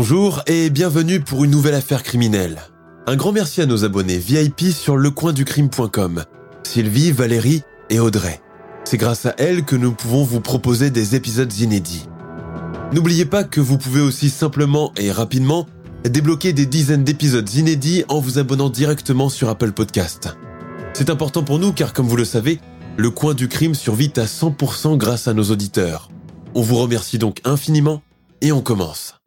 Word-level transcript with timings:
Bonjour 0.00 0.42
et 0.46 0.70
bienvenue 0.70 1.18
pour 1.18 1.42
une 1.42 1.50
nouvelle 1.50 1.74
affaire 1.74 2.04
criminelle. 2.04 2.62
Un 3.08 3.16
grand 3.16 3.32
merci 3.32 3.62
à 3.62 3.66
nos 3.66 3.84
abonnés 3.84 4.18
VIP 4.18 4.70
sur 4.70 4.96
lecoinducrime.com, 4.96 6.22
Sylvie, 6.62 7.10
Valérie 7.10 7.64
et 7.90 7.98
Audrey. 7.98 8.40
C'est 8.84 8.96
grâce 8.96 9.26
à 9.26 9.34
elles 9.38 9.64
que 9.64 9.74
nous 9.74 9.90
pouvons 9.90 10.22
vous 10.22 10.40
proposer 10.40 10.90
des 10.90 11.16
épisodes 11.16 11.52
inédits. 11.52 12.06
N'oubliez 12.92 13.24
pas 13.24 13.42
que 13.42 13.60
vous 13.60 13.76
pouvez 13.76 14.00
aussi 14.00 14.30
simplement 14.30 14.92
et 14.96 15.10
rapidement 15.10 15.66
débloquer 16.04 16.52
des 16.52 16.66
dizaines 16.66 17.02
d'épisodes 17.02 17.52
inédits 17.54 18.04
en 18.08 18.20
vous 18.20 18.38
abonnant 18.38 18.70
directement 18.70 19.28
sur 19.28 19.48
Apple 19.48 19.72
Podcast. 19.72 20.38
C'est 20.92 21.10
important 21.10 21.42
pour 21.42 21.58
nous 21.58 21.72
car 21.72 21.92
comme 21.92 22.06
vous 22.06 22.16
le 22.16 22.24
savez, 22.24 22.60
le 22.96 23.10
coin 23.10 23.34
du 23.34 23.48
crime 23.48 23.74
survit 23.74 24.12
à 24.14 24.26
100% 24.26 24.96
grâce 24.96 25.26
à 25.26 25.34
nos 25.34 25.50
auditeurs. 25.50 26.08
On 26.54 26.62
vous 26.62 26.76
remercie 26.76 27.18
donc 27.18 27.40
infiniment 27.44 28.00
et 28.42 28.52
on 28.52 28.60
commence. 28.60 29.17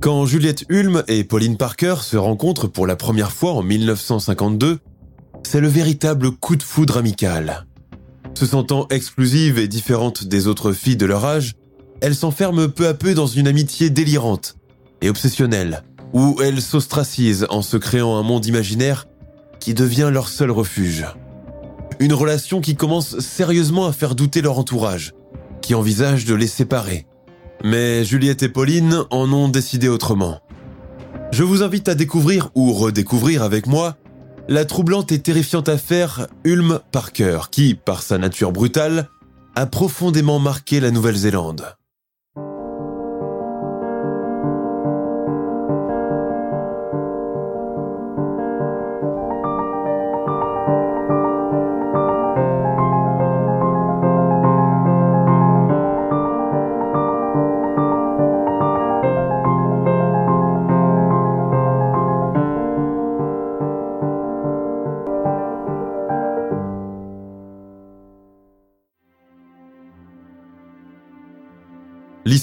Quand 0.00 0.26
Juliette 0.26 0.64
Hulme 0.68 1.02
et 1.08 1.24
Pauline 1.24 1.56
Parker 1.56 1.96
se 2.02 2.16
rencontrent 2.16 2.68
pour 2.68 2.86
la 2.86 2.94
première 2.94 3.32
fois 3.32 3.54
en 3.54 3.62
1952, 3.62 4.78
c'est 5.42 5.60
le 5.60 5.66
véritable 5.66 6.30
coup 6.30 6.54
de 6.54 6.62
foudre 6.62 6.98
amical. 6.98 7.66
Se 8.34 8.46
sentant 8.46 8.86
exclusive 8.90 9.58
et 9.58 9.66
différente 9.66 10.24
des 10.24 10.46
autres 10.46 10.72
filles 10.72 10.96
de 10.96 11.06
leur 11.06 11.24
âge, 11.24 11.54
elles 12.00 12.14
s'enferment 12.14 12.68
peu 12.68 12.86
à 12.86 12.94
peu 12.94 13.12
dans 13.12 13.26
une 13.26 13.48
amitié 13.48 13.90
délirante 13.90 14.54
et 15.02 15.10
obsessionnelle, 15.10 15.82
où 16.12 16.40
elles 16.44 16.62
s'ostracisent 16.62 17.48
en 17.50 17.62
se 17.62 17.76
créant 17.76 18.16
un 18.16 18.22
monde 18.22 18.46
imaginaire 18.46 19.08
qui 19.58 19.74
devient 19.74 20.10
leur 20.12 20.28
seul 20.28 20.52
refuge. 20.52 21.06
Une 21.98 22.14
relation 22.14 22.60
qui 22.60 22.76
commence 22.76 23.18
sérieusement 23.18 23.86
à 23.86 23.92
faire 23.92 24.14
douter 24.14 24.42
leur 24.42 24.60
entourage, 24.60 25.12
qui 25.60 25.74
envisage 25.74 26.24
de 26.24 26.36
les 26.36 26.46
séparer 26.46 27.04
mais 27.64 28.04
Juliette 28.04 28.42
et 28.42 28.48
Pauline 28.48 29.04
en 29.10 29.32
ont 29.32 29.48
décidé 29.48 29.88
autrement. 29.88 30.40
Je 31.32 31.42
vous 31.42 31.62
invite 31.62 31.88
à 31.88 31.94
découvrir 31.94 32.50
ou 32.54 32.72
redécouvrir 32.72 33.42
avec 33.42 33.66
moi 33.66 33.96
la 34.48 34.64
troublante 34.64 35.12
et 35.12 35.18
terrifiante 35.18 35.68
affaire 35.68 36.26
Ulm 36.44 36.80
Parker 36.90 37.40
qui, 37.50 37.74
par 37.74 38.02
sa 38.02 38.16
nature 38.16 38.52
brutale, 38.52 39.08
a 39.54 39.66
profondément 39.66 40.38
marqué 40.38 40.80
la 40.80 40.90
Nouvelle-Zélande. 40.90 41.76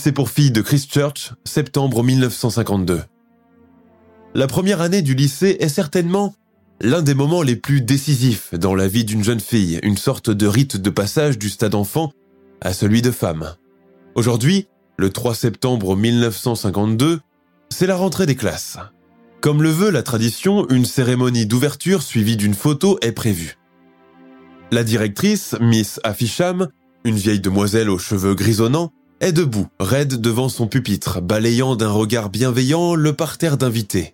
Lycée 0.06 0.14
pour 0.14 0.30
filles 0.30 0.52
de 0.52 0.62
Christchurch, 0.62 1.34
septembre 1.46 2.04
1952. 2.04 3.02
La 4.36 4.46
première 4.46 4.82
année 4.82 5.02
du 5.02 5.16
lycée 5.16 5.58
est 5.60 5.68
certainement 5.68 6.36
l'un 6.80 7.02
des 7.02 7.16
moments 7.16 7.42
les 7.42 7.56
plus 7.56 7.82
décisifs 7.82 8.54
dans 8.54 8.76
la 8.76 8.88
vie 8.88 9.04
d'une 9.04 9.24
jeune 9.24 9.40
fille, 9.40 9.80
une 9.82 9.98
sorte 9.98 10.30
de 10.30 10.46
rite 10.46 10.78
de 10.78 10.92
passage 10.92 11.40
du 11.40 11.50
stade 11.50 11.74
enfant 11.74 12.12
à 12.62 12.72
celui 12.72 13.02
de 13.02 13.10
femme. 13.10 13.56
Aujourd'hui, 14.14 14.68
le 14.98 15.10
3 15.10 15.34
septembre 15.34 15.96
1952, 15.96 17.20
c'est 17.72 17.88
la 17.88 17.96
rentrée 17.96 18.28
des 18.28 18.36
classes. 18.36 18.78
Comme 19.42 19.64
le 19.64 19.72
veut 19.72 19.90
la 19.90 20.04
tradition, 20.04 20.70
une 20.70 20.86
cérémonie 20.86 21.48
d'ouverture 21.48 22.04
suivie 22.04 22.38
d'une 22.38 22.54
photo 22.54 23.00
est 23.02 23.12
prévue. 23.12 23.58
La 24.70 24.84
directrice, 24.84 25.56
Miss 25.60 26.00
Afisham, 26.04 26.68
une 27.06 27.16
vieille 27.16 27.42
demoiselle 27.42 27.90
aux 27.90 27.98
cheveux 27.98 28.36
grisonnants, 28.36 28.92
est 29.22 29.32
debout, 29.32 29.68
raide 29.80 30.20
devant 30.20 30.50
son 30.50 30.68
pupitre, 30.68 31.22
balayant 31.22 31.76
d'un 31.76 31.90
regard 31.90 32.30
bienveillant 32.30 32.96
le 32.96 33.14
parterre 33.14 33.58
d'invités. 33.58 34.14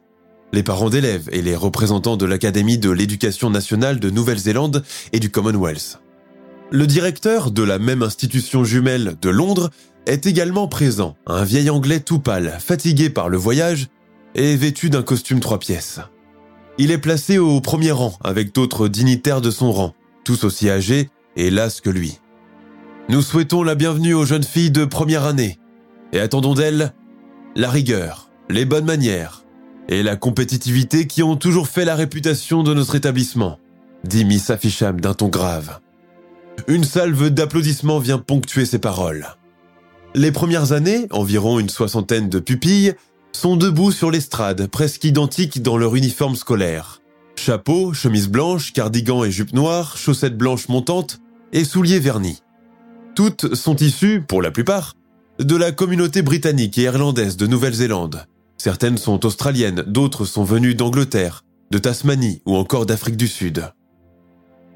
Les 0.54 0.64
parents 0.64 0.90
d'élèves 0.90 1.30
et 1.32 1.42
les 1.42 1.56
représentants 1.56 2.18
de 2.18 2.26
l'Académie 2.26 2.78
de 2.78 2.90
l'éducation 2.90 3.50
nationale 3.50 4.00
de 4.00 4.10
Nouvelle-Zélande 4.10 4.84
et 5.14 5.20
du 5.20 5.32
Commonwealth. 5.32 6.02
Le 6.72 6.88
directeur 6.88 7.52
de 7.52 7.64
la 7.64 7.80
même 7.80 8.04
institution 8.04 8.64
jumelle 8.64 9.16
de 9.22 9.30
Londres 9.30 9.72
est 10.06 10.26
également 10.26 10.68
présent, 10.68 11.16
un 11.28 11.44
vieil 11.44 11.70
anglais 11.70 12.00
tout 12.00 12.20
pâle, 12.20 12.58
fatigué 12.60 13.10
par 13.10 13.30
le 13.30 13.38
voyage 13.38 13.88
et 14.36 14.56
vêtu 14.56 14.90
d'un 14.90 15.04
costume 15.04 15.40
trois 15.40 15.60
pièces. 15.60 16.00
Il 16.78 16.92
est 16.92 16.98
placé 16.98 17.38
au 17.38 17.60
premier 17.62 17.92
rang 17.92 18.18
avec 18.24 18.54
d'autres 18.54 18.88
dignitaires 18.88 19.42
de 19.42 19.52
son 19.52 19.72
rang, 19.72 19.94
tous 20.24 20.44
aussi 20.44 20.70
âgés 20.70 21.10
et 21.36 21.50
las 21.50 21.82
que 21.82 21.90
lui. 21.90 22.20
Nous 23.12 23.22
souhaitons 23.22 23.62
la 23.62 23.76
bienvenue 23.76 24.14
aux 24.14 24.24
jeunes 24.24 24.46
filles 24.46 24.72
de 24.72 24.86
première 24.86 25.26
année 25.26 25.60
et 26.14 26.22
attendons 26.22 26.54
d'elles 26.54 26.94
la 27.58 27.70
rigueur, 27.70 28.30
les 28.50 28.64
bonnes 28.64 28.86
manières 28.86 29.44
et 29.90 30.02
la 30.02 30.16
compétitivité 30.16 31.08
qui 31.08 31.22
ont 31.22 31.36
toujours 31.36 31.68
fait 31.68 31.84
la 31.84 31.96
réputation 31.96 32.64
de 32.64 32.74
notre 32.74 32.96
établissement, 32.96 33.60
dit 34.06 34.24
Miss 34.24 34.50
Afisham 34.50 35.02
d'un 35.02 35.14
ton 35.14 35.28
grave. 35.28 35.82
Une 36.70 36.86
salve 36.86 37.32
d'applaudissements 37.32 38.00
vient 38.00 38.18
ponctuer 38.18 38.66
ces 38.66 38.80
paroles. 38.80 39.28
Les 40.16 40.32
premières 40.32 40.72
années, 40.72 41.08
environ 41.12 41.60
une 41.60 41.68
soixantaine 41.68 42.30
de 42.30 42.40
pupilles, 42.40 42.94
sont 43.34 43.58
debout 43.58 43.92
sur 43.92 44.10
l'estrade, 44.10 44.68
presque 44.68 45.04
identiques 45.04 45.62
dans 45.62 45.78
leur 45.78 45.98
uniforme 45.98 46.38
scolaire. 46.38 47.02
Chapeau, 47.36 47.92
chemise 47.92 48.30
blanche, 48.30 48.72
cardigan 48.72 49.26
et 49.26 49.32
jupe 49.32 49.52
noire, 49.52 49.98
chaussettes 49.98 50.38
blanches 50.38 50.70
montantes 50.70 51.20
et 51.52 51.66
souliers 51.66 52.00
vernis. 52.00 52.42
Toutes 53.16 53.56
sont 53.56 53.76
issues, 53.76 54.22
pour 54.22 54.42
la 54.42 54.52
plupart, 54.52 54.96
de 55.40 55.56
la 55.56 55.72
communauté 55.72 56.22
britannique 56.22 56.78
et 56.78 56.84
irlandaise 56.84 57.36
de 57.36 57.46
Nouvelle-Zélande. 57.46 58.26
Certaines 58.58 58.98
sont 58.98 59.26
australiennes, 59.26 59.84
d'autres 59.88 60.24
sont 60.26 60.44
venues 60.44 60.76
d'Angleterre, 60.76 61.44
de 61.72 61.78
Tasmanie 61.78 62.42
ou 62.46 62.56
encore 62.56 62.86
d'Afrique 62.86 63.18
du 63.18 63.28
Sud. 63.28 63.70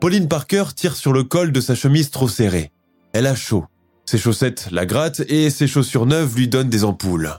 Pauline 0.02 0.28
Parker 0.28 0.66
tire 0.76 0.96
sur 0.96 1.14
le 1.14 1.24
col 1.24 1.52
de 1.52 1.62
sa 1.62 1.76
chemise 1.76 2.10
trop 2.12 2.28
serrée. 2.28 2.72
Elle 3.14 3.28
a 3.28 3.36
chaud. 3.36 3.66
Ses 4.06 4.18
chaussettes 4.18 4.68
la 4.72 4.86
grattent 4.86 5.24
et 5.30 5.50
ses 5.50 5.68
chaussures 5.68 6.06
neuves 6.06 6.36
lui 6.36 6.48
donnent 6.48 6.70
des 6.70 6.84
ampoules. 6.84 7.32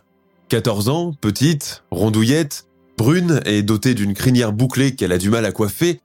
14 0.48 0.88
ans, 0.88 1.12
petite, 1.20 1.84
rondouillette, 1.90 2.66
brune 2.96 3.40
et 3.44 3.62
dotée 3.62 3.94
d'une 3.94 4.14
crinière 4.14 4.52
bouclée 4.52 4.94
qu'elle 4.94 5.12
a 5.12 5.18
du 5.18 5.28
mal 5.28 5.44
à 5.44 5.52
coiffer, 5.52 6.00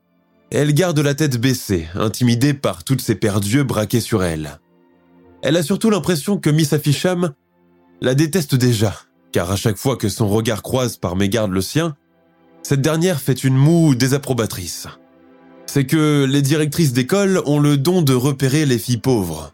elle 0.50 0.74
garde 0.74 0.98
la 0.98 1.14
tête 1.14 1.40
baissée, 1.40 1.88
intimidée 1.94 2.52
par 2.52 2.84
toutes 2.84 3.00
ces 3.00 3.14
paires 3.14 3.40
d'yeux 3.40 3.62
braqués 3.62 4.00
sur 4.00 4.22
elle. 4.22 4.58
Elle 5.42 5.56
a 5.56 5.62
surtout 5.62 5.90
l'impression 5.90 6.38
que 6.38 6.50
Miss 6.50 6.72
Afisham 6.72 7.34
la 8.00 8.14
déteste 8.14 8.54
déjà, 8.54 8.94
car 9.32 9.50
à 9.50 9.56
chaque 9.56 9.76
fois 9.76 9.96
que 9.96 10.08
son 10.08 10.28
regard 10.28 10.62
croise 10.62 10.96
par 10.96 11.16
mégarde 11.16 11.52
le 11.52 11.60
sien, 11.60 11.96
cette 12.62 12.80
dernière 12.80 13.20
fait 13.20 13.44
une 13.44 13.56
moue 13.56 13.94
désapprobatrice. 13.94 14.86
C'est 15.66 15.86
que 15.86 16.24
les 16.28 16.42
directrices 16.42 16.92
d'école 16.92 17.42
ont 17.46 17.58
le 17.58 17.76
don 17.76 18.02
de 18.02 18.14
repérer 18.14 18.66
les 18.66 18.78
filles 18.78 18.98
pauvres. 18.98 19.52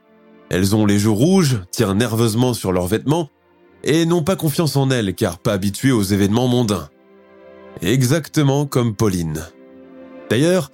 Elles 0.50 0.74
ont 0.74 0.84
les 0.84 0.98
joues 0.98 1.14
rouges, 1.14 1.60
tirent 1.70 1.94
nerveusement 1.94 2.54
sur 2.54 2.72
leurs 2.72 2.86
vêtements, 2.86 3.30
et 3.84 4.04
n'ont 4.04 4.24
pas 4.24 4.36
confiance 4.36 4.76
en 4.76 4.90
elles 4.90 5.14
car 5.14 5.38
pas 5.38 5.52
habituées 5.52 5.92
aux 5.92 6.02
événements 6.02 6.48
mondains. 6.48 6.88
Exactement 7.82 8.66
comme 8.66 8.94
Pauline. 8.94 9.44
D'ailleurs, 10.28 10.70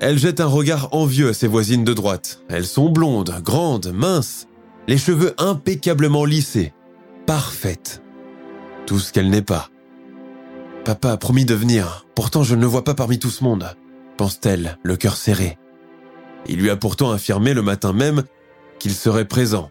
elle 0.00 0.18
jette 0.18 0.40
un 0.40 0.46
regard 0.46 0.88
envieux 0.92 1.28
à 1.28 1.34
ses 1.34 1.46
voisines 1.46 1.84
de 1.84 1.92
droite. 1.92 2.42
Elles 2.48 2.66
sont 2.66 2.90
blondes, 2.90 3.40
grandes, 3.42 3.92
minces, 3.92 4.47
les 4.88 4.98
cheveux 4.98 5.34
impeccablement 5.36 6.24
lissés, 6.24 6.72
parfaites. 7.26 8.02
tout 8.86 8.98
ce 8.98 9.12
qu'elle 9.12 9.28
n'est 9.28 9.42
pas. 9.42 9.68
Papa 10.86 11.12
a 11.12 11.16
promis 11.18 11.44
de 11.44 11.54
venir, 11.54 12.06
pourtant 12.14 12.42
je 12.42 12.54
ne 12.54 12.62
le 12.62 12.66
vois 12.66 12.84
pas 12.84 12.94
parmi 12.94 13.18
tout 13.18 13.28
ce 13.28 13.44
monde, 13.44 13.76
pense-t-elle, 14.16 14.78
le 14.82 14.96
cœur 14.96 15.16
serré. 15.16 15.58
Il 16.46 16.58
lui 16.58 16.70
a 16.70 16.76
pourtant 16.76 17.10
affirmé 17.10 17.52
le 17.52 17.60
matin 17.60 17.92
même 17.92 18.24
qu'il 18.78 18.94
serait 18.94 19.28
présent. 19.28 19.70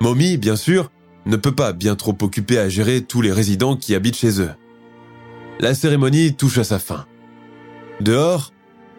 Mommy, 0.00 0.38
bien 0.38 0.56
sûr, 0.56 0.90
ne 1.26 1.36
peut 1.36 1.54
pas 1.54 1.74
bien 1.74 1.94
trop 1.94 2.16
occuper 2.22 2.58
à 2.58 2.70
gérer 2.70 3.02
tous 3.02 3.20
les 3.20 3.32
résidents 3.32 3.76
qui 3.76 3.94
habitent 3.94 4.16
chez 4.16 4.40
eux. 4.40 4.52
La 5.60 5.74
cérémonie 5.74 6.34
touche 6.34 6.56
à 6.56 6.64
sa 6.64 6.78
fin. 6.78 7.04
Dehors, 8.00 8.54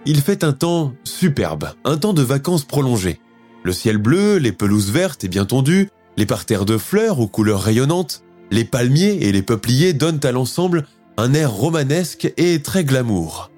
il 0.06 0.22
fait 0.22 0.44
un 0.44 0.54
temps 0.54 0.94
superbe, 1.04 1.72
un 1.86 1.98
temps 1.98 2.14
de 2.14 2.22
vacances 2.22 2.66
prolongées. 2.66 3.20
Le 3.64 3.72
ciel 3.72 3.98
bleu, 3.98 4.38
les 4.38 4.52
pelouses 4.52 4.92
vertes 4.92 5.24
et 5.24 5.28
bien 5.28 5.46
tondues, 5.46 5.90
les 6.18 6.26
parterres 6.26 6.66
de 6.66 6.78
fleurs 6.78 7.20
aux 7.20 7.28
couleurs 7.28 7.62
rayonnantes, 7.62 8.24
les 8.52 8.64
palmiers 8.64 9.20
et 9.22 9.32
les 9.32 9.42
peupliers 9.42 9.94
donnent 9.94 10.22
à 10.24 10.32
l'ensemble 10.32 10.86
un 11.18 11.34
air 11.34 11.52
romanesque 11.52 12.32
et 12.38 12.62
très 12.62 12.84
glamour. 12.84 13.52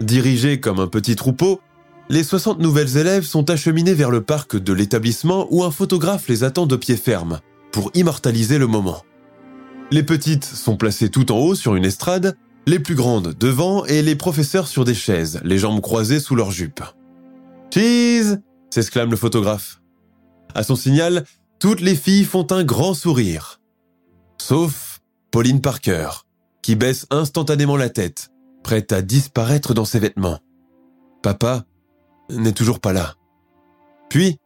Dirigés 0.00 0.60
comme 0.60 0.78
un 0.78 0.86
petit 0.86 1.16
troupeau, 1.16 1.60
les 2.08 2.22
60 2.22 2.60
nouvelles 2.60 2.96
élèves 2.96 3.24
sont 3.24 3.50
acheminées 3.50 3.94
vers 3.94 4.10
le 4.10 4.22
parc 4.22 4.56
de 4.56 4.72
l'établissement 4.72 5.46
où 5.50 5.64
un 5.64 5.70
photographe 5.70 6.28
les 6.28 6.44
attend 6.44 6.66
de 6.66 6.76
pied 6.76 6.96
ferme 6.96 7.40
pour 7.72 7.90
immortaliser 7.94 8.58
le 8.58 8.66
moment. 8.66 9.02
Les 9.90 10.02
petites 10.02 10.44
sont 10.44 10.76
placées 10.76 11.10
tout 11.10 11.32
en 11.32 11.38
haut 11.38 11.54
sur 11.54 11.74
une 11.74 11.84
estrade, 11.84 12.36
les 12.66 12.78
plus 12.78 12.94
grandes 12.94 13.34
devant 13.38 13.84
et 13.84 14.02
les 14.02 14.16
professeurs 14.16 14.68
sur 14.68 14.84
des 14.84 14.94
chaises, 14.94 15.40
les 15.44 15.58
jambes 15.58 15.80
croisées 15.80 16.20
sous 16.20 16.34
leurs 16.34 16.50
jupes. 16.50 16.82
Cheese 17.72 18.38
s'exclame 18.70 19.10
le 19.10 19.16
photographe. 19.16 19.80
À 20.54 20.62
son 20.62 20.76
signal, 20.76 21.24
toutes 21.58 21.80
les 21.80 21.96
filles 21.96 22.24
font 22.24 22.46
un 22.50 22.64
grand 22.64 22.94
sourire. 22.94 23.60
Sauf 24.40 25.00
Pauline 25.30 25.60
Parker, 25.60 26.08
qui 26.62 26.76
baisse 26.76 27.06
instantanément 27.10 27.76
la 27.76 27.88
tête, 27.88 28.30
prête 28.62 28.92
à 28.92 29.02
disparaître 29.02 29.74
dans 29.74 29.84
ses 29.84 29.98
vêtements. 29.98 30.38
Papa 31.22 31.64
n'est 32.30 32.52
toujours 32.52 32.80
pas 32.80 32.92
là. 32.92 33.14
Puis, 34.08 34.38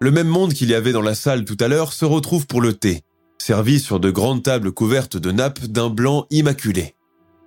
le 0.00 0.10
même 0.10 0.28
monde 0.28 0.54
qu'il 0.54 0.70
y 0.70 0.74
avait 0.74 0.92
dans 0.92 1.02
la 1.02 1.14
salle 1.14 1.44
tout 1.44 1.56
à 1.60 1.68
l'heure 1.68 1.92
se 1.92 2.04
retrouve 2.04 2.46
pour 2.46 2.60
le 2.60 2.72
thé, 2.72 3.02
servi 3.38 3.80
sur 3.80 4.00
de 4.00 4.10
grandes 4.10 4.42
tables 4.42 4.72
couvertes 4.72 5.16
de 5.16 5.30
nappes 5.30 5.64
d'un 5.66 5.90
blanc 5.90 6.26
immaculé. 6.30 6.94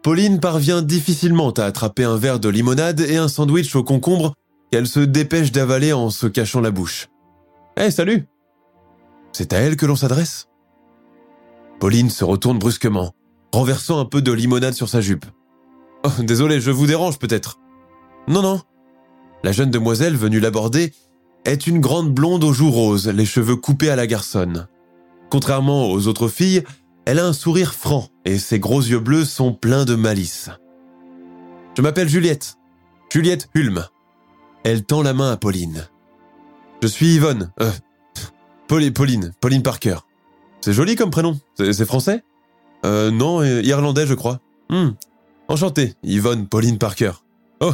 Pauline 0.03 0.39
parvient 0.39 0.81
difficilement 0.81 1.51
à 1.51 1.63
attraper 1.63 2.03
un 2.03 2.17
verre 2.17 2.39
de 2.39 2.49
limonade 2.49 2.99
et 2.99 3.15
un 3.15 3.29
sandwich 3.29 3.75
au 3.75 3.83
concombre 3.83 4.35
qu'elle 4.73 4.87
se 4.87 5.01
dépêche 5.01 5.51
d'avaler 5.51 5.93
en 5.93 6.09
se 6.09 6.25
cachant 6.25 6.59
la 6.59 6.71
bouche. 6.71 7.07
Eh, 7.77 7.91
salut 7.91 8.25
C'est 9.31 9.53
à 9.53 9.59
elle 9.59 9.75
que 9.75 9.85
l'on 9.85 9.95
s'adresse 9.95 10.47
Pauline 11.79 12.09
se 12.09 12.23
retourne 12.23 12.57
brusquement, 12.57 13.11
renversant 13.53 13.99
un 13.99 14.05
peu 14.05 14.23
de 14.23 14.31
limonade 14.31 14.73
sur 14.73 14.89
sa 14.89 14.99
jupe. 14.99 15.27
Oh, 16.03 16.23
désolé, 16.23 16.59
je 16.59 16.71
vous 16.71 16.87
dérange 16.87 17.19
peut-être. 17.19 17.59
Non, 18.27 18.41
non, 18.41 18.61
la 19.43 19.51
jeune 19.51 19.69
demoiselle 19.69 20.15
venue 20.15 20.39
l'aborder 20.39 20.91
est 21.45 21.67
une 21.67 21.79
grande 21.79 22.11
blonde 22.11 22.43
aux 22.43 22.53
joues 22.53 22.71
roses, 22.71 23.07
les 23.09 23.27
cheveux 23.27 23.57
coupés 23.57 23.91
à 23.91 23.95
la 23.95 24.07
garçonne. 24.07 24.67
Contrairement 25.29 25.91
aux 25.91 26.07
autres 26.07 26.29
filles, 26.29 26.63
elle 27.05 27.19
a 27.19 27.27
un 27.27 27.33
sourire 27.33 27.75
franc 27.75 28.07
et 28.25 28.39
ses 28.39 28.57
gros 28.57 28.81
yeux 28.81 28.99
bleus 28.99 29.25
sont 29.25 29.53
pleins 29.53 29.85
de 29.85 29.93
malice. 29.93 30.49
Je 31.77 31.83
m'appelle 31.83 32.09
Juliette. 32.09 32.55
Juliette 33.11 33.49
Hulme. 33.53 33.85
Elle 34.63 34.83
tend 34.83 35.01
la 35.01 35.13
main 35.13 35.31
à 35.31 35.37
Pauline. 35.37 35.87
Je 36.81 36.87
suis 36.87 37.15
Yvonne. 37.15 37.51
Euh, 37.61 37.71
Pauline, 38.67 39.31
Pauline 39.39 39.63
Parker. 39.63 39.97
C'est 40.61 40.73
joli 40.73 40.95
comme 40.95 41.11
prénom. 41.11 41.39
C'est 41.57 41.85
français? 41.85 42.23
Euh, 42.85 43.11
non, 43.11 43.43
irlandais, 43.43 44.07
je 44.07 44.13
crois. 44.13 44.39
Hmm. 44.69 44.91
Enchanté, 45.47 45.93
Yvonne 46.03 46.47
Pauline 46.47 46.77
Parker. 46.77 47.11
Oh, 47.59 47.73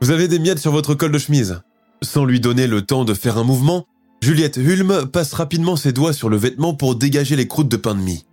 vous 0.00 0.10
avez 0.10 0.28
des 0.28 0.38
miettes 0.38 0.58
sur 0.58 0.72
votre 0.72 0.94
col 0.94 1.12
de 1.12 1.18
chemise. 1.18 1.60
Sans 2.02 2.24
lui 2.24 2.40
donner 2.40 2.66
le 2.66 2.82
temps 2.82 3.04
de 3.04 3.12
faire 3.12 3.36
un 3.36 3.44
mouvement, 3.44 3.86
Juliette 4.22 4.56
Hulme 4.56 5.06
passe 5.06 5.34
rapidement 5.34 5.76
ses 5.76 5.92
doigts 5.92 6.14
sur 6.14 6.30
le 6.30 6.38
vêtement 6.38 6.74
pour 6.74 6.94
dégager 6.94 7.36
les 7.36 7.46
croûtes 7.46 7.68
de 7.68 7.76
pain 7.76 7.94
de 7.94 8.00
mie. 8.00 8.26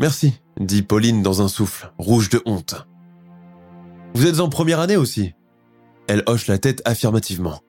Merci, 0.00 0.34
dit 0.60 0.82
Pauline 0.82 1.22
dans 1.22 1.40
un 1.40 1.48
souffle, 1.48 1.92
rouge 1.98 2.28
de 2.28 2.42
honte. 2.44 2.86
Vous 4.14 4.26
êtes 4.26 4.40
en 4.40 4.50
première 4.50 4.80
année 4.80 4.96
aussi? 4.96 5.32
Elle 6.08 6.22
hoche 6.26 6.46
la 6.46 6.58
tête 6.58 6.82
affirmativement. 6.84 7.60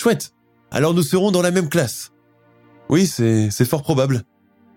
Chouette, 0.00 0.32
alors 0.70 0.94
nous 0.94 1.02
serons 1.02 1.30
dans 1.30 1.42
la 1.42 1.50
même 1.50 1.68
classe. 1.68 2.12
Oui, 2.88 3.06
c'est, 3.06 3.50
fort 3.64 3.82
probable. 3.82 4.22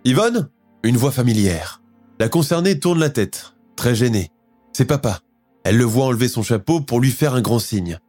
Yvonne? 0.06 0.50
Une 0.84 0.98
voix 0.98 1.12
familière. 1.12 1.82
La 2.20 2.30
concernée 2.30 2.80
tourne 2.80 3.00
la 3.00 3.10
tête, 3.10 3.54
très 3.76 3.96
gênée. 3.96 4.32
C'est 4.74 4.86
papa. 4.86 5.20
Elle 5.64 5.78
le 5.78 5.84
voit 5.84 6.06
enlever 6.06 6.28
son 6.28 6.42
chapeau 6.42 6.82
pour 6.82 7.00
lui 7.00 7.12
faire 7.12 7.36
un 7.36 7.42
grand 7.42 7.60
signe. 7.60 8.00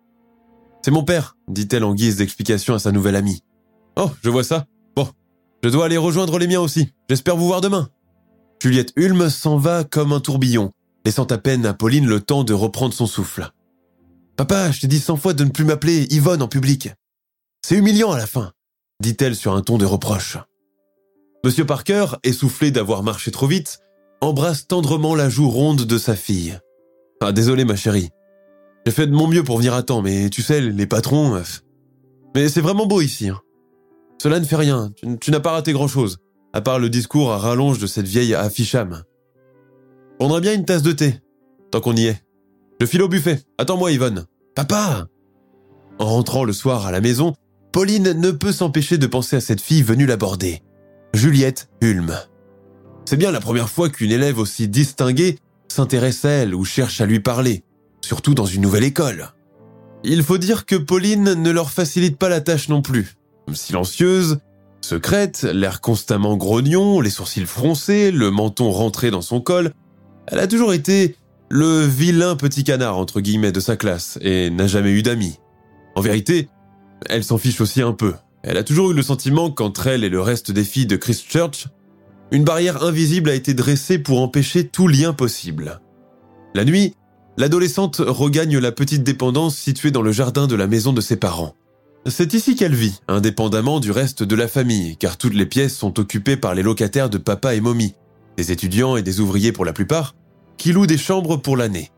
C'est 0.82 0.90
mon 0.90 1.04
père, 1.04 1.36
dit-elle 1.48 1.84
en 1.84 1.94
guise 1.94 2.16
d'explication 2.16 2.74
à 2.74 2.78
sa 2.78 2.92
nouvelle 2.92 3.16
amie. 3.16 3.42
Oh, 3.96 4.10
je 4.22 4.30
vois 4.30 4.44
ça. 4.44 4.66
Bon, 4.96 5.08
je 5.62 5.68
dois 5.68 5.86
aller 5.86 5.96
rejoindre 5.96 6.38
les 6.38 6.46
miens 6.46 6.60
aussi. 6.60 6.92
J'espère 7.08 7.36
vous 7.36 7.46
voir 7.46 7.60
demain. 7.60 7.90
Juliette 8.62 8.92
Hulme 8.96 9.28
s'en 9.28 9.56
va 9.56 9.84
comme 9.84 10.12
un 10.12 10.20
tourbillon, 10.20 10.72
laissant 11.04 11.24
à 11.24 11.38
peine 11.38 11.66
à 11.66 11.74
Pauline 11.74 12.06
le 12.06 12.20
temps 12.20 12.44
de 12.44 12.54
reprendre 12.54 12.94
son 12.94 13.06
souffle. 13.06 13.50
Papa, 14.40 14.70
je 14.70 14.80
t'ai 14.80 14.86
dit 14.86 15.00
cent 15.00 15.18
fois 15.18 15.34
de 15.34 15.44
ne 15.44 15.50
plus 15.50 15.66
m'appeler 15.66 16.06
Yvonne 16.08 16.40
en 16.40 16.48
public. 16.48 16.88
C'est 17.60 17.76
humiliant 17.76 18.12
à 18.12 18.16
la 18.16 18.26
fin, 18.26 18.52
dit-elle 18.98 19.36
sur 19.36 19.52
un 19.52 19.60
ton 19.60 19.76
de 19.76 19.84
reproche. 19.84 20.38
Monsieur 21.44 21.66
Parker, 21.66 22.06
essoufflé 22.22 22.70
d'avoir 22.70 23.02
marché 23.02 23.30
trop 23.32 23.46
vite, 23.46 23.80
embrasse 24.22 24.66
tendrement 24.66 25.14
la 25.14 25.28
joue 25.28 25.50
ronde 25.50 25.84
de 25.84 25.98
sa 25.98 26.16
fille. 26.16 26.58
Ah, 27.20 27.32
désolé, 27.32 27.66
ma 27.66 27.76
chérie. 27.76 28.08
J'ai 28.86 28.92
fait 28.92 29.06
de 29.06 29.12
mon 29.12 29.26
mieux 29.26 29.44
pour 29.44 29.58
venir 29.58 29.74
à 29.74 29.82
temps, 29.82 30.00
mais 30.00 30.30
tu 30.30 30.40
sais, 30.40 30.62
les 30.62 30.86
patrons. 30.86 31.42
Mais 32.34 32.48
c'est 32.48 32.62
vraiment 32.62 32.86
beau 32.86 33.02
ici. 33.02 33.28
Hein. 33.28 33.42
Cela 34.22 34.40
ne 34.40 34.46
fait 34.46 34.56
rien. 34.56 34.90
Tu, 35.20 35.30
n'as 35.30 35.40
pas 35.40 35.52
raté 35.52 35.74
grand-chose, 35.74 36.16
à 36.54 36.62
part 36.62 36.78
le 36.78 36.88
discours 36.88 37.30
à 37.30 37.36
rallonge 37.36 37.78
de 37.78 37.86
cette 37.86 38.08
vieille 38.08 38.34
affichame. 38.34 39.02
Prendrais 40.18 40.40
bien 40.40 40.54
une 40.54 40.64
tasse 40.64 40.82
de 40.82 40.92
thé, 40.92 41.16
tant 41.70 41.82
qu'on 41.82 41.94
y 41.94 42.06
est. 42.06 42.22
Je 42.80 42.86
file 42.86 43.02
au 43.02 43.08
buffet. 43.08 43.42
Attends-moi, 43.58 43.92
Yvonne. 43.92 44.24
Papa 44.54 45.06
En 45.98 46.06
rentrant 46.06 46.44
le 46.44 46.54
soir 46.54 46.86
à 46.86 46.90
la 46.90 47.02
maison, 47.02 47.34
Pauline 47.72 48.12
ne 48.12 48.30
peut 48.30 48.52
s'empêcher 48.52 48.96
de 48.96 49.06
penser 49.06 49.36
à 49.36 49.40
cette 49.40 49.60
fille 49.60 49.82
venue 49.82 50.06
l'aborder. 50.06 50.62
Juliette 51.12 51.68
Hulme. 51.82 52.16
C'est 53.04 53.18
bien 53.18 53.32
la 53.32 53.40
première 53.40 53.68
fois 53.68 53.90
qu'une 53.90 54.10
élève 54.10 54.38
aussi 54.38 54.66
distinguée 54.66 55.38
s'intéresse 55.68 56.24
à 56.24 56.30
elle 56.30 56.54
ou 56.54 56.64
cherche 56.64 57.02
à 57.02 57.06
lui 57.06 57.20
parler, 57.20 57.64
surtout 58.00 58.34
dans 58.34 58.46
une 58.46 58.62
nouvelle 58.62 58.84
école. 58.84 59.28
Il 60.02 60.22
faut 60.22 60.38
dire 60.38 60.64
que 60.64 60.76
Pauline 60.76 61.34
ne 61.34 61.50
leur 61.50 61.70
facilite 61.70 62.16
pas 62.16 62.30
la 62.30 62.40
tâche 62.40 62.70
non 62.70 62.80
plus. 62.80 63.16
Silencieuse, 63.52 64.38
secrète, 64.80 65.42
l'air 65.42 65.82
constamment 65.82 66.36
grognon, 66.38 67.02
les 67.02 67.10
sourcils 67.10 67.44
froncés, 67.44 68.10
le 68.10 68.30
menton 68.30 68.70
rentré 68.70 69.10
dans 69.10 69.20
son 69.20 69.42
col, 69.42 69.72
elle 70.26 70.38
a 70.38 70.46
toujours 70.46 70.72
été 70.72 71.16
le 71.50 71.84
vilain 71.84 72.36
petit 72.36 72.62
canard 72.62 72.96
entre 72.96 73.20
guillemets 73.20 73.52
de 73.52 73.60
sa 73.60 73.76
classe 73.76 74.18
et 74.22 74.50
n'a 74.50 74.68
jamais 74.68 74.90
eu 74.90 75.02
d'amis. 75.02 75.38
En 75.96 76.00
vérité, 76.00 76.48
elle 77.06 77.24
s'en 77.24 77.38
fiche 77.38 77.60
aussi 77.60 77.82
un 77.82 77.92
peu. 77.92 78.14
Elle 78.42 78.56
a 78.56 78.62
toujours 78.62 78.92
eu 78.92 78.94
le 78.94 79.02
sentiment 79.02 79.50
qu'entre 79.50 79.88
elle 79.88 80.04
et 80.04 80.08
le 80.08 80.20
reste 80.20 80.52
des 80.52 80.64
filles 80.64 80.86
de 80.86 80.96
Christchurch, 80.96 81.66
une 82.30 82.44
barrière 82.44 82.84
invisible 82.84 83.30
a 83.30 83.34
été 83.34 83.54
dressée 83.54 83.98
pour 83.98 84.22
empêcher 84.22 84.68
tout 84.68 84.86
lien 84.86 85.12
possible. 85.12 85.80
La 86.54 86.64
nuit, 86.64 86.94
l'adolescente 87.36 87.96
regagne 87.98 88.58
la 88.58 88.70
petite 88.70 89.02
dépendance 89.02 89.56
située 89.56 89.90
dans 89.90 90.02
le 90.02 90.12
jardin 90.12 90.46
de 90.46 90.54
la 90.54 90.68
maison 90.68 90.92
de 90.92 91.00
ses 91.00 91.16
parents. 91.16 91.54
C'est 92.06 92.32
ici 92.32 92.54
qu'elle 92.54 92.74
vit, 92.74 93.00
indépendamment 93.08 93.80
du 93.80 93.90
reste 93.90 94.22
de 94.22 94.36
la 94.36 94.48
famille, 94.48 94.96
car 94.96 95.18
toutes 95.18 95.34
les 95.34 95.46
pièces 95.46 95.76
sont 95.76 95.98
occupées 95.98 96.36
par 96.36 96.54
les 96.54 96.62
locataires 96.62 97.10
de 97.10 97.18
papa 97.18 97.54
et 97.54 97.60
mommy, 97.60 97.94
des 98.36 98.52
étudiants 98.52 98.96
et 98.96 99.02
des 99.02 99.20
ouvriers 99.20 99.52
pour 99.52 99.64
la 99.64 99.72
plupart, 99.72 100.14
qui 100.60 100.74
louent 100.74 100.86
des 100.86 100.98
chambres 100.98 101.38
pour 101.38 101.56
l'année. 101.56 101.90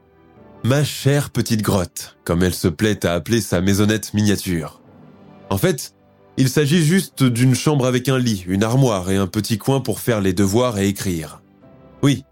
Ma 0.62 0.84
chère 0.84 1.30
petite 1.30 1.62
grotte, 1.62 2.16
comme 2.22 2.44
elle 2.44 2.54
se 2.54 2.68
plaît 2.68 3.04
à 3.04 3.14
appeler 3.14 3.40
sa 3.40 3.60
maisonnette 3.60 4.14
miniature. 4.14 4.80
En 5.50 5.58
fait, 5.58 5.94
il 6.36 6.48
s'agit 6.48 6.84
juste 6.84 7.24
d'une 7.24 7.56
chambre 7.56 7.86
avec 7.86 8.08
un 8.08 8.20
lit, 8.20 8.44
une 8.46 8.62
armoire 8.62 9.10
et 9.10 9.16
un 9.16 9.26
petit 9.26 9.58
coin 9.58 9.80
pour 9.80 9.98
faire 9.98 10.20
les 10.20 10.32
devoirs 10.32 10.78
et 10.78 10.86
écrire. 10.86 11.42
Oui, 12.04 12.22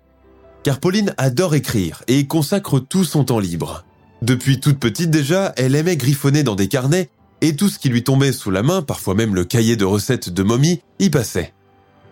car 0.63 0.79
Pauline 0.79 1.15
adore 1.19 1.57
écrire 1.57 2.05
et 2.07 2.29
consacre 2.29 2.79
tout 2.79 3.03
son 3.03 3.25
temps 3.25 3.41
libre. 3.41 3.85
Depuis 4.23 4.61
toute 4.61 4.79
petite 4.79 5.11
déjà, 5.11 5.53
elle 5.57 5.75
aimait 5.75 5.97
griffonner 5.97 6.45
dans 6.45 6.55
des 6.55 6.69
carnets 6.69 7.11
et 7.41 7.57
tout 7.57 7.69
ce 7.69 7.81
qui 7.81 7.89
lui 7.89 8.05
tombait 8.05 8.31
sous 8.31 8.53
la 8.53 8.63
main, 8.63 8.83
parfois 8.83 9.17
même 9.17 9.35
le 9.35 9.45
cahier 9.45 9.75
de 9.75 9.85
recettes 9.85 10.31
de 10.31 10.43
momie, 10.45 10.81
y 11.01 11.11
passait. 11.11 11.55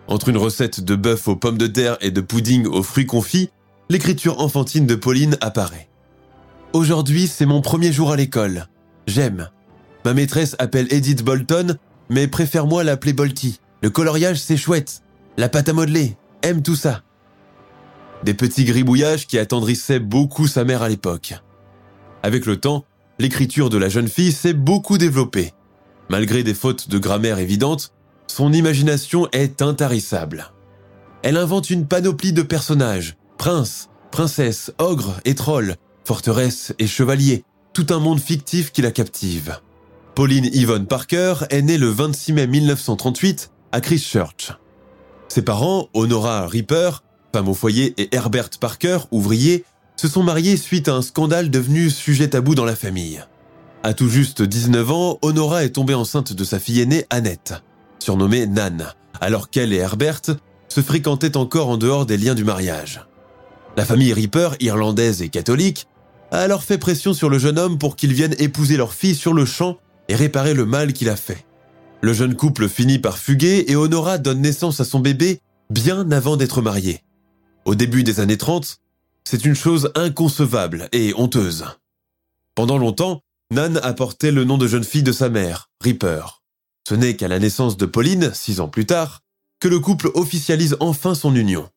Entre 0.07 0.27
une 0.27 0.37
recette 0.37 0.81
de 0.81 0.95
bœuf 0.97 1.29
aux 1.29 1.37
pommes 1.37 1.57
de 1.57 1.67
terre 1.67 1.97
et 2.01 2.11
de 2.11 2.19
pudding 2.19 2.67
aux 2.67 2.83
fruits 2.83 3.05
confits, 3.05 3.49
l'écriture 3.91 4.39
enfantine 4.39 4.85
de 4.85 4.93
Pauline 4.93 5.35
apparaît. 5.41 5.89
Aujourd'hui, 6.73 7.27
c'est 7.27 7.47
mon 7.47 7.61
premier 7.61 7.91
jour 7.91 8.11
à 8.11 8.15
l'école. 8.15 8.67
J'aime. 9.07 9.49
Ma 10.05 10.13
maîtresse 10.13 10.55
appelle 10.59 10.87
Edith 10.91 11.23
Bolton, 11.23 11.75
mais 12.09 12.27
préfère-moi 12.27 12.83
l'appeler 12.83 13.13
Bolty. 13.13 13.59
Le 13.81 13.89
coloriage, 13.89 14.39
c'est 14.39 14.57
chouette. 14.57 15.01
La 15.37 15.49
pâte 15.49 15.69
à 15.69 15.73
modeler, 15.73 16.17
aime 16.43 16.61
tout 16.61 16.75
ça. 16.75 17.01
des 18.23 18.33
petits 18.33 18.65
gribouillages 18.65 19.27
qui 19.27 19.39
attendrissaient 19.39 19.99
beaucoup 19.99 20.47
sa 20.47 20.63
mère 20.63 20.81
à 20.81 20.89
l'époque. 20.89 21.35
Avec 22.23 22.45
le 22.45 22.57
temps, 22.57 22.85
l'écriture 23.17 23.69
de 23.69 23.77
la 23.77 23.89
jeune 23.89 24.07
fille 24.07 24.31
s'est 24.31 24.53
beaucoup 24.53 24.97
développée. 24.97 25.53
Malgré 26.09 26.43
des 26.43 26.53
fautes 26.53 26.89
de 26.89 26.97
grammaire 26.97 27.39
évidentes, 27.39 27.93
son 28.27 28.51
imagination 28.51 29.27
est 29.31 29.61
intarissable. 29.61 30.51
Elle 31.23 31.37
invente 31.37 31.69
une 31.69 31.87
panoplie 31.87 32.33
de 32.33 32.41
personnages, 32.41 33.17
princes, 33.39 33.89
princesses, 34.11 34.71
ogres 34.79 35.15
et 35.23 35.33
trolls, 35.33 35.77
forteresses 36.03 36.73
et 36.77 36.87
chevaliers, 36.87 37.45
tout 37.73 37.87
un 37.89 37.99
monde 37.99 38.19
fictif 38.19 38.71
qui 38.71 38.81
la 38.81 38.91
captive. 38.91 39.57
Pauline 40.13 40.49
Yvonne 40.53 40.85
Parker 40.85 41.35
est 41.49 41.61
née 41.61 41.77
le 41.77 41.87
26 41.87 42.33
mai 42.33 42.47
1938 42.47 43.49
à 43.71 43.79
Christchurch. 43.79 44.51
Ses 45.29 45.41
parents, 45.41 45.87
Honora 45.93 46.47
Ripper, 46.47 46.89
femme 47.33 47.47
au 47.47 47.53
foyer, 47.53 47.93
et 47.97 48.13
Herbert 48.13 48.49
Parker, 48.59 48.99
ouvrier, 49.11 49.63
se 49.95 50.09
sont 50.09 50.23
mariés 50.23 50.57
suite 50.57 50.89
à 50.89 50.95
un 50.95 51.01
scandale 51.01 51.49
devenu 51.49 51.89
sujet 51.89 52.27
tabou 52.27 52.55
dans 52.55 52.65
la 52.65 52.75
famille. 52.75 53.23
À 53.83 53.93
tout 53.93 54.09
juste 54.09 54.41
19 54.41 54.91
ans, 54.91 55.17
Honora 55.21 55.63
est 55.63 55.75
tombée 55.75 55.93
enceinte 55.93 56.33
de 56.33 56.43
sa 56.43 56.59
fille 56.59 56.81
aînée 56.81 57.05
Annette, 57.09 57.53
surnommée 57.99 58.47
Nan, 58.47 58.87
alors 59.21 59.49
qu'elle 59.49 59.71
et 59.71 59.77
Herbert 59.77 60.21
se 60.67 60.81
fréquentaient 60.81 61.37
encore 61.37 61.69
en 61.69 61.77
dehors 61.77 62.05
des 62.05 62.17
liens 62.17 62.35
du 62.35 62.43
mariage. 62.43 63.01
La 63.77 63.85
famille 63.85 64.13
Ripper, 64.13 64.49
irlandaise 64.59 65.21
et 65.21 65.29
catholique, 65.29 65.87
a 66.31 66.39
alors 66.39 66.63
fait 66.63 66.77
pression 66.77 67.13
sur 67.13 67.29
le 67.29 67.39
jeune 67.39 67.57
homme 67.57 67.77
pour 67.77 67.95
qu'il 67.95 68.13
vienne 68.13 68.35
épouser 68.37 68.77
leur 68.77 68.93
fille 68.93 69.15
sur 69.15 69.33
le 69.33 69.45
champ 69.45 69.77
et 70.07 70.15
réparer 70.15 70.53
le 70.53 70.65
mal 70.65 70.93
qu'il 70.93 71.09
a 71.09 71.15
fait. 71.15 71.45
Le 72.01 72.13
jeune 72.13 72.35
couple 72.35 72.69
finit 72.69 72.99
par 72.99 73.17
fuguer 73.17 73.65
et 73.67 73.75
Honora 73.75 74.17
donne 74.17 74.41
naissance 74.41 74.79
à 74.79 74.85
son 74.85 74.99
bébé 74.99 75.41
bien 75.69 76.11
avant 76.11 76.37
d'être 76.37 76.61
marié. 76.61 77.03
Au 77.65 77.75
début 77.75 78.03
des 78.03 78.19
années 78.19 78.37
30, 78.37 78.79
c'est 79.23 79.45
une 79.45 79.55
chose 79.55 79.91
inconcevable 79.95 80.89
et 80.91 81.13
honteuse. 81.15 81.65
Pendant 82.55 82.77
longtemps, 82.77 83.21
Nan 83.51 83.79
a 83.83 83.93
porté 83.93 84.31
le 84.31 84.43
nom 84.43 84.57
de 84.57 84.67
jeune 84.67 84.83
fille 84.83 85.03
de 85.03 85.11
sa 85.11 85.29
mère, 85.29 85.69
Ripper. 85.81 86.21
Ce 86.87 86.95
n'est 86.95 87.15
qu'à 87.15 87.27
la 87.27 87.39
naissance 87.39 87.77
de 87.77 87.85
Pauline, 87.85 88.31
six 88.33 88.59
ans 88.59 88.67
plus 88.67 88.85
tard, 88.85 89.21
que 89.59 89.67
le 89.67 89.79
couple 89.79 90.09
officialise 90.15 90.77
enfin 90.79 91.15
son 91.15 91.35
union. 91.35 91.69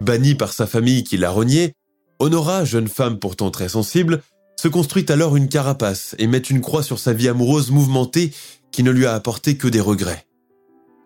Bannie 0.00 0.34
par 0.34 0.52
sa 0.52 0.66
famille 0.66 1.04
qui 1.04 1.16
l'a 1.16 1.30
renié, 1.30 1.74
Honora, 2.18 2.64
jeune 2.64 2.88
femme 2.88 3.18
pourtant 3.18 3.50
très 3.50 3.68
sensible, 3.68 4.22
se 4.60 4.68
construit 4.68 5.06
alors 5.08 5.36
une 5.36 5.48
carapace 5.48 6.14
et 6.18 6.26
met 6.26 6.38
une 6.38 6.60
croix 6.60 6.82
sur 6.82 6.98
sa 6.98 7.12
vie 7.12 7.28
amoureuse 7.28 7.70
mouvementée 7.70 8.32
qui 8.72 8.82
ne 8.82 8.90
lui 8.90 9.06
a 9.06 9.14
apporté 9.14 9.56
que 9.56 9.68
des 9.68 9.80
regrets. 9.80 10.26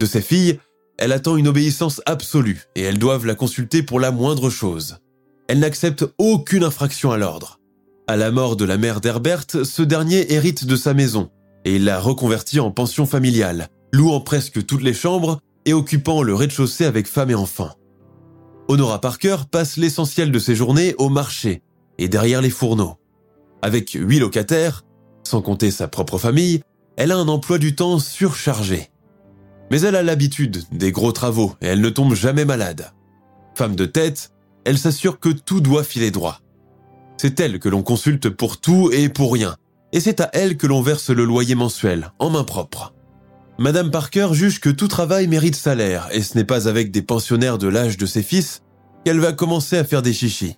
De 0.00 0.06
ses 0.06 0.22
filles, 0.22 0.58
elle 0.98 1.12
attend 1.12 1.36
une 1.36 1.48
obéissance 1.48 2.00
absolue 2.06 2.62
et 2.76 2.82
elles 2.82 2.98
doivent 2.98 3.26
la 3.26 3.34
consulter 3.34 3.82
pour 3.82 4.00
la 4.00 4.10
moindre 4.10 4.50
chose. 4.50 4.98
Elle 5.48 5.60
n'accepte 5.60 6.04
aucune 6.18 6.64
infraction 6.64 7.12
à 7.12 7.18
l'ordre. 7.18 7.60
À 8.06 8.16
la 8.16 8.30
mort 8.30 8.56
de 8.56 8.64
la 8.64 8.78
mère 8.78 9.00
d'Herbert, 9.00 9.44
ce 9.50 9.82
dernier 9.82 10.32
hérite 10.32 10.64
de 10.64 10.76
sa 10.76 10.94
maison 10.94 11.30
et 11.64 11.78
la 11.78 12.00
reconvertit 12.00 12.60
en 12.60 12.70
pension 12.70 13.06
familiale, 13.06 13.68
louant 13.92 14.20
presque 14.20 14.64
toutes 14.64 14.82
les 14.82 14.94
chambres 14.94 15.40
et 15.66 15.72
occupant 15.72 16.22
le 16.22 16.34
rez-de-chaussée 16.34 16.84
avec 16.84 17.06
femme 17.06 17.30
et 17.30 17.34
enfants. 17.34 17.74
Honora 18.68 19.00
Parker 19.00 19.36
passe 19.50 19.76
l'essentiel 19.76 20.32
de 20.32 20.38
ses 20.38 20.54
journées 20.54 20.94
au 20.98 21.08
marché 21.08 21.62
et 21.98 22.08
derrière 22.08 22.40
les 22.40 22.50
fourneaux. 22.50 22.96
Avec 23.60 23.90
huit 23.92 24.18
locataires, 24.18 24.84
sans 25.24 25.42
compter 25.42 25.70
sa 25.70 25.88
propre 25.88 26.18
famille, 26.18 26.62
elle 26.96 27.12
a 27.12 27.16
un 27.16 27.28
emploi 27.28 27.58
du 27.58 27.74
temps 27.74 27.98
surchargé. 27.98 28.90
Mais 29.70 29.80
elle 29.80 29.96
a 29.96 30.02
l'habitude 30.02 30.64
des 30.72 30.92
gros 30.92 31.12
travaux 31.12 31.54
et 31.60 31.66
elle 31.66 31.80
ne 31.80 31.88
tombe 31.90 32.14
jamais 32.14 32.44
malade. 32.44 32.92
Femme 33.54 33.76
de 33.76 33.86
tête, 33.86 34.32
elle 34.64 34.78
s'assure 34.78 35.18
que 35.18 35.28
tout 35.28 35.60
doit 35.60 35.84
filer 35.84 36.10
droit. 36.10 36.40
C'est 37.16 37.40
elle 37.40 37.58
que 37.58 37.68
l'on 37.68 37.82
consulte 37.82 38.28
pour 38.28 38.60
tout 38.60 38.90
et 38.92 39.08
pour 39.08 39.32
rien, 39.32 39.56
et 39.92 40.00
c'est 40.00 40.20
à 40.20 40.30
elle 40.32 40.56
que 40.56 40.66
l'on 40.66 40.82
verse 40.82 41.10
le 41.10 41.24
loyer 41.24 41.54
mensuel, 41.54 42.12
en 42.18 42.30
main 42.30 42.44
propre. 42.44 42.94
Madame 43.58 43.90
Parker 43.90 44.28
juge 44.32 44.60
que 44.60 44.70
tout 44.70 44.88
travail 44.88 45.28
mérite 45.28 45.56
salaire, 45.56 46.08
et 46.12 46.22
ce 46.22 46.36
n'est 46.36 46.44
pas 46.44 46.68
avec 46.68 46.90
des 46.90 47.02
pensionnaires 47.02 47.58
de 47.58 47.68
l'âge 47.68 47.98
de 47.98 48.06
ses 48.06 48.22
fils 48.22 48.62
qu'elle 49.04 49.20
va 49.20 49.32
commencer 49.32 49.76
à 49.76 49.84
faire 49.84 50.02
des 50.02 50.12
chichis. 50.12 50.56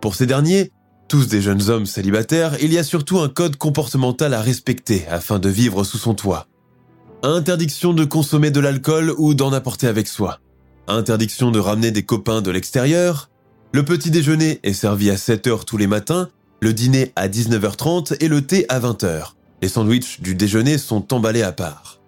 Pour 0.00 0.14
ces 0.14 0.26
derniers, 0.26 0.72
tous 1.08 1.28
des 1.28 1.40
jeunes 1.40 1.70
hommes 1.70 1.86
célibataires, 1.86 2.56
il 2.62 2.72
y 2.72 2.78
a 2.78 2.84
surtout 2.84 3.18
un 3.18 3.28
code 3.28 3.56
comportemental 3.56 4.34
à 4.34 4.40
respecter 4.40 5.06
afin 5.08 5.38
de 5.38 5.48
vivre 5.48 5.84
sous 5.84 5.98
son 5.98 6.14
toit. 6.14 6.46
Interdiction 7.22 7.92
de 7.92 8.04
consommer 8.04 8.50
de 8.50 8.60
l'alcool 8.60 9.14
ou 9.18 9.34
d'en 9.34 9.52
apporter 9.52 9.86
avec 9.86 10.08
soi. 10.08 10.40
Interdiction 10.88 11.50
de 11.50 11.58
ramener 11.58 11.90
des 11.90 12.02
copains 12.02 12.42
de 12.42 12.50
l'extérieur. 12.50 13.30
Le 13.72 13.84
petit 13.84 14.10
déjeuner 14.10 14.58
est 14.62 14.72
servi 14.72 15.10
à 15.10 15.16
7h 15.16 15.64
tous 15.64 15.76
les 15.76 15.86
matins, 15.86 16.28
le 16.60 16.72
dîner 16.72 17.12
à 17.14 17.28
19h30 17.28 18.16
et 18.20 18.28
le 18.28 18.42
thé 18.42 18.64
à 18.68 18.80
20h. 18.80 19.32
Les 19.62 19.68
sandwichs 19.68 20.20
du 20.20 20.34
déjeuner 20.34 20.78
sont 20.78 21.12
emballés 21.12 21.42
à 21.42 21.52
part. 21.52 21.99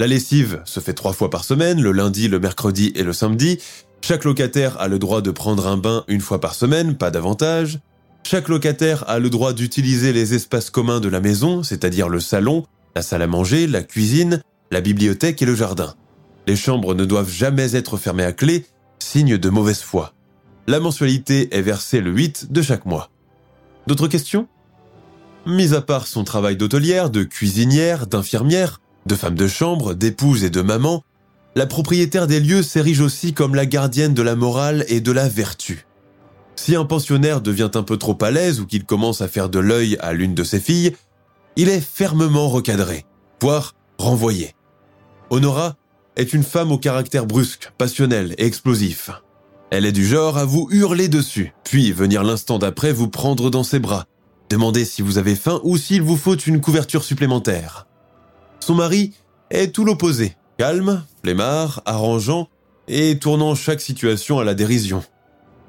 La 0.00 0.06
lessive 0.06 0.62
se 0.64 0.78
fait 0.78 0.92
trois 0.92 1.12
fois 1.12 1.28
par 1.28 1.44
semaine, 1.44 1.82
le 1.82 1.90
lundi, 1.90 2.28
le 2.28 2.38
mercredi 2.38 2.92
et 2.94 3.02
le 3.02 3.12
samedi. 3.12 3.58
Chaque 4.00 4.24
locataire 4.24 4.80
a 4.80 4.86
le 4.86 5.00
droit 5.00 5.22
de 5.22 5.32
prendre 5.32 5.66
un 5.66 5.76
bain 5.76 6.04
une 6.06 6.20
fois 6.20 6.40
par 6.40 6.54
semaine, 6.54 6.96
pas 6.96 7.10
davantage. 7.10 7.80
Chaque 8.22 8.48
locataire 8.48 9.08
a 9.08 9.18
le 9.18 9.28
droit 9.28 9.52
d'utiliser 9.52 10.12
les 10.12 10.34
espaces 10.34 10.70
communs 10.70 11.00
de 11.00 11.08
la 11.08 11.20
maison, 11.20 11.64
c'est-à-dire 11.64 12.08
le 12.08 12.20
salon, 12.20 12.64
la 12.94 13.02
salle 13.02 13.22
à 13.22 13.26
manger, 13.26 13.66
la 13.66 13.82
cuisine, 13.82 14.40
la 14.70 14.80
bibliothèque 14.80 15.42
et 15.42 15.46
le 15.46 15.56
jardin. 15.56 15.94
Les 16.46 16.56
chambres 16.56 16.94
ne 16.94 17.04
doivent 17.04 17.30
jamais 17.30 17.74
être 17.74 17.96
fermées 17.96 18.24
à 18.24 18.32
clé, 18.32 18.66
signe 19.00 19.36
de 19.36 19.48
mauvaise 19.48 19.80
foi. 19.80 20.14
La 20.68 20.78
mensualité 20.78 21.56
est 21.56 21.62
versée 21.62 22.00
le 22.00 22.12
8 22.12 22.52
de 22.52 22.62
chaque 22.62 22.86
mois. 22.86 23.10
D'autres 23.88 24.08
questions? 24.08 24.46
Mis 25.46 25.74
à 25.74 25.80
part 25.80 26.06
son 26.06 26.22
travail 26.22 26.56
d'hôtelière, 26.56 27.10
de 27.10 27.24
cuisinière, 27.24 28.06
d'infirmière, 28.06 28.80
de 29.08 29.16
femme 29.16 29.34
de 29.34 29.48
chambre, 29.48 29.94
d'épouse 29.94 30.44
et 30.44 30.50
de 30.50 30.62
maman, 30.62 31.02
la 31.56 31.66
propriétaire 31.66 32.28
des 32.28 32.38
lieux 32.38 32.62
s'érige 32.62 33.00
aussi 33.00 33.32
comme 33.32 33.56
la 33.56 33.66
gardienne 33.66 34.14
de 34.14 34.22
la 34.22 34.36
morale 34.36 34.84
et 34.86 35.00
de 35.00 35.10
la 35.10 35.28
vertu. 35.28 35.86
Si 36.54 36.76
un 36.76 36.84
pensionnaire 36.84 37.40
devient 37.40 37.70
un 37.74 37.82
peu 37.82 37.96
trop 37.96 38.16
à 38.20 38.30
l'aise 38.30 38.60
ou 38.60 38.66
qu'il 38.66 38.84
commence 38.84 39.20
à 39.20 39.28
faire 39.28 39.48
de 39.48 39.58
l'œil 39.58 39.96
à 40.00 40.12
l'une 40.12 40.34
de 40.34 40.44
ses 40.44 40.60
filles, 40.60 40.94
il 41.56 41.68
est 41.68 41.80
fermement 41.80 42.48
recadré, 42.48 43.06
voire 43.40 43.74
renvoyé. 43.98 44.54
Honora 45.30 45.74
est 46.16 46.32
une 46.32 46.44
femme 46.44 46.70
au 46.70 46.78
caractère 46.78 47.26
brusque, 47.26 47.72
passionnel 47.78 48.34
et 48.38 48.44
explosif. 48.44 49.10
Elle 49.70 49.84
est 49.84 49.92
du 49.92 50.06
genre 50.06 50.38
à 50.38 50.44
vous 50.44 50.68
hurler 50.70 51.08
dessus, 51.08 51.54
puis 51.64 51.92
venir 51.92 52.22
l'instant 52.22 52.58
d'après 52.58 52.92
vous 52.92 53.08
prendre 53.08 53.50
dans 53.50 53.64
ses 53.64 53.78
bras, 53.78 54.06
demander 54.48 54.84
si 54.84 55.02
vous 55.02 55.18
avez 55.18 55.34
faim 55.34 55.60
ou 55.64 55.76
s'il 55.76 56.02
vous 56.02 56.16
faut 56.16 56.36
une 56.36 56.60
couverture 56.60 57.04
supplémentaire. 57.04 57.87
Son 58.68 58.74
mari 58.74 59.14
est 59.48 59.74
tout 59.74 59.86
l'opposé, 59.86 60.36
calme, 60.58 61.02
flemmard, 61.22 61.80
arrangeant 61.86 62.48
et 62.86 63.18
tournant 63.18 63.54
chaque 63.54 63.80
situation 63.80 64.40
à 64.40 64.44
la 64.44 64.52
dérision. 64.52 65.02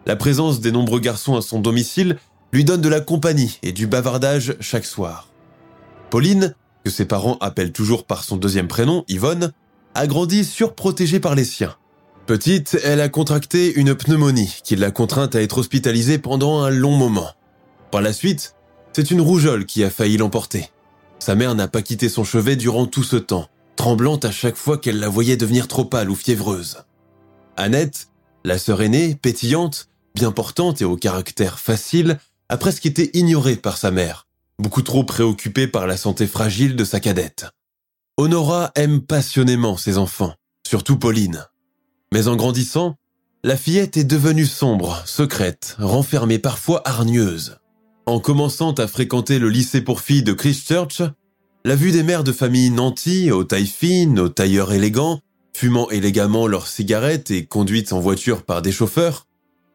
La 0.05 0.17
présence 0.17 0.59
des 0.59 0.73
nombreux 0.73 0.99
garçons 0.99 1.37
à 1.37 1.41
son 1.41 1.61
domicile 1.61 2.17
lui 2.51 2.65
donne 2.65 2.81
de 2.81 2.89
la 2.89 2.99
compagnie 2.99 3.57
et 3.63 3.71
du 3.71 3.87
bavardage 3.87 4.57
chaque 4.59 4.83
soir. 4.83 5.29
Pauline, 6.09 6.55
que 6.83 6.91
ses 6.91 7.05
parents 7.05 7.37
appellent 7.39 7.71
toujours 7.71 8.03
par 8.03 8.25
son 8.25 8.35
deuxième 8.35 8.67
prénom, 8.67 9.05
Yvonne, 9.07 9.53
a 9.95 10.05
grandi 10.05 10.43
surprotégée 10.43 11.21
par 11.21 11.35
les 11.35 11.45
siens. 11.45 11.77
Petite, 12.25 12.77
elle 12.83 12.99
a 12.99 13.07
contracté 13.07 13.75
une 13.75 13.95
pneumonie 13.95 14.57
qui 14.65 14.75
l'a 14.75 14.91
contrainte 14.91 15.37
à 15.37 15.41
être 15.41 15.59
hospitalisée 15.59 16.17
pendant 16.17 16.63
un 16.63 16.69
long 16.69 16.97
moment. 16.97 17.29
Par 17.91 18.01
la 18.01 18.11
suite, 18.11 18.55
c'est 18.91 19.09
une 19.09 19.21
rougeole 19.21 19.65
qui 19.65 19.85
a 19.85 19.89
failli 19.89 20.17
l'emporter. 20.17 20.69
Sa 21.19 21.35
mère 21.35 21.53
n'a 21.53 21.67
pas 21.67 21.81
quitté 21.81 22.09
son 22.09 22.23
chevet 22.23 22.55
durant 22.55 22.85
tout 22.85 23.03
ce 23.03 23.17
temps, 23.17 23.49
tremblante 23.75 24.25
à 24.25 24.31
chaque 24.31 24.55
fois 24.55 24.77
qu'elle 24.77 24.99
la 24.99 25.09
voyait 25.09 25.37
devenir 25.37 25.67
trop 25.67 25.85
pâle 25.85 26.09
ou 26.09 26.15
fiévreuse. 26.15 26.83
Annette, 27.57 28.07
la 28.45 28.57
sœur 28.57 28.81
aînée, 28.81 29.15
pétillante, 29.15 29.89
bien 30.15 30.31
portante 30.31 30.81
et 30.81 30.85
au 30.85 30.95
caractère 30.95 31.59
facile, 31.59 32.19
a 32.47 32.57
presque 32.57 32.85
été 32.85 33.15
ignorée 33.17 33.57
par 33.57 33.77
sa 33.77 33.91
mère, 33.91 34.27
beaucoup 34.59 34.81
trop 34.81 35.03
préoccupée 35.03 35.67
par 35.67 35.87
la 35.87 35.97
santé 35.97 36.25
fragile 36.25 36.75
de 36.75 36.83
sa 36.83 36.99
cadette. 36.99 37.45
Honora 38.17 38.71
aime 38.75 39.01
passionnément 39.01 39.77
ses 39.77 39.97
enfants, 39.97 40.33
surtout 40.65 40.97
Pauline. 40.97 41.45
Mais 42.13 42.27
en 42.27 42.35
grandissant, 42.35 42.95
la 43.43 43.55
fillette 43.55 43.97
est 43.97 44.03
devenue 44.03 44.45
sombre, 44.45 45.01
secrète, 45.05 45.75
renfermée, 45.79 46.39
parfois 46.39 46.81
hargneuse. 46.85 47.58
En 48.09 48.19
commençant 48.19 48.71
à 48.71 48.87
fréquenter 48.87 49.37
le 49.37 49.49
lycée 49.49 49.81
pour 49.81 50.01
filles 50.01 50.23
de 50.23 50.33
Christchurch, 50.33 51.03
la 51.63 51.75
vue 51.75 51.91
des 51.91 52.01
mères 52.01 52.23
de 52.23 52.31
famille 52.31 52.71
nantis, 52.71 53.29
aux 53.29 53.43
tailles 53.43 53.67
fines, 53.67 54.19
aux 54.19 54.29
tailleurs 54.29 54.73
élégants, 54.73 55.19
fumant 55.53 55.87
élégamment 55.91 56.47
leurs 56.47 56.65
cigarettes 56.65 57.29
et 57.29 57.45
conduites 57.45 57.93
en 57.93 57.99
voiture 57.99 58.41
par 58.41 58.63
des 58.63 58.71
chauffeurs, 58.71 59.27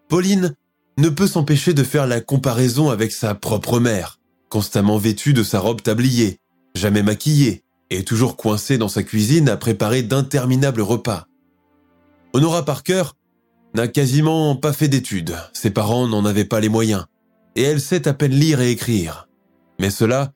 Pauline 0.09 0.53
ne 0.99 1.11
peut 1.11 1.29
s'empêcher 1.29 1.75
de 1.75 1.85
faire 1.85 2.09
la 2.09 2.21
comparaison 2.21 2.91
avec 2.91 3.13
sa 3.13 3.37
propre 3.37 3.79
mère, 3.79 4.19
constamment 4.49 4.99
vêtue 4.99 5.33
de 5.33 5.45
sa 5.45 5.61
robe 5.61 5.83
tablier, 5.83 6.41
jamais 6.75 7.05
maquillée 7.05 7.63
et 7.91 8.03
toujours 8.03 8.37
coincée 8.37 8.79
dans 8.79 8.89
sa 8.89 9.05
cuisine 9.05 9.49
à 9.49 9.57
préparer 9.57 10.03
d'interminables 10.03 10.83
repas. 10.83 11.29
Honora 12.33 12.65
Parker 12.65 13.05
n'a 13.75 13.87
quasiment 13.87 14.57
pas 14.57 14.73
fait 14.73 14.89
d'études, 14.89 15.37
ses 15.53 15.71
parents 15.71 16.09
n'en 16.09 16.25
avaient 16.25 16.45
pas 16.45 16.59
les 16.59 16.69
moyens, 16.69 17.05
et 17.57 17.63
elle 17.63 17.81
sait 17.81 18.09
à 18.09 18.15
peine 18.15 18.33
lire 18.33 18.61
et 18.61 18.71
écrire. 18.71 19.29
Mais 19.79 19.91
cela 19.91 20.33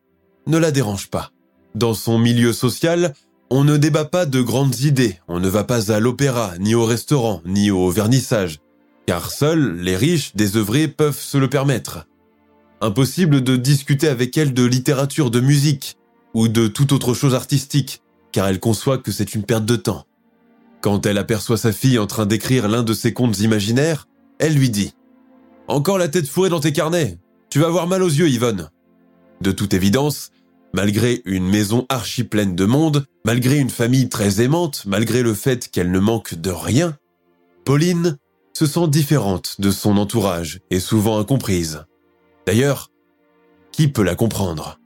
ne 0.46 0.58
la 0.58 0.70
dérange 0.70 1.08
pas. 1.10 1.30
Dans 1.74 1.94
son 1.94 2.18
milieu 2.18 2.52
social, 2.52 3.14
on 3.50 3.64
ne 3.64 3.76
débat 3.76 4.04
pas 4.04 4.26
de 4.26 4.40
grandes 4.40 4.80
idées, 4.80 5.18
on 5.28 5.40
ne 5.40 5.48
va 5.48 5.64
pas 5.64 5.92
à 5.92 6.00
l'opéra, 6.00 6.52
ni 6.58 6.74
au 6.74 6.84
restaurant, 6.84 7.40
ni 7.46 7.70
au 7.70 7.90
vernissage, 7.90 8.58
car 9.06 9.30
seuls 9.30 9.76
les 9.80 9.96
riches 9.96 10.34
désœuvrés 10.34 10.88
peuvent 10.88 11.18
se 11.18 11.38
le 11.38 11.48
permettre. 11.48 12.06
Impossible 12.80 13.42
de 13.42 13.56
discuter 13.56 14.08
avec 14.08 14.36
elle 14.36 14.52
de 14.52 14.64
littérature, 14.64 15.30
de 15.30 15.40
musique, 15.40 15.96
ou 16.34 16.48
de 16.48 16.68
toute 16.68 16.92
autre 16.92 17.14
chose 17.14 17.34
artistique, 17.34 18.02
car 18.32 18.46
elle 18.48 18.60
conçoit 18.60 18.98
que 18.98 19.12
c'est 19.12 19.34
une 19.34 19.44
perte 19.44 19.64
de 19.64 19.76
temps. 19.76 20.04
Quand 20.80 21.06
elle 21.06 21.18
aperçoit 21.18 21.56
sa 21.56 21.72
fille 21.72 21.98
en 21.98 22.06
train 22.06 22.26
d'écrire 22.26 22.68
l'un 22.68 22.82
de 22.82 22.92
ses 22.92 23.12
contes 23.12 23.40
imaginaires, 23.40 24.06
elle 24.38 24.54
lui 24.54 24.70
dit⁇ 24.70 24.86
Encore 25.68 25.98
la 25.98 26.08
tête 26.08 26.26
fourrée 26.26 26.48
dans 26.48 26.60
tes 26.60 26.72
carnets 26.72 27.18
Tu 27.50 27.58
vas 27.58 27.66
avoir 27.66 27.86
mal 27.86 28.02
aux 28.02 28.08
yeux, 28.08 28.28
Yvonne!⁇ 28.28 28.62
De 29.42 29.52
toute 29.52 29.74
évidence, 29.74 30.30
malgré 30.72 31.20
une 31.26 31.46
maison 31.46 31.84
archi 31.90 32.24
pleine 32.24 32.56
de 32.56 32.64
monde, 32.64 33.04
malgré 33.26 33.58
une 33.58 33.68
famille 33.68 34.08
très 34.08 34.40
aimante, 34.40 34.84
malgré 34.86 35.22
le 35.22 35.34
fait 35.34 35.68
qu'elle 35.68 35.90
ne 35.90 35.98
manque 35.98 36.34
de 36.34 36.50
rien, 36.50 36.96
Pauline 37.66 38.16
se 38.54 38.64
sent 38.64 38.88
différente 38.88 39.60
de 39.60 39.70
son 39.70 39.98
entourage 39.98 40.60
et 40.70 40.80
souvent 40.80 41.18
incomprise. 41.18 41.84
D'ailleurs, 42.46 42.90
qui 43.70 43.88
peut 43.88 44.02
la 44.02 44.14
comprendre? 44.14 44.80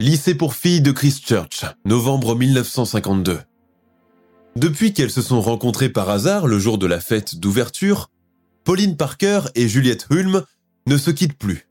Lycée 0.00 0.34
pour 0.34 0.54
filles 0.54 0.80
de 0.80 0.90
Christchurch, 0.90 1.64
novembre 1.84 2.34
1952. 2.34 3.38
Depuis 4.56 4.92
qu'elles 4.92 5.12
se 5.12 5.22
sont 5.22 5.40
rencontrées 5.40 5.90
par 5.90 6.10
hasard 6.10 6.48
le 6.48 6.58
jour 6.58 6.76
de 6.76 6.86
la 6.86 6.98
fête 6.98 7.36
d'ouverture, 7.36 8.10
Pauline 8.64 8.96
Parker 8.96 9.42
et 9.54 9.68
Juliette 9.68 10.06
Hulme 10.10 10.44
ne 10.86 10.96
se 10.96 11.10
quittent 11.10 11.38
plus. 11.38 11.68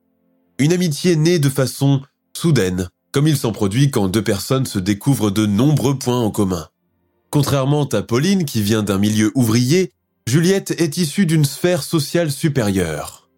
Une 0.57 0.73
amitié 0.73 1.15
née 1.15 1.39
de 1.39 1.49
façon 1.49 2.01
soudaine, 2.35 2.89
comme 3.11 3.27
il 3.27 3.37
s'en 3.37 3.51
produit 3.51 3.91
quand 3.91 4.07
deux 4.07 4.23
personnes 4.23 4.65
se 4.65 4.79
découvrent 4.79 5.31
de 5.31 5.45
nombreux 5.45 5.97
points 5.97 6.19
en 6.19 6.31
commun. 6.31 6.67
Contrairement 7.29 7.85
à 7.85 8.01
Pauline 8.01 8.45
qui 8.45 8.61
vient 8.61 8.83
d'un 8.83 8.97
milieu 8.97 9.31
ouvrier, 9.35 9.93
Juliette 10.27 10.71
est 10.79 10.97
issue 10.97 11.25
d'une 11.25 11.45
sphère 11.45 11.83
sociale 11.83 12.31
supérieure. 12.31 13.29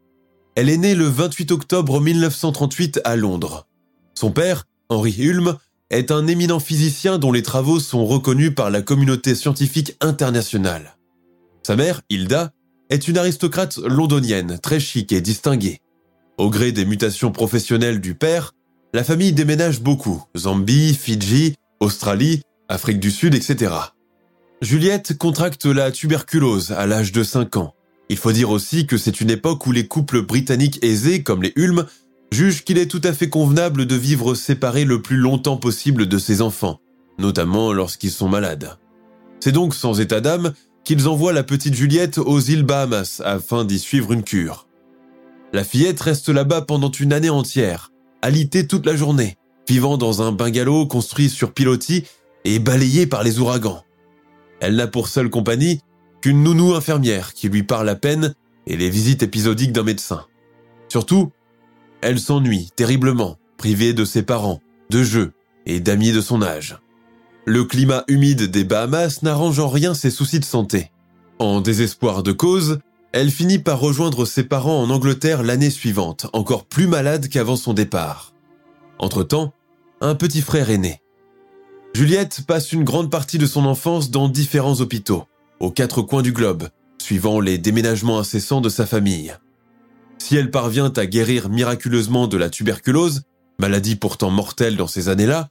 Elle 0.55 0.69
est 0.69 0.77
née 0.77 0.95
le 0.95 1.05
28 1.05 1.51
octobre 1.51 2.01
1938 2.01 3.01
à 3.03 3.15
Londres. 3.15 3.67
Son 4.15 4.31
père, 4.31 4.65
Henry 4.89 5.15
Hulme, 5.17 5.57
est 5.89 6.11
un 6.11 6.27
éminent 6.27 6.59
physicien 6.59 7.17
dont 7.17 7.31
les 7.31 7.43
travaux 7.43 7.79
sont 7.79 8.05
reconnus 8.05 8.53
par 8.55 8.69
la 8.69 8.81
communauté 8.81 9.35
scientifique 9.35 9.95
internationale. 10.01 10.97
Sa 11.63 11.75
mère, 11.75 12.01
Hilda, 12.09 12.51
est 12.91 13.07
une 13.07 13.17
aristocrate 13.17 13.77
londonienne, 13.77 14.59
très 14.61 14.79
chic 14.79 15.11
et 15.13 15.21
distinguée. 15.21 15.79
Au 16.37 16.49
gré 16.49 16.73
des 16.73 16.85
mutations 16.85 17.31
professionnelles 17.31 18.01
du 18.01 18.15
père, 18.15 18.53
la 18.93 19.05
famille 19.05 19.31
déménage 19.31 19.81
beaucoup, 19.81 20.25
Zambie, 20.37 20.93
Fidji, 20.93 21.55
Australie, 21.79 22.41
Afrique 22.67 22.99
du 22.99 23.09
Sud, 23.09 23.33
etc. 23.33 23.73
Juliette 24.61 25.17
contracte 25.17 25.65
la 25.65 25.89
tuberculose 25.91 26.71
à 26.71 26.85
l'âge 26.85 27.13
de 27.13 27.23
5 27.23 27.55
ans. 27.55 27.73
Il 28.09 28.17
faut 28.17 28.33
dire 28.33 28.49
aussi 28.49 28.85
que 28.85 28.97
c'est 28.97 29.21
une 29.21 29.29
époque 29.29 29.65
où 29.65 29.71
les 29.71 29.87
couples 29.87 30.21
britanniques 30.21 30.83
aisés, 30.83 31.23
comme 31.23 31.43
les 31.43 31.53
Hulme, 31.55 31.85
juge 32.33 32.65
qu'il 32.65 32.77
est 32.77 32.91
tout 32.91 33.01
à 33.05 33.13
fait 33.13 33.29
convenable 33.29 33.85
de 33.85 33.95
vivre 33.95 34.35
séparés 34.35 34.83
le 34.83 35.01
plus 35.01 35.17
longtemps 35.17 35.57
possible 35.57 36.07
de 36.07 36.17
ses 36.17 36.41
enfants, 36.41 36.81
notamment 37.19 37.71
lorsqu'ils 37.71 38.11
sont 38.11 38.27
malades. 38.27 38.77
C'est 39.39 39.53
donc 39.53 39.73
sans 39.73 40.01
état 40.01 40.19
d'âme 40.19 40.53
qu'ils 40.83 41.07
envoient 41.07 41.33
la 41.33 41.43
petite 41.43 41.75
Juliette 41.75 42.17
aux 42.17 42.39
îles 42.39 42.63
Bahamas 42.63 43.21
afin 43.23 43.65
d'y 43.65 43.79
suivre 43.79 44.11
une 44.11 44.23
cure. 44.23 44.67
La 45.53 45.63
fillette 45.63 45.99
reste 45.99 46.29
là-bas 46.29 46.61
pendant 46.61 46.91
une 46.91 47.13
année 47.13 47.29
entière, 47.29 47.91
alitée 48.21 48.67
toute 48.67 48.85
la 48.85 48.95
journée, 48.95 49.37
vivant 49.67 49.97
dans 49.97 50.21
un 50.21 50.31
bungalow 50.31 50.85
construit 50.85 51.29
sur 51.29 51.53
pilotis 51.53 52.05
et 52.45 52.59
balayé 52.59 53.05
par 53.05 53.23
les 53.23 53.39
ouragans. 53.39 53.83
Elle 54.59 54.75
n'a 54.75 54.87
pour 54.87 55.07
seule 55.07 55.29
compagnie 55.29 55.81
qu'une 56.21 56.43
nounou 56.43 56.73
infirmière 56.73 57.33
qui 57.33 57.49
lui 57.49 57.63
parle 57.63 57.89
à 57.89 57.95
peine 57.95 58.35
et 58.67 58.77
les 58.77 58.89
visites 58.89 59.23
épisodiques 59.23 59.73
d'un 59.73 59.83
médecin. 59.83 60.25
Surtout, 60.87 61.31
elle 62.01 62.19
s'ennuie 62.19 62.69
terriblement, 62.75 63.37
privée 63.57 63.93
de 63.93 64.05
ses 64.05 64.23
parents, 64.23 64.61
de 64.89 65.03
jeux 65.03 65.33
et 65.65 65.79
d'amis 65.79 66.11
de 66.11 66.21
son 66.21 66.41
âge. 66.41 66.77
Le 67.53 67.65
climat 67.65 68.05
humide 68.07 68.43
des 68.43 68.63
Bahamas 68.63 69.23
n'arrange 69.23 69.59
en 69.59 69.67
rien 69.67 69.93
ses 69.93 70.09
soucis 70.09 70.39
de 70.39 70.45
santé. 70.45 70.89
En 71.37 71.59
désespoir 71.59 72.23
de 72.23 72.31
cause, 72.31 72.79
elle 73.11 73.29
finit 73.29 73.59
par 73.59 73.81
rejoindre 73.81 74.23
ses 74.23 74.43
parents 74.43 74.81
en 74.81 74.89
Angleterre 74.89 75.43
l'année 75.43 75.69
suivante, 75.69 76.27
encore 76.31 76.63
plus 76.63 76.87
malade 76.87 77.27
qu'avant 77.27 77.57
son 77.57 77.73
départ. 77.73 78.33
Entre-temps, 78.99 79.51
un 79.99 80.15
petit 80.15 80.41
frère 80.41 80.69
est 80.69 80.77
né. 80.77 81.01
Juliette 81.93 82.45
passe 82.47 82.71
une 82.71 82.85
grande 82.85 83.11
partie 83.11 83.37
de 83.37 83.45
son 83.45 83.65
enfance 83.65 84.11
dans 84.11 84.29
différents 84.29 84.79
hôpitaux, 84.79 85.25
aux 85.59 85.71
quatre 85.71 86.01
coins 86.03 86.21
du 86.21 86.31
globe, 86.31 86.69
suivant 86.99 87.41
les 87.41 87.57
déménagements 87.57 88.19
incessants 88.19 88.61
de 88.61 88.69
sa 88.69 88.85
famille. 88.85 89.35
Si 90.19 90.37
elle 90.37 90.51
parvient 90.51 90.93
à 90.95 91.05
guérir 91.05 91.49
miraculeusement 91.49 92.29
de 92.29 92.37
la 92.37 92.49
tuberculose, 92.49 93.23
maladie 93.59 93.97
pourtant 93.97 94.29
mortelle 94.29 94.77
dans 94.77 94.87
ces 94.87 95.09
années-là, 95.09 95.49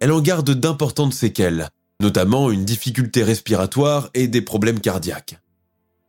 elle 0.00 0.12
en 0.12 0.20
garde 0.20 0.50
d'importantes 0.50 1.14
séquelles, 1.14 1.68
notamment 2.00 2.50
une 2.50 2.64
difficulté 2.64 3.22
respiratoire 3.22 4.10
et 4.14 4.28
des 4.28 4.42
problèmes 4.42 4.80
cardiaques. 4.80 5.40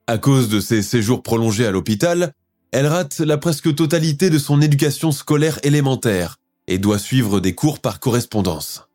À 0.08 0.18
cause 0.18 0.50
de 0.50 0.60
ses 0.60 0.82
séjours 0.82 1.24
prolongés 1.24 1.66
à 1.66 1.72
l'hôpital, 1.72 2.34
elle 2.72 2.88
rate 2.88 3.20
la 3.20 3.38
presque 3.38 3.74
totalité 3.76 4.30
de 4.30 4.40
son 4.40 4.62
éducation 4.62 5.12
scolaire 5.12 5.60
élémentaire 5.64 6.38
et 6.68 6.80
doit 6.80 7.00
suivre 7.00 7.40
des 7.40 7.56
cours 7.56 7.80
par 7.80 8.00
correspondance. 8.00 8.88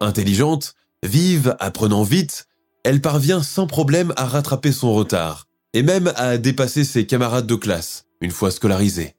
Intelligente, 0.00 0.74
vive, 1.02 1.56
apprenant 1.58 2.02
vite, 2.02 2.46
elle 2.84 3.00
parvient 3.00 3.42
sans 3.42 3.66
problème 3.66 4.12
à 4.16 4.26
rattraper 4.26 4.72
son 4.72 4.92
retard 4.94 5.46
et 5.72 5.82
même 5.82 6.12
à 6.16 6.38
dépasser 6.38 6.84
ses 6.84 7.06
camarades 7.06 7.46
de 7.46 7.54
classe, 7.54 8.06
une 8.20 8.30
fois 8.30 8.50
scolarisée. 8.50 9.15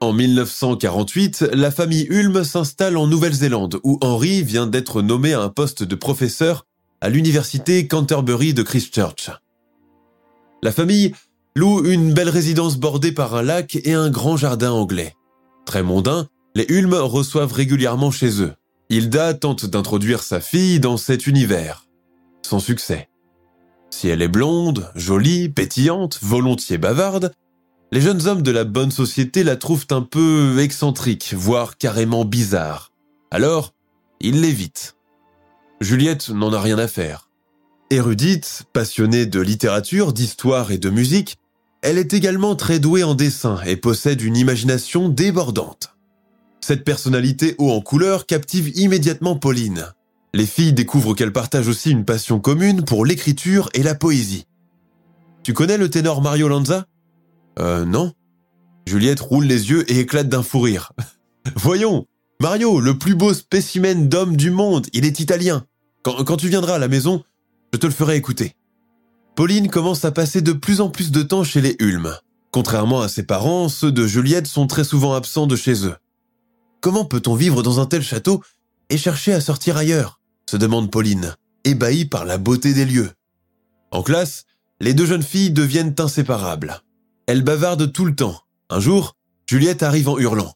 En 0.00 0.12
1948, 0.12 1.46
la 1.54 1.72
famille 1.72 2.06
Hulme 2.08 2.44
s'installe 2.44 2.96
en 2.96 3.08
Nouvelle-Zélande 3.08 3.80
où 3.82 3.98
Henry 4.00 4.44
vient 4.44 4.68
d'être 4.68 5.02
nommé 5.02 5.32
à 5.32 5.40
un 5.40 5.48
poste 5.48 5.82
de 5.82 5.94
professeur 5.96 6.66
à 7.00 7.08
l'université 7.08 7.88
Canterbury 7.88 8.54
de 8.54 8.62
Christchurch. 8.62 9.30
La 10.62 10.70
famille 10.70 11.14
loue 11.56 11.84
une 11.84 12.14
belle 12.14 12.28
résidence 12.28 12.76
bordée 12.76 13.10
par 13.10 13.34
un 13.34 13.42
lac 13.42 13.76
et 13.82 13.92
un 13.92 14.08
grand 14.08 14.36
jardin 14.36 14.70
anglais. 14.70 15.14
Très 15.66 15.82
mondain, 15.82 16.28
les 16.54 16.66
Hulme 16.68 16.94
reçoivent 16.94 17.52
régulièrement 17.52 18.12
chez 18.12 18.40
eux. 18.40 18.54
Hilda 18.90 19.34
tente 19.34 19.66
d'introduire 19.66 20.22
sa 20.22 20.40
fille 20.40 20.78
dans 20.78 20.96
cet 20.96 21.26
univers. 21.26 21.86
Sans 22.46 22.60
succès. 22.60 23.08
Si 23.90 24.08
elle 24.08 24.22
est 24.22 24.28
blonde, 24.28 24.92
jolie, 24.94 25.48
pétillante, 25.48 26.20
volontiers 26.22 26.78
bavarde, 26.78 27.32
les 27.90 28.00
jeunes 28.00 28.26
hommes 28.26 28.42
de 28.42 28.50
la 28.50 28.64
bonne 28.64 28.90
société 28.90 29.44
la 29.44 29.56
trouvent 29.56 29.86
un 29.90 30.02
peu 30.02 30.58
excentrique, 30.60 31.34
voire 31.36 31.78
carrément 31.78 32.24
bizarre. 32.24 32.92
Alors, 33.30 33.72
ils 34.20 34.40
l'évitent. 34.40 34.96
Juliette 35.80 36.28
n'en 36.28 36.52
a 36.52 36.60
rien 36.60 36.78
à 36.78 36.88
faire. 36.88 37.30
Érudite, 37.90 38.64
passionnée 38.72 39.24
de 39.24 39.40
littérature, 39.40 40.12
d'histoire 40.12 40.70
et 40.70 40.78
de 40.78 40.90
musique, 40.90 41.36
elle 41.80 41.96
est 41.96 42.12
également 42.12 42.56
très 42.56 42.80
douée 42.80 43.04
en 43.04 43.14
dessin 43.14 43.60
et 43.64 43.76
possède 43.76 44.20
une 44.20 44.36
imagination 44.36 45.08
débordante. 45.08 45.94
Cette 46.60 46.84
personnalité 46.84 47.54
haut 47.56 47.70
en 47.70 47.80
couleur 47.80 48.26
captive 48.26 48.76
immédiatement 48.76 49.36
Pauline. 49.36 49.86
Les 50.34 50.44
filles 50.44 50.74
découvrent 50.74 51.14
qu'elle 51.14 51.32
partage 51.32 51.68
aussi 51.68 51.90
une 51.90 52.04
passion 52.04 52.40
commune 52.40 52.84
pour 52.84 53.06
l'écriture 53.06 53.70
et 53.72 53.82
la 53.82 53.94
poésie. 53.94 54.44
Tu 55.42 55.54
connais 55.54 55.78
le 55.78 55.88
ténor 55.88 56.20
Mario 56.20 56.48
Lanza? 56.48 56.84
Euh, 57.58 57.84
non. 57.84 58.12
Juliette 58.86 59.20
roule 59.20 59.44
les 59.44 59.70
yeux 59.70 59.90
et 59.90 60.00
éclate 60.00 60.28
d'un 60.28 60.42
fou 60.42 60.60
rire. 60.60 60.92
Voyons, 61.56 62.06
Mario, 62.40 62.80
le 62.80 62.96
plus 62.96 63.14
beau 63.14 63.34
spécimen 63.34 64.08
d'homme 64.08 64.36
du 64.36 64.50
monde, 64.50 64.86
il 64.92 65.04
est 65.04 65.20
italien. 65.20 65.66
Quand, 66.02 66.36
tu 66.36 66.48
viendras 66.48 66.76
à 66.76 66.78
la 66.78 66.88
maison, 66.88 67.22
je 67.72 67.78
te 67.78 67.86
le 67.86 67.92
ferai 67.92 68.16
écouter. 68.16 68.54
Pauline 69.34 69.68
commence 69.68 70.04
à 70.04 70.12
passer 70.12 70.40
de 70.40 70.52
plus 70.52 70.80
en 70.80 70.88
plus 70.88 71.10
de 71.10 71.22
temps 71.22 71.44
chez 71.44 71.60
les 71.60 71.76
Hulmes. 71.80 72.14
Contrairement 72.50 73.02
à 73.02 73.08
ses 73.08 73.24
parents, 73.24 73.68
ceux 73.68 73.92
de 73.92 74.06
Juliette 74.06 74.46
sont 74.46 74.66
très 74.66 74.84
souvent 74.84 75.14
absents 75.14 75.46
de 75.46 75.56
chez 75.56 75.84
eux. 75.84 75.96
Comment 76.80 77.04
peut-on 77.04 77.34
vivre 77.34 77.62
dans 77.62 77.80
un 77.80 77.86
tel 77.86 78.02
château 78.02 78.42
et 78.88 78.96
chercher 78.96 79.32
à 79.34 79.40
sortir 79.40 79.76
ailleurs 79.76 80.18
se 80.48 80.56
demande 80.56 80.90
Pauline, 80.90 81.34
ébahie 81.64 82.06
par 82.06 82.24
la 82.24 82.38
beauté 82.38 82.72
des 82.72 82.86
lieux. 82.86 83.10
En 83.90 84.02
classe, 84.02 84.44
les 84.80 84.94
deux 84.94 85.04
jeunes 85.04 85.22
filles 85.22 85.50
deviennent 85.50 85.94
inséparables. 85.98 86.80
Elle 87.28 87.42
bavarde 87.42 87.92
tout 87.92 88.06
le 88.06 88.14
temps. 88.14 88.40
Un 88.70 88.80
jour, 88.80 89.14
Juliette 89.46 89.82
arrive 89.82 90.08
en 90.08 90.18
hurlant. 90.18 90.54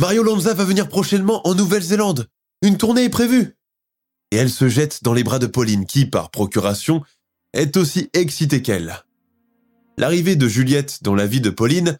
Mario 0.00 0.22
Lanza 0.22 0.54
va 0.54 0.64
venir 0.64 0.88
prochainement 0.88 1.44
en 1.48 1.56
Nouvelle-Zélande. 1.56 2.28
Une 2.62 2.78
tournée 2.78 3.02
est 3.02 3.10
prévue. 3.10 3.56
Et 4.30 4.36
elle 4.36 4.48
se 4.48 4.68
jette 4.68 5.02
dans 5.02 5.14
les 5.14 5.24
bras 5.24 5.40
de 5.40 5.48
Pauline 5.48 5.84
qui, 5.84 6.06
par 6.06 6.30
procuration, 6.30 7.02
est 7.54 7.76
aussi 7.76 8.08
excitée 8.12 8.62
qu'elle. 8.62 9.02
L'arrivée 9.98 10.36
de 10.36 10.46
Juliette 10.46 11.02
dans 11.02 11.16
la 11.16 11.26
vie 11.26 11.40
de 11.40 11.50
Pauline 11.50 11.98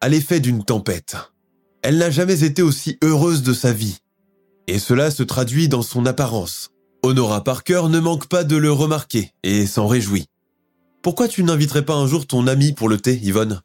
a 0.00 0.08
l'effet 0.08 0.40
d'une 0.40 0.64
tempête. 0.64 1.16
Elle 1.82 1.98
n'a 1.98 2.10
jamais 2.10 2.42
été 2.42 2.62
aussi 2.62 2.98
heureuse 3.04 3.44
de 3.44 3.52
sa 3.52 3.72
vie. 3.72 3.98
Et 4.66 4.80
cela 4.80 5.12
se 5.12 5.22
traduit 5.22 5.68
dans 5.68 5.82
son 5.82 6.06
apparence. 6.06 6.70
Honora 7.04 7.44
Parker 7.44 7.82
ne 7.88 8.00
manque 8.00 8.26
pas 8.26 8.42
de 8.42 8.56
le 8.56 8.72
remarquer 8.72 9.30
et 9.44 9.64
s'en 9.68 9.86
réjouit. 9.86 10.26
Pourquoi 11.02 11.28
tu 11.28 11.42
n'inviterais 11.42 11.84
pas 11.84 11.94
un 11.94 12.06
jour 12.06 12.26
ton 12.26 12.46
amie 12.46 12.72
pour 12.72 12.88
le 12.88 12.98
thé, 12.98 13.18
Yvonne? 13.22 13.60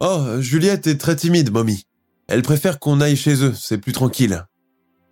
Oh, 0.00 0.40
Juliette 0.40 0.86
est 0.86 0.98
très 0.98 1.16
timide, 1.16 1.50
mommy. 1.50 1.84
Elle 2.28 2.42
préfère 2.42 2.78
qu'on 2.78 3.00
aille 3.00 3.16
chez 3.16 3.42
eux, 3.42 3.54
c'est 3.58 3.78
plus 3.78 3.92
tranquille. 3.92 4.44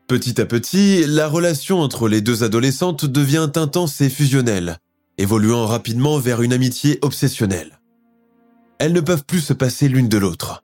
Petit 0.07 0.38
à 0.40 0.44
petit, 0.44 1.07
la 1.07 1.27
relation 1.27 1.81
entre 1.81 2.09
les 2.09 2.20
deux 2.20 2.44
adolescentes 2.44 3.07
devient 3.07 3.48
intense 3.55 4.03
et 4.03 4.11
fusionnelle, 4.11 4.79
évoluant 5.16 5.66
rapidement 5.66 6.18
vers 6.18 6.42
une 6.42 6.53
amitié 6.53 6.98
obsessionnelle. 7.00 7.81
Elles 8.79 8.92
ne 8.92 9.00
peuvent 9.00 9.24
plus 9.24 9.40
se 9.40 9.55
passer 9.55 9.88
l'une 9.88 10.11
de 10.11 10.18
l'autre. 10.18 10.62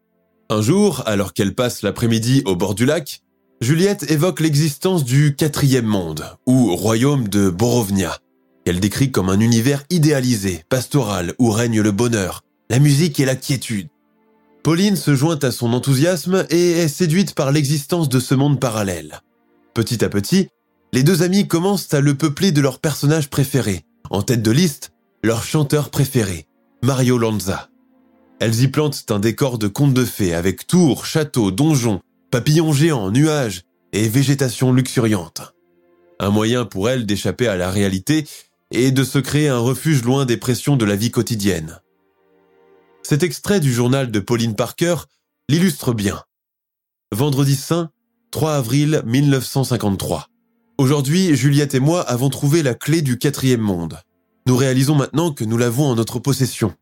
Un 0.50 0.60
jour, 0.60 1.02
alors 1.06 1.32
qu'elles 1.32 1.54
passent 1.54 1.80
l'après-midi 1.82 2.42
au 2.44 2.56
bord 2.56 2.74
du 2.74 2.84
lac, 2.84 3.22
Juliette 3.62 4.10
évoque 4.10 4.40
l'existence 4.40 5.04
du 5.04 5.34
quatrième 5.36 5.86
monde, 5.86 6.26
ou 6.46 6.74
royaume 6.76 7.28
de 7.28 7.48
Borovnia, 7.48 8.18
qu'elle 8.64 8.80
décrit 8.80 9.10
comme 9.10 9.28
un 9.28 9.40
univers 9.40 9.84
idéalisé, 9.90 10.64
pastoral, 10.68 11.34
où 11.38 11.50
règne 11.50 11.80
le 11.80 11.92
bonheur, 11.92 12.42
la 12.68 12.78
musique 12.78 13.20
et 13.20 13.24
la 13.24 13.36
quiétude. 13.36 13.88
Pauline 14.62 14.96
se 14.96 15.14
joint 15.14 15.38
à 15.42 15.50
son 15.50 15.72
enthousiasme 15.72 16.44
et 16.50 16.72
est 16.72 16.88
séduite 16.88 17.34
par 17.34 17.50
l'existence 17.50 18.08
de 18.08 18.20
ce 18.20 18.34
monde 18.34 18.60
parallèle. 18.60 19.20
Petit 19.72 20.04
à 20.04 20.08
petit, 20.08 20.48
les 20.92 21.02
deux 21.02 21.22
amis 21.22 21.48
commencent 21.48 21.94
à 21.94 22.00
le 22.00 22.14
peupler 22.14 22.52
de 22.52 22.60
leurs 22.60 22.80
personnages 22.80 23.30
préférés. 23.30 23.84
En 24.10 24.22
tête 24.22 24.42
de 24.42 24.50
liste, 24.50 24.92
leur 25.22 25.44
chanteur 25.44 25.90
préféré, 25.90 26.46
Mario 26.82 27.16
Lanza. 27.16 27.68
Elles 28.40 28.62
y 28.62 28.68
plantent 28.68 29.04
un 29.10 29.18
décor 29.18 29.58
de 29.58 29.68
contes 29.68 29.94
de 29.94 30.04
fées 30.04 30.34
avec 30.34 30.66
tours, 30.66 31.06
châteaux, 31.06 31.50
donjons, 31.50 32.00
papillons 32.30 32.72
géants, 32.72 33.10
nuages 33.10 33.62
et 33.92 34.08
végétation 34.08 34.72
luxuriante. 34.72 35.54
Un 36.18 36.30
moyen 36.30 36.64
pour 36.64 36.90
elles 36.90 37.06
d'échapper 37.06 37.48
à 37.48 37.56
la 37.56 37.70
réalité 37.70 38.26
et 38.70 38.90
de 38.90 39.04
se 39.04 39.18
créer 39.18 39.48
un 39.48 39.58
refuge 39.58 40.02
loin 40.02 40.26
des 40.26 40.36
pressions 40.36 40.76
de 40.76 40.84
la 40.84 40.96
vie 40.96 41.10
quotidienne. 41.10 41.80
Cet 43.02 43.22
extrait 43.22 43.60
du 43.60 43.72
journal 43.72 44.10
de 44.10 44.20
Pauline 44.20 44.54
Parker 44.54 44.96
l'illustre 45.48 45.92
bien. 45.92 46.22
Vendredi 47.12 47.56
saint, 47.56 47.90
3 48.30 48.54
avril 48.54 49.02
1953. 49.04 50.28
Aujourd'hui, 50.78 51.34
Juliette 51.34 51.74
et 51.74 51.80
moi 51.80 52.02
avons 52.02 52.30
trouvé 52.30 52.62
la 52.62 52.74
clé 52.74 53.02
du 53.02 53.18
quatrième 53.18 53.60
monde. 53.60 53.98
Nous 54.46 54.56
réalisons 54.56 54.94
maintenant 54.94 55.32
que 55.32 55.44
nous 55.44 55.58
l'avons 55.58 55.86
en 55.86 55.96
notre 55.96 56.20
possession. 56.20 56.74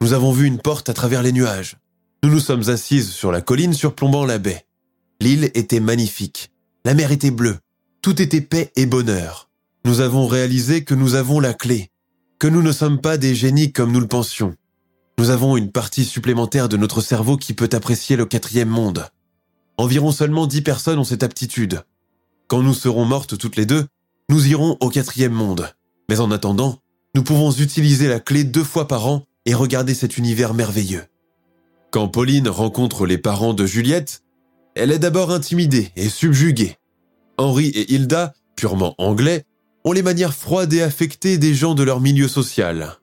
Nous 0.00 0.12
avons 0.12 0.32
vu 0.32 0.46
une 0.46 0.58
porte 0.58 0.88
à 0.88 0.94
travers 0.94 1.22
les 1.22 1.32
nuages. 1.32 1.76
Nous 2.22 2.30
nous 2.30 2.40
sommes 2.40 2.68
assises 2.68 3.10
sur 3.10 3.30
la 3.30 3.40
colline 3.40 3.72
surplombant 3.72 4.24
la 4.24 4.38
baie. 4.38 4.66
L'île 5.20 5.50
était 5.54 5.80
magnifique. 5.80 6.50
La 6.84 6.94
mer 6.94 7.12
était 7.12 7.30
bleue. 7.30 7.58
Tout 8.02 8.20
était 8.20 8.40
paix 8.40 8.72
et 8.76 8.86
bonheur. 8.86 9.47
Nous 9.88 10.00
avons 10.00 10.26
réalisé 10.26 10.84
que 10.84 10.92
nous 10.92 11.14
avons 11.14 11.40
la 11.40 11.54
clé. 11.54 11.88
Que 12.38 12.46
nous 12.46 12.60
ne 12.60 12.72
sommes 12.72 13.00
pas 13.00 13.16
des 13.16 13.34
génies 13.34 13.72
comme 13.72 13.90
nous 13.90 14.00
le 14.00 14.06
pensions. 14.06 14.54
Nous 15.16 15.30
avons 15.30 15.56
une 15.56 15.72
partie 15.72 16.04
supplémentaire 16.04 16.68
de 16.68 16.76
notre 16.76 17.00
cerveau 17.00 17.38
qui 17.38 17.54
peut 17.54 17.70
apprécier 17.72 18.14
le 18.14 18.26
quatrième 18.26 18.68
monde. 18.68 19.06
Environ 19.78 20.12
seulement 20.12 20.46
dix 20.46 20.60
personnes 20.60 20.98
ont 20.98 21.04
cette 21.04 21.22
aptitude. 21.22 21.84
Quand 22.48 22.60
nous 22.60 22.74
serons 22.74 23.06
mortes 23.06 23.38
toutes 23.38 23.56
les 23.56 23.64
deux, 23.64 23.86
nous 24.28 24.46
irons 24.48 24.76
au 24.80 24.90
quatrième 24.90 25.32
monde. 25.32 25.72
Mais 26.10 26.20
en 26.20 26.30
attendant, 26.32 26.80
nous 27.14 27.22
pouvons 27.22 27.50
utiliser 27.50 28.08
la 28.08 28.20
clé 28.20 28.44
deux 28.44 28.64
fois 28.64 28.88
par 28.88 29.06
an 29.06 29.24
et 29.46 29.54
regarder 29.54 29.94
cet 29.94 30.18
univers 30.18 30.52
merveilleux. 30.52 31.06
Quand 31.92 32.08
Pauline 32.08 32.50
rencontre 32.50 33.06
les 33.06 33.16
parents 33.16 33.54
de 33.54 33.64
Juliette, 33.64 34.22
elle 34.74 34.92
est 34.92 34.98
d'abord 34.98 35.30
intimidée 35.30 35.92
et 35.96 36.10
subjuguée. 36.10 36.76
Henri 37.38 37.68
et 37.68 37.94
Hilda, 37.94 38.34
purement 38.54 38.94
anglais, 38.98 39.46
ont 39.84 39.92
les 39.92 40.02
manières 40.02 40.34
froides 40.34 40.72
et 40.72 40.82
affectées 40.82 41.38
des 41.38 41.54
gens 41.54 41.74
de 41.74 41.82
leur 41.82 42.00
milieu 42.00 42.28
social. 42.28 42.98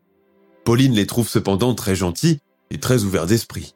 Pauline 0.64 0.94
les 0.94 1.06
trouve 1.06 1.30
cependant 1.30 1.76
très 1.76 1.96
gentils 1.96 2.40
et 2.72 2.80
très 2.80 3.04
ouverts 3.04 3.28
d'esprit. 3.28 3.76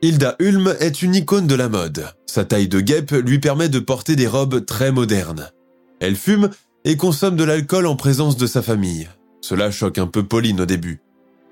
Hilda 0.00 0.34
Hulme 0.40 0.74
est 0.80 1.02
une 1.02 1.14
icône 1.14 1.46
de 1.46 1.54
la 1.54 1.68
mode. 1.68 2.06
Sa 2.26 2.44
taille 2.44 2.68
de 2.68 2.80
guêpe 2.80 3.12
lui 3.12 3.38
permet 3.38 3.68
de 3.68 3.78
porter 3.78 4.16
des 4.16 4.26
robes 4.26 4.64
très 4.64 4.90
modernes. 4.90 5.50
Elle 6.00 6.16
fume 6.16 6.50
et 6.84 6.96
consomme 6.96 7.36
de 7.36 7.44
l'alcool 7.44 7.86
en 7.86 7.94
présence 7.94 8.36
de 8.36 8.46
sa 8.46 8.62
famille. 8.62 9.08
Cela 9.40 9.70
choque 9.70 9.98
un 9.98 10.06
peu 10.06 10.24
Pauline 10.24 10.60
au 10.60 10.66
début, 10.66 11.00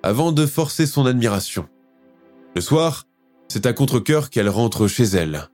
avant 0.03 0.33
de 0.33 0.47
forcer 0.47 0.87
son 0.87 1.07
admiration. 1.07 1.69
Le 2.57 2.61
soir, 2.61 3.07
c'est 3.49 3.67
à 3.67 3.73
contre-coeur 3.73 4.31
qu'elle 4.31 4.49
rentre 4.49 4.89
chez 4.89 5.05
elle. 5.05 5.49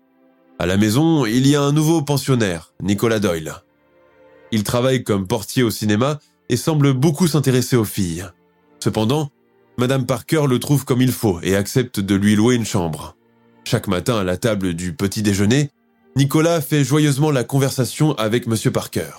À 0.59 0.64
la 0.64 0.79
maison, 0.79 1.27
il 1.27 1.46
y 1.46 1.57
a 1.57 1.61
un 1.61 1.72
nouveau 1.72 2.01
pensionnaire, 2.01 2.72
Nicolas 2.83 3.20
Doyle. 3.20 3.57
Il 4.53 4.65
travaille 4.65 5.03
comme 5.03 5.27
portier 5.27 5.63
au 5.63 5.71
cinéma 5.71 6.19
et 6.49 6.57
semble 6.57 6.93
beaucoup 6.93 7.27
s'intéresser 7.27 7.77
aux 7.77 7.85
filles. 7.85 8.27
Cependant, 8.83 9.31
Madame 9.79 10.07
Parker 10.07 10.45
le 10.49 10.59
trouve 10.59 10.85
comme 10.85 11.03
il 11.03 11.13
faut 11.13 11.41
et 11.43 11.57
accepte 11.57 12.01
de 12.01 12.15
lui 12.15 12.37
louer 12.37 12.55
une 12.55 12.65
chambre. 12.65 13.17
Chaque 13.65 13.89
matin 13.89 14.17
à 14.17 14.25
la 14.25 14.37
table 14.37 14.75
du 14.75 14.95
petit 14.95 15.23
déjeuner, 15.23 15.71
Nicolas 16.17 16.61
fait 16.61 16.85
joyeusement 16.85 17.31
la 17.31 17.45
conversation 17.45 18.15
avec 18.15 18.47
Monsieur 18.47 18.71
Parker. 18.71 19.11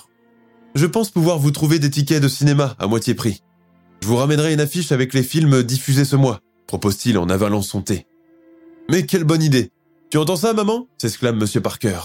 Je 0.74 0.86
pense 0.86 1.12
pouvoir 1.12 1.38
vous 1.38 1.52
trouver 1.52 1.80
des 1.80 1.90
tickets 1.92 2.24
de 2.24 2.28
cinéma 2.28 2.76
à 2.80 2.88
moitié 2.88 3.14
prix. 3.14 3.44
Je 4.02 4.08
vous 4.08 4.16
ramènerai 4.16 4.54
une 4.54 4.60
affiche 4.60 4.92
avec 4.92 5.14
les 5.14 5.24
films 5.24 5.64
diffusés 5.64 6.06
ce 6.06 6.16
mois, 6.16 6.40
propose-t-il 6.66 7.18
en 7.18 7.30
avalant 7.30 7.62
son 7.62 7.82
thé. 7.82 8.08
Mais 8.90 9.06
quelle 9.06 9.26
bonne 9.26 9.44
idée 9.44 9.72
Tu 10.10 10.18
entends 10.18 10.38
ça, 10.38 10.54
maman? 10.54 10.88
s'exclame 10.98 11.38
Monsieur 11.38 11.62
Parker. 11.62 12.00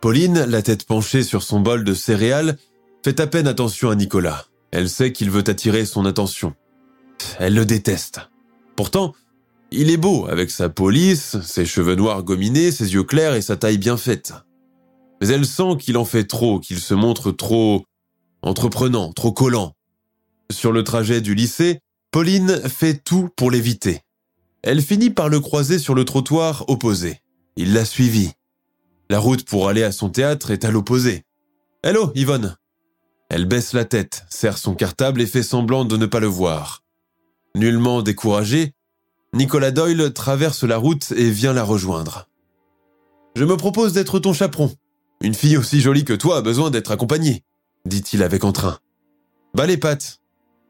Pauline, 0.00 0.44
la 0.46 0.62
tête 0.62 0.86
penchée 0.86 1.22
sur 1.22 1.42
son 1.42 1.60
bol 1.60 1.84
de 1.84 1.92
céréales, 1.92 2.56
fait 3.04 3.20
à 3.20 3.26
peine 3.26 3.46
attention 3.46 3.90
à 3.90 3.94
Nicolas. 3.94 4.46
Elle 4.70 4.88
sait 4.88 5.12
qu'il 5.12 5.30
veut 5.30 5.44
attirer 5.46 5.84
son 5.84 6.06
attention. 6.06 6.54
Elle 7.38 7.54
le 7.54 7.66
déteste. 7.66 8.20
Pourtant, 8.76 9.14
il 9.70 9.90
est 9.90 9.98
beau 9.98 10.26
avec 10.26 10.50
sa 10.50 10.68
police, 10.70 11.38
ses 11.42 11.66
cheveux 11.66 11.96
noirs 11.96 12.22
gominés, 12.22 12.72
ses 12.72 12.94
yeux 12.94 13.04
clairs 13.04 13.34
et 13.34 13.42
sa 13.42 13.56
taille 13.56 13.78
bien 13.78 13.96
faite. 13.98 14.32
Mais 15.20 15.28
elle 15.28 15.44
sent 15.44 15.76
qu'il 15.78 15.98
en 15.98 16.06
fait 16.06 16.24
trop, 16.24 16.60
qu'il 16.60 16.78
se 16.78 16.94
montre 16.94 17.30
trop 17.30 17.84
entreprenant, 18.42 19.12
trop 19.12 19.32
collant. 19.32 19.74
Sur 20.50 20.72
le 20.72 20.82
trajet 20.82 21.20
du 21.20 21.34
lycée, 21.34 21.80
Pauline 22.10 22.60
fait 22.68 22.94
tout 23.04 23.28
pour 23.36 23.50
l'éviter. 23.50 24.00
Elle 24.62 24.82
finit 24.82 25.10
par 25.10 25.28
le 25.28 25.40
croiser 25.40 25.78
sur 25.78 25.94
le 25.94 26.04
trottoir 26.04 26.64
opposé. 26.68 27.20
Il 27.56 27.74
l'a 27.74 27.84
suivi. 27.84 28.32
La 29.10 29.18
route 29.18 29.44
pour 29.44 29.68
aller 29.68 29.82
à 29.82 29.90
son 29.90 30.08
théâtre 30.08 30.52
est 30.52 30.64
à 30.64 30.70
l'opposé. 30.70 31.24
Hello, 31.82 32.12
Yvonne. 32.14 32.56
Elle 33.28 33.44
baisse 33.44 33.72
la 33.72 33.84
tête, 33.84 34.24
serre 34.30 34.56
son 34.56 34.76
cartable 34.76 35.20
et 35.20 35.26
fait 35.26 35.42
semblant 35.42 35.84
de 35.84 35.96
ne 35.96 36.06
pas 36.06 36.20
le 36.20 36.28
voir. 36.28 36.84
Nullement 37.56 38.02
découragé, 38.02 38.72
Nicolas 39.34 39.72
Doyle 39.72 40.12
traverse 40.12 40.62
la 40.62 40.76
route 40.76 41.10
et 41.16 41.28
vient 41.28 41.52
la 41.52 41.64
rejoindre. 41.64 42.28
Je 43.34 43.44
me 43.44 43.56
propose 43.56 43.94
d'être 43.94 44.20
ton 44.20 44.32
chaperon. 44.32 44.72
Une 45.20 45.34
fille 45.34 45.56
aussi 45.56 45.80
jolie 45.80 46.04
que 46.04 46.12
toi 46.12 46.36
a 46.36 46.42
besoin 46.42 46.70
d'être 46.70 46.92
accompagnée, 46.92 47.42
dit-il 47.86 48.22
avec 48.22 48.44
entrain. 48.44 48.78
Bah 49.54 49.66
les 49.66 49.76
pattes. 49.76 50.20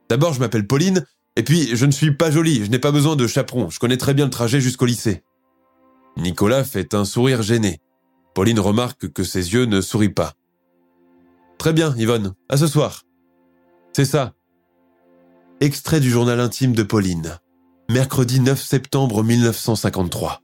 D'abord, 0.08 0.32
je 0.32 0.40
m'appelle 0.40 0.66
Pauline, 0.66 1.04
et 1.36 1.42
puis 1.42 1.76
je 1.76 1.84
ne 1.84 1.92
suis 1.92 2.16
pas 2.16 2.30
jolie, 2.30 2.64
je 2.64 2.70
n'ai 2.70 2.78
pas 2.78 2.90
besoin 2.90 3.16
de 3.16 3.26
chaperon, 3.26 3.68
je 3.68 3.78
connais 3.78 3.98
très 3.98 4.14
bien 4.14 4.24
le 4.24 4.30
trajet 4.30 4.62
jusqu'au 4.62 4.86
lycée. 4.86 5.24
Nicolas 6.16 6.64
fait 6.64 6.94
un 6.94 7.04
sourire 7.04 7.42
gêné. 7.42 7.82
Pauline 8.40 8.60
remarque 8.60 9.12
que 9.12 9.22
ses 9.22 9.52
yeux 9.52 9.66
ne 9.66 9.82
sourient 9.82 10.14
pas. 10.14 10.32
Très 11.58 11.74
bien, 11.74 11.94
Yvonne, 11.98 12.32
à 12.48 12.56
ce 12.56 12.66
soir. 12.66 13.02
C'est 13.92 14.06
ça, 14.06 14.32
Extrait 15.60 16.00
du 16.00 16.08
journal 16.08 16.40
intime 16.40 16.72
de 16.72 16.82
Pauline. 16.82 17.36
Mercredi 17.90 18.40
9 18.40 18.58
septembre 18.58 19.22
1953. 19.22 20.40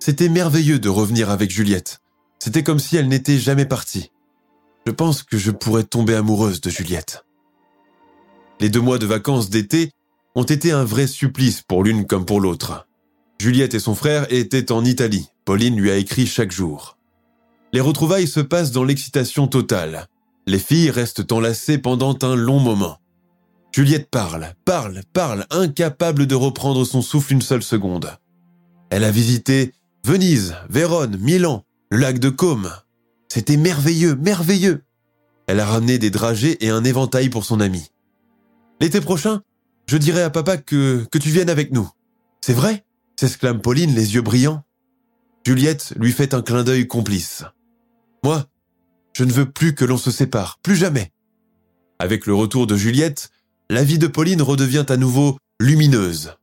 C'était 0.00 0.28
merveilleux 0.28 0.80
de 0.80 0.88
revenir 0.88 1.30
avec 1.30 1.52
Juliette. 1.52 2.00
C'était 2.40 2.64
comme 2.64 2.80
si 2.80 2.96
elle 2.96 3.06
n'était 3.06 3.38
jamais 3.38 3.66
partie. 3.66 4.10
Je 4.84 4.90
pense 4.90 5.22
que 5.22 5.38
je 5.38 5.52
pourrais 5.52 5.84
tomber 5.84 6.16
amoureuse 6.16 6.60
de 6.60 6.70
Juliette. 6.70 7.24
Les 8.58 8.68
deux 8.68 8.80
mois 8.80 8.98
de 8.98 9.06
vacances 9.06 9.48
d'été 9.48 9.92
ont 10.34 10.42
été 10.42 10.72
un 10.72 10.82
vrai 10.82 11.06
supplice 11.06 11.62
pour 11.62 11.84
l'une 11.84 12.04
comme 12.04 12.26
pour 12.26 12.40
l'autre. 12.40 12.88
Juliette 13.38 13.74
et 13.74 13.78
son 13.78 13.94
frère 13.94 14.26
étaient 14.32 14.72
en 14.72 14.84
Italie. 14.84 15.28
Pauline 15.44 15.76
lui 15.76 15.92
a 15.92 15.96
écrit 15.96 16.26
chaque 16.26 16.50
jour. 16.50 16.98
Les 17.72 17.80
retrouvailles 17.80 18.28
se 18.28 18.40
passent 18.40 18.72
dans 18.72 18.84
l'excitation 18.84 19.46
totale. 19.46 20.06
Les 20.46 20.58
filles 20.58 20.90
restent 20.90 21.32
enlacées 21.32 21.78
pendant 21.78 22.16
un 22.22 22.34
long 22.34 22.60
moment. 22.60 22.98
Juliette 23.72 24.10
parle, 24.10 24.52
parle, 24.66 25.00
parle, 25.14 25.46
incapable 25.50 26.26
de 26.26 26.34
reprendre 26.34 26.84
son 26.84 27.00
souffle 27.00 27.32
une 27.32 27.40
seule 27.40 27.62
seconde. 27.62 28.18
Elle 28.90 29.04
a 29.04 29.10
visité 29.10 29.72
Venise, 30.04 30.54
Vérone, 30.68 31.16
Milan, 31.16 31.64
le 31.90 31.98
lac 31.98 32.18
de 32.18 32.28
Côme. 32.28 32.70
C'était 33.28 33.56
merveilleux, 33.56 34.16
merveilleux. 34.16 34.82
Elle 35.46 35.60
a 35.60 35.64
ramené 35.64 35.98
des 35.98 36.10
dragées 36.10 36.62
et 36.64 36.68
un 36.68 36.84
éventail 36.84 37.30
pour 37.30 37.46
son 37.46 37.60
ami. 37.60 37.90
L'été 38.80 39.00
prochain, 39.00 39.40
je 39.86 39.96
dirai 39.96 40.22
à 40.22 40.28
papa 40.28 40.58
que, 40.58 41.06
que 41.10 41.18
tu 41.18 41.30
viennes 41.30 41.50
avec 41.50 41.72
nous. 41.72 41.88
C'est 42.42 42.52
vrai? 42.52 42.84
s'exclame 43.18 43.62
Pauline, 43.62 43.94
les 43.94 44.14
yeux 44.14 44.22
brillants. 44.22 44.62
Juliette 45.46 45.94
lui 45.96 46.12
fait 46.12 46.34
un 46.34 46.42
clin 46.42 46.64
d'œil 46.64 46.86
complice. 46.86 47.44
Moi, 48.24 48.46
je 49.14 49.24
ne 49.24 49.32
veux 49.32 49.50
plus 49.50 49.74
que 49.74 49.84
l'on 49.84 49.96
se 49.98 50.10
sépare, 50.10 50.58
plus 50.62 50.76
jamais. 50.76 51.12
Avec 51.98 52.26
le 52.26 52.34
retour 52.34 52.66
de 52.66 52.76
Juliette, 52.76 53.30
la 53.68 53.84
vie 53.84 53.98
de 53.98 54.06
Pauline 54.06 54.42
redevient 54.42 54.86
à 54.88 54.96
nouveau 54.96 55.38
lumineuse. 55.60 56.36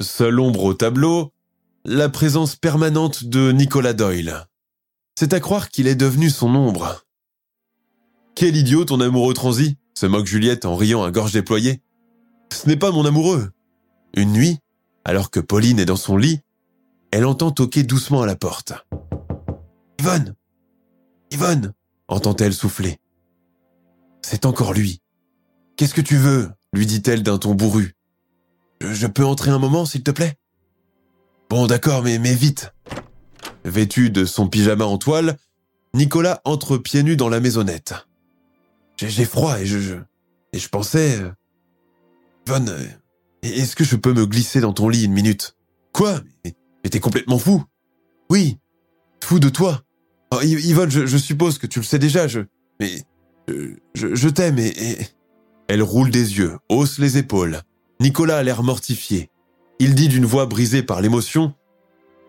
Seule 0.00 0.40
ombre 0.40 0.64
au 0.64 0.74
tableau, 0.74 1.32
la 1.84 2.08
présence 2.08 2.56
permanente 2.56 3.24
de 3.24 3.52
Nicolas 3.52 3.92
Doyle. 3.92 4.46
C'est 5.18 5.32
à 5.32 5.40
croire 5.40 5.68
qu'il 5.68 5.86
est 5.86 5.94
devenu 5.94 6.30
son 6.30 6.54
ombre. 6.54 7.04
Quel 8.34 8.56
idiot 8.56 8.84
ton 8.84 9.00
amoureux 9.00 9.34
transi 9.34 9.76
se 9.94 10.06
moque 10.06 10.26
Juliette 10.26 10.64
en 10.64 10.76
riant 10.76 11.04
à 11.04 11.10
gorge 11.10 11.32
déployée. 11.32 11.82
Ce 12.52 12.66
n'est 12.66 12.76
pas 12.76 12.90
mon 12.90 13.04
amoureux. 13.04 13.50
Une 14.16 14.32
nuit, 14.32 14.58
alors 15.04 15.30
que 15.30 15.40
Pauline 15.40 15.78
est 15.78 15.84
dans 15.84 15.96
son 15.96 16.16
lit, 16.16 16.40
elle 17.10 17.26
entend 17.26 17.50
toquer 17.50 17.82
doucement 17.82 18.22
à 18.22 18.26
la 18.26 18.36
porte. 18.36 18.72
Yvonne 19.98 20.34
Yvonne 21.30 21.72
entend-elle 22.08 22.54
souffler. 22.54 22.98
C'est 24.22 24.46
encore 24.46 24.72
lui. 24.72 25.00
Qu'est-ce 25.76 25.94
que 25.94 26.00
tu 26.00 26.16
veux 26.16 26.50
lui 26.72 26.86
dit-elle 26.86 27.22
d'un 27.22 27.38
ton 27.38 27.54
bourru. 27.54 27.94
Je, 28.80 29.06
peux 29.06 29.24
entrer 29.24 29.50
un 29.50 29.58
moment, 29.58 29.84
s'il 29.84 30.02
te 30.02 30.10
plaît? 30.10 30.38
Bon, 31.48 31.66
d'accord, 31.66 32.02
mais, 32.02 32.18
mais 32.18 32.34
vite. 32.34 32.72
Vêtu 33.64 34.10
de 34.10 34.24
son 34.24 34.48
pyjama 34.48 34.84
en 34.84 34.98
toile, 34.98 35.36
Nicolas 35.94 36.40
entre 36.44 36.78
pieds 36.78 37.02
nus 37.02 37.16
dans 37.16 37.28
la 37.28 37.40
maisonnette. 37.40 37.94
J'ai 38.96 39.24
froid 39.24 39.58
et 39.58 39.66
je, 39.66 39.96
et 40.52 40.58
je 40.58 40.68
pensais... 40.68 41.20
Euh, 41.20 41.30
Yvonne, 42.46 42.68
euh, 42.68 42.86
est-ce 43.42 43.76
que 43.76 43.84
je 43.84 43.96
peux 43.96 44.12
me 44.12 44.26
glisser 44.26 44.60
dans 44.60 44.72
ton 44.72 44.88
lit 44.88 45.04
une 45.04 45.12
minute? 45.12 45.56
Quoi? 45.92 46.20
Mais, 46.44 46.54
t'es 46.88 47.00
complètement 47.00 47.38
fou 47.38 47.64
Oui, 48.30 48.58
fou 49.22 49.40
de 49.40 49.48
toi. 49.48 49.82
Oh, 50.32 50.40
Yvonne, 50.42 50.90
je, 50.90 51.16
suppose 51.16 51.58
que 51.58 51.66
tu 51.66 51.80
le 51.80 51.84
sais 51.84 51.98
déjà, 51.98 52.28
je... 52.28 52.40
Mais... 52.78 53.02
Je, 53.94 54.14
je, 54.14 54.28
t'aime 54.28 54.58
et, 54.58 54.68
et... 54.68 54.98
Elle 55.66 55.82
roule 55.82 56.10
des 56.10 56.38
yeux, 56.38 56.56
hausse 56.68 56.98
les 56.98 57.18
épaules. 57.18 57.62
Nicolas 58.00 58.38
a 58.38 58.42
l'air 58.42 58.62
mortifié. 58.62 59.30
Il 59.80 59.94
dit 59.94 60.08
d'une 60.08 60.24
voix 60.24 60.46
brisée 60.46 60.82
par 60.82 61.00
l'émotion 61.00 61.54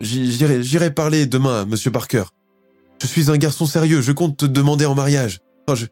J'irai 0.01 0.91
parler 0.93 1.27
demain 1.27 1.61
à 1.61 1.65
Monsieur 1.65 1.91
Parker. 1.91 2.23
Je 3.01 3.07
suis 3.07 3.29
un 3.29 3.37
garçon 3.37 3.65
sérieux, 3.65 4.01
je 4.01 4.11
compte 4.11 4.37
te 4.37 4.45
demander 4.45 4.85
en 4.85 4.95
mariage. 4.95 5.41
je, 5.73 5.85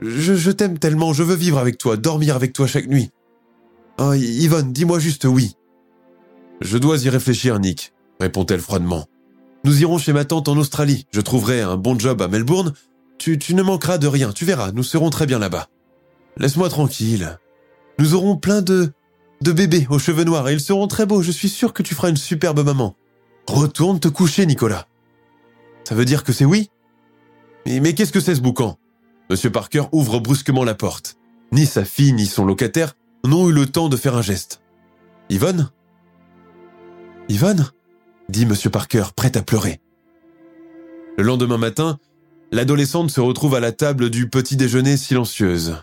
je, 0.00 0.50
t'aime 0.50 0.78
tellement, 0.78 1.12
je 1.12 1.22
veux 1.22 1.34
vivre 1.34 1.58
avec 1.58 1.78
toi, 1.78 1.96
dormir 1.96 2.34
avec 2.34 2.52
toi 2.52 2.66
chaque 2.66 2.88
nuit. 2.88 3.10
Oh, 3.98 4.12
Yvonne, 4.14 4.72
dis-moi 4.72 4.98
juste 4.98 5.24
oui. 5.24 5.54
Je 6.60 6.78
dois 6.78 7.04
y 7.04 7.08
réfléchir, 7.08 7.58
Nick, 7.60 7.92
répond-elle 8.20 8.60
froidement. 8.60 9.06
Nous 9.66 9.82
irons 9.82 9.98
chez 9.98 10.12
ma 10.12 10.24
tante 10.24 10.46
en 10.46 10.56
Australie, 10.58 11.08
je 11.10 11.20
trouverai 11.20 11.60
un 11.60 11.76
bon 11.76 11.98
job 11.98 12.22
à 12.22 12.28
Melbourne. 12.28 12.72
Tu, 13.18 13.36
ne 13.52 13.64
manqueras 13.64 13.98
de 13.98 14.06
rien, 14.06 14.32
tu 14.32 14.44
verras, 14.44 14.70
nous 14.70 14.84
serons 14.84 15.10
très 15.10 15.26
bien 15.26 15.40
là-bas. 15.40 15.66
Laisse-moi 16.36 16.68
tranquille. 16.68 17.36
Nous 17.98 18.14
aurons 18.14 18.36
plein 18.36 18.62
de... 18.62 18.92
de 19.40 19.50
bébés 19.50 19.88
aux 19.90 19.98
cheveux 19.98 20.22
noirs 20.22 20.48
et 20.48 20.52
ils 20.52 20.60
seront 20.60 20.86
très 20.86 21.04
beaux, 21.04 21.20
je 21.20 21.32
suis 21.32 21.48
sûr 21.48 21.72
que 21.72 21.82
tu 21.82 21.96
feras 21.96 22.10
une 22.10 22.16
superbe 22.16 22.64
maman. 22.64 22.94
Retourne 23.48 23.98
te 23.98 24.06
coucher, 24.06 24.46
Nicolas. 24.46 24.86
Ça 25.82 25.96
veut 25.96 26.04
dire 26.04 26.22
que 26.22 26.32
c'est 26.32 26.44
oui? 26.44 26.70
Mais, 27.66 27.80
mais 27.80 27.92
qu'est-ce 27.92 28.12
que 28.12 28.20
c'est 28.20 28.36
ce 28.36 28.40
boucan? 28.40 28.78
Monsieur 29.30 29.50
Parker 29.50 29.86
ouvre 29.90 30.20
brusquement 30.20 30.62
la 30.62 30.76
porte. 30.76 31.16
Ni 31.50 31.66
sa 31.66 31.84
fille 31.84 32.12
ni 32.12 32.26
son 32.26 32.44
locataire 32.44 32.94
n'ont 33.24 33.48
eu 33.48 33.52
le 33.52 33.66
temps 33.66 33.88
de 33.88 33.96
faire 33.96 34.14
un 34.14 34.22
geste. 34.22 34.62
Yvonne? 35.28 35.70
Yvonne? 37.28 37.68
Dit 38.28 38.46
Monsieur 38.46 38.70
Parker, 38.70 39.04
prêt 39.14 39.36
à 39.36 39.42
pleurer. 39.42 39.80
Le 41.16 41.24
lendemain 41.24 41.58
matin, 41.58 41.98
l'adolescente 42.52 43.10
se 43.10 43.20
retrouve 43.20 43.54
à 43.54 43.60
la 43.60 43.72
table 43.72 44.10
du 44.10 44.28
petit 44.28 44.56
déjeuner 44.56 44.96
silencieuse. 44.96 45.76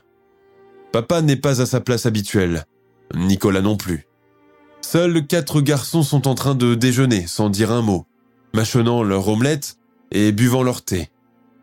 Papa 0.92 1.22
n'est 1.22 1.38
pas 1.38 1.62
à 1.62 1.66
sa 1.66 1.82
place 1.82 2.06
habituelle. 2.06 2.66
Nicolas 3.16 3.62
non 3.62 3.78
plus. 3.78 4.08
Seuls 4.82 5.26
quatre 5.26 5.62
garçons 5.62 6.04
sont 6.04 6.28
en 6.28 6.36
train 6.36 6.56
de 6.56 6.76
déjeuner 6.76 7.26
sans 7.26 7.50
dire 7.50 7.72
un 7.72 7.82
mot, 7.82 8.06
mâchonnant 8.54 9.02
leur 9.02 9.28
omelette 9.28 9.78
et 10.12 10.32
buvant 10.32 10.62
leur 10.62 10.84
thé. 10.84 11.10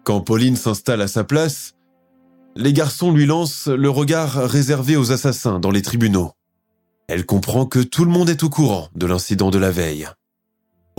Quand 0.04 0.20
Pauline 0.20 0.56
s'installe 0.56 1.02
à 1.02 1.08
sa 1.08 1.22
place, 1.22 1.74
les 2.56 2.72
garçons 2.72 3.12
lui 3.12 3.26
lancent 3.26 3.68
le 3.68 3.90
regard 3.90 4.32
réservé 4.34 4.96
aux 4.96 5.12
assassins 5.12 5.60
dans 5.60 5.70
les 5.70 5.82
tribunaux. 5.82 6.32
Elle 7.06 7.26
comprend 7.26 7.66
que 7.66 7.78
tout 7.78 8.04
le 8.04 8.10
monde 8.10 8.30
est 8.30 8.42
au 8.42 8.48
courant 8.48 8.88
de 8.96 9.06
l'incident 9.06 9.50
de 9.50 9.58
la 9.58 9.70
veille. 9.70 10.08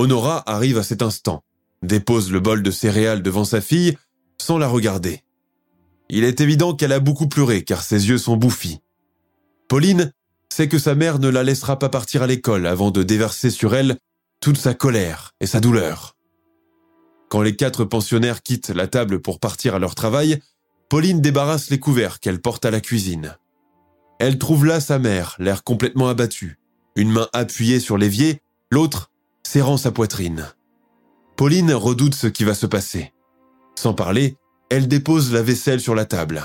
Honora 0.01 0.41
arrive 0.47 0.79
à 0.79 0.83
cet 0.83 1.03
instant, 1.03 1.43
dépose 1.83 2.31
le 2.31 2.39
bol 2.39 2.63
de 2.63 2.71
céréales 2.71 3.21
devant 3.21 3.45
sa 3.45 3.61
fille 3.61 3.95
sans 4.41 4.57
la 4.57 4.67
regarder. 4.67 5.21
Il 6.09 6.23
est 6.23 6.41
évident 6.41 6.73
qu'elle 6.73 6.91
a 6.91 6.99
beaucoup 6.99 7.27
pleuré 7.27 7.63
car 7.63 7.83
ses 7.83 8.09
yeux 8.09 8.17
sont 8.17 8.35
bouffis. 8.35 8.79
Pauline 9.67 10.11
sait 10.49 10.67
que 10.67 10.79
sa 10.79 10.95
mère 10.95 11.19
ne 11.19 11.29
la 11.29 11.43
laissera 11.43 11.77
pas 11.77 11.89
partir 11.89 12.23
à 12.23 12.27
l'école 12.27 12.65
avant 12.65 12.89
de 12.89 13.03
déverser 13.03 13.51
sur 13.51 13.75
elle 13.75 13.99
toute 14.39 14.57
sa 14.57 14.73
colère 14.73 15.35
et 15.39 15.45
sa 15.45 15.59
douleur. 15.59 16.15
Quand 17.29 17.43
les 17.43 17.55
quatre 17.55 17.85
pensionnaires 17.85 18.41
quittent 18.41 18.71
la 18.71 18.87
table 18.87 19.21
pour 19.21 19.39
partir 19.39 19.75
à 19.75 19.79
leur 19.79 19.93
travail, 19.93 20.41
Pauline 20.89 21.21
débarrasse 21.21 21.69
les 21.69 21.79
couverts 21.79 22.19
qu'elle 22.19 22.41
porte 22.41 22.65
à 22.65 22.71
la 22.71 22.81
cuisine. 22.81 23.37
Elle 24.17 24.39
trouve 24.39 24.65
là 24.65 24.79
sa 24.79 24.97
mère, 24.97 25.35
l'air 25.37 25.63
complètement 25.63 26.09
abattue, 26.09 26.57
une 26.95 27.11
main 27.11 27.27
appuyée 27.33 27.79
sur 27.79 27.99
l'évier, 27.99 28.41
l'autre 28.71 29.10
serrant 29.51 29.75
sa 29.75 29.91
poitrine. 29.91 30.45
Pauline 31.35 31.73
redoute 31.73 32.15
ce 32.15 32.27
qui 32.27 32.45
va 32.45 32.53
se 32.53 32.65
passer. 32.65 33.11
Sans 33.75 33.93
parler, 33.93 34.37
elle 34.69 34.87
dépose 34.87 35.33
la 35.33 35.41
vaisselle 35.41 35.81
sur 35.81 35.93
la 35.93 36.05
table. 36.05 36.41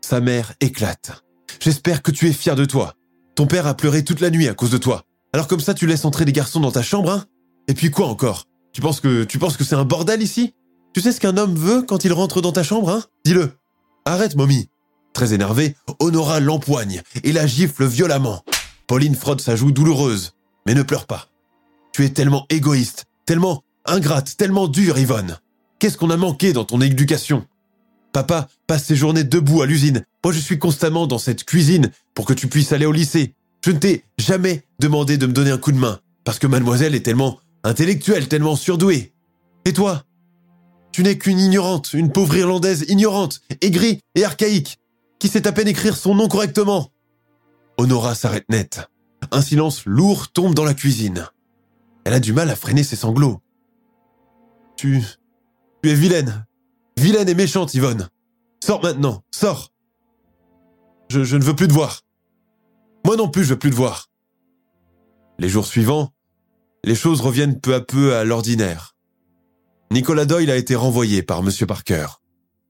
Sa 0.00 0.20
mère 0.20 0.54
éclate. 0.60 1.24
J'espère 1.60 2.02
que 2.02 2.10
tu 2.10 2.26
es 2.26 2.32
fier 2.32 2.56
de 2.56 2.64
toi. 2.64 2.94
Ton 3.34 3.46
père 3.46 3.66
a 3.66 3.74
pleuré 3.74 4.02
toute 4.02 4.20
la 4.20 4.30
nuit 4.30 4.48
à 4.48 4.54
cause 4.54 4.70
de 4.70 4.78
toi. 4.78 5.02
Alors 5.34 5.46
comme 5.46 5.60
ça, 5.60 5.74
tu 5.74 5.86
laisses 5.86 6.06
entrer 6.06 6.24
des 6.24 6.32
garçons 6.32 6.60
dans 6.60 6.72
ta 6.72 6.80
chambre, 6.80 7.10
hein? 7.10 7.26
Et 7.66 7.74
puis 7.74 7.90
quoi 7.90 8.06
encore? 8.06 8.44
Tu 8.72 8.80
penses 8.80 9.02
que 9.02 9.24
tu 9.24 9.38
penses 9.38 9.58
que 9.58 9.64
c'est 9.64 9.74
un 9.74 9.84
bordel 9.84 10.22
ici? 10.22 10.54
Tu 10.94 11.02
sais 11.02 11.12
ce 11.12 11.20
qu'un 11.20 11.36
homme 11.36 11.54
veut 11.54 11.82
quand 11.82 12.06
il 12.06 12.14
rentre 12.14 12.40
dans 12.40 12.52
ta 12.52 12.62
chambre, 12.62 12.88
hein? 12.88 13.04
Dis-le. 13.26 13.58
Arrête, 14.06 14.36
mommy. 14.36 14.70
Très 15.12 15.34
énervée, 15.34 15.76
Honora 16.00 16.40
l'empoigne 16.40 17.02
et 17.24 17.32
la 17.32 17.46
gifle 17.46 17.84
violemment. 17.84 18.42
Pauline 18.86 19.16
frotte 19.16 19.42
sa 19.42 19.54
joue 19.54 19.70
douloureuse, 19.70 20.32
mais 20.66 20.72
ne 20.72 20.82
pleure 20.82 21.06
pas. 21.06 21.28
Tu 21.92 22.04
es 22.04 22.10
tellement 22.10 22.46
égoïste, 22.50 23.06
tellement 23.26 23.62
ingrate, 23.84 24.36
tellement 24.36 24.68
dure, 24.68 24.98
Yvonne. 24.98 25.38
Qu'est-ce 25.78 25.96
qu'on 25.96 26.10
a 26.10 26.16
manqué 26.16 26.52
dans 26.52 26.64
ton 26.64 26.80
éducation? 26.80 27.46
Papa 28.12 28.48
passe 28.66 28.84
ses 28.84 28.96
journées 28.96 29.24
debout 29.24 29.62
à 29.62 29.66
l'usine. 29.66 30.04
Moi, 30.24 30.32
je 30.32 30.40
suis 30.40 30.58
constamment 30.58 31.06
dans 31.06 31.18
cette 31.18 31.44
cuisine 31.44 31.90
pour 32.14 32.24
que 32.24 32.32
tu 32.32 32.48
puisses 32.48 32.72
aller 32.72 32.86
au 32.86 32.92
lycée. 32.92 33.34
Je 33.64 33.70
ne 33.70 33.78
t'ai 33.78 34.04
jamais 34.18 34.64
demandé 34.78 35.18
de 35.18 35.26
me 35.26 35.32
donner 35.32 35.50
un 35.50 35.58
coup 35.58 35.72
de 35.72 35.78
main 35.78 36.00
parce 36.24 36.38
que 36.38 36.46
mademoiselle 36.46 36.94
est 36.94 37.04
tellement 37.04 37.38
intellectuelle, 37.64 38.28
tellement 38.28 38.56
surdouée. 38.56 39.12
Et 39.64 39.72
toi? 39.72 40.04
Tu 40.92 41.02
n'es 41.02 41.18
qu'une 41.18 41.38
ignorante, 41.38 41.92
une 41.92 42.10
pauvre 42.10 42.36
Irlandaise 42.36 42.84
ignorante, 42.88 43.40
aigrie 43.60 44.00
et 44.14 44.24
archaïque, 44.24 44.78
qui 45.18 45.28
sait 45.28 45.46
à 45.46 45.52
peine 45.52 45.68
écrire 45.68 45.96
son 45.96 46.14
nom 46.14 46.28
correctement. 46.28 46.90
Honora 47.76 48.14
s'arrête 48.14 48.48
net. 48.48 48.80
Un 49.30 49.42
silence 49.42 49.84
lourd 49.84 50.28
tombe 50.32 50.54
dans 50.54 50.64
la 50.64 50.74
cuisine. 50.74 51.26
Elle 52.08 52.14
a 52.14 52.20
du 52.20 52.32
mal 52.32 52.48
à 52.48 52.56
freiner 52.56 52.84
ses 52.84 52.96
sanglots. 52.96 53.42
Tu... 54.78 55.02
Tu 55.82 55.90
es 55.90 55.94
vilaine, 55.94 56.46
Vilaine 56.98 57.28
et 57.28 57.34
méchante, 57.34 57.74
Yvonne. 57.74 58.08
Sors 58.64 58.82
maintenant, 58.82 59.24
sors. 59.30 59.74
Je, 61.10 61.36
ne 61.36 61.44
veux 61.44 61.54
plus 61.54 61.68
te 61.68 61.74
voir. 61.74 62.00
Moi 63.04 63.16
non 63.16 63.28
plus, 63.28 63.44
je 63.44 63.50
veux 63.50 63.58
plus 63.58 63.68
te 63.68 63.76
voir. 63.76 64.06
Les 65.38 65.50
jours 65.50 65.66
suivants, 65.66 66.14
les 66.82 66.94
choses 66.94 67.20
reviennent 67.20 67.60
peu 67.60 67.74
à 67.74 67.82
peu 67.82 68.14
à 68.14 68.24
l'ordinaire. 68.24 68.96
Nicolas 69.92 70.24
Doyle 70.24 70.50
a 70.50 70.56
été 70.56 70.76
renvoyé 70.76 71.22
par 71.22 71.40
M. 71.40 71.50
Parker. 71.66 72.06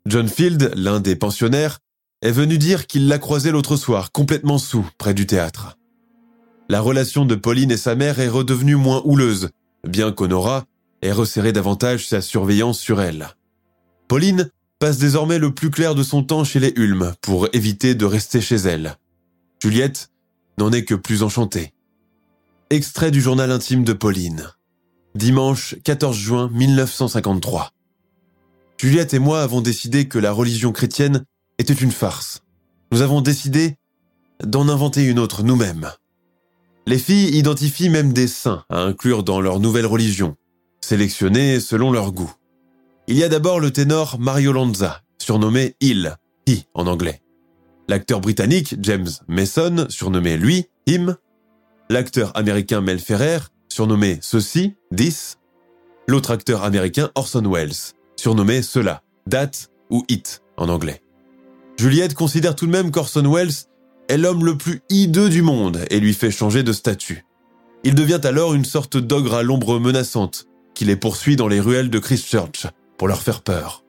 John 0.05 0.29
Field, 0.29 0.73
l'un 0.75 0.99
des 0.99 1.15
pensionnaires, 1.15 1.79
est 2.23 2.33
venu 2.33 2.59
dire 2.59 2.89
qu'il 2.89 3.07
l'a 3.07 3.21
croisé 3.21 3.53
l'autre 3.53 3.77
soir, 3.77 4.11
complètement 4.11 4.59
sous, 4.59 4.85
près 4.99 5.15
du 5.15 5.29
théâtre. 5.29 5.78
La 6.71 6.83
relation 6.83 7.25
de 7.25 7.35
Pauline 7.35 7.71
et 7.71 7.79
sa 7.79 7.95
mère 7.95 8.21
est 8.21 8.29
redevenue 8.29 8.77
moins 8.77 9.01
houleuse, 9.07 9.49
bien 9.87 10.13
qu'Honora 10.13 10.67
ait 11.01 11.13
resserré 11.13 11.53
davantage 11.53 12.07
sa 12.07 12.21
surveillance 12.21 12.79
sur 12.79 13.01
elle. 13.01 13.29
Pauline 14.07 14.51
passe 14.79 14.99
désormais 14.99 15.39
le 15.39 15.55
plus 15.55 15.71
clair 15.71 15.95
de 15.95 16.03
son 16.03 16.23
temps 16.23 16.45
chez 16.45 16.61
les 16.61 16.75
Hulmes 16.77 17.15
pour 17.23 17.49
éviter 17.55 17.95
de 17.95 18.05
rester 18.05 18.43
chez 18.43 18.57
elle. 18.57 18.97
Juliette 19.63 20.11
n'en 20.59 20.71
est 20.71 20.85
que 20.85 20.95
plus 20.95 21.23
enchantée. 21.23 21.73
Extrait 22.69 23.11
du 23.11 23.23
journal 23.23 23.51
intime 23.51 23.83
de 23.83 23.95
Pauline. 23.95 24.53
Dimanche 25.15 25.75
14 25.85 26.17
juin 26.17 26.51
1953. 26.53 27.73
Juliette 28.79 29.15
et 29.15 29.19
moi 29.19 29.43
avons 29.43 29.63
décidé 29.63 30.07
que 30.07 30.19
la 30.19 30.33
religion 30.33 30.73
chrétienne 30.73 31.25
était 31.59 31.73
une 31.73 31.93
farce. 31.93 32.43
Nous 32.93 33.01
avons 33.01 33.23
décidé 33.23 33.77
d'en 34.45 34.69
inventer 34.69 35.05
une 35.05 35.19
autre 35.19 35.43
nous-mêmes. 35.43 35.91
Les 36.89 36.99
filles 36.99 37.37
identifient 37.37 37.91
même 37.91 38.15
des 38.15 38.27
saints 38.27 38.65
à 38.71 38.81
inclure 38.81 39.23
dans 39.23 39.43
leur 39.43 39.61
nouvelle 39.61 39.85
religion, 39.85 40.37
sélectionnés 40.81 41.61
selon 41.61 41.93
leur 41.93 42.13
goût. 42.13 42.33
Il 43.09 43.19
y 43.19 43.25
a 43.25 43.29
d'abord 43.29 43.61
le 43.61 43.71
ténor 43.71 44.19
Mario 44.19 44.53
Lanza, 44.53 45.03
surnommé 45.19 45.77
Il, 45.83 46.17
He 46.47 46.65
en 46.73 46.87
anglais. 46.87 47.21
L'acteur 47.89 48.23
britannique 48.23 48.75
James 48.81 49.11
Mason, 49.29 49.85
surnommé 49.91 50.39
lui, 50.39 50.65
Him. 50.87 51.19
L'acteur 51.91 52.35
américain 52.35 52.81
Mel 52.81 53.01
Ferrer, 53.01 53.41
surnommé 53.69 54.19
Ceci, 54.23 54.73
This. 54.97 55.37
L'autre 56.07 56.31
acteur 56.31 56.65
américain 56.65 57.11
Orson 57.17 57.45
Welles, 57.53 57.93
surnommé 58.17 58.63
Cela, 58.63 59.03
That 59.31 59.51
ou 59.91 60.05
It 60.09 60.41
en 60.57 60.71
anglais. 60.71 61.03
Juliette 61.79 62.15
considère 62.15 62.57
tout 62.57 62.65
de 62.65 62.73
même 62.73 62.91
qu'Orson 62.91 63.31
Welles 63.31 63.53
est 64.09 64.17
l'homme 64.17 64.45
le 64.45 64.57
plus 64.57 64.83
hideux 64.91 65.29
du 65.29 65.43
monde 65.43 65.85
et 65.91 66.01
lui 66.01 66.15
fait 66.15 66.31
changer 66.31 66.63
de 66.63 66.73
statut. 66.73 67.25
Il 67.85 67.95
devient 67.95 68.21
alors 68.25 68.55
une 68.55 68.65
sorte 68.65 68.97
d'ogre 68.97 69.35
à 69.35 69.43
l'ombre 69.43 69.79
menaçante 69.79 70.47
qui 70.75 70.85
les 70.85 70.97
poursuit 70.97 71.37
dans 71.37 71.49
les 71.49 71.61
ruelles 71.61 71.91
de 71.91 71.99
Christchurch 71.99 72.67
pour 72.97 73.09
leur 73.09 73.23
faire 73.23 73.43
peur. 73.43 73.85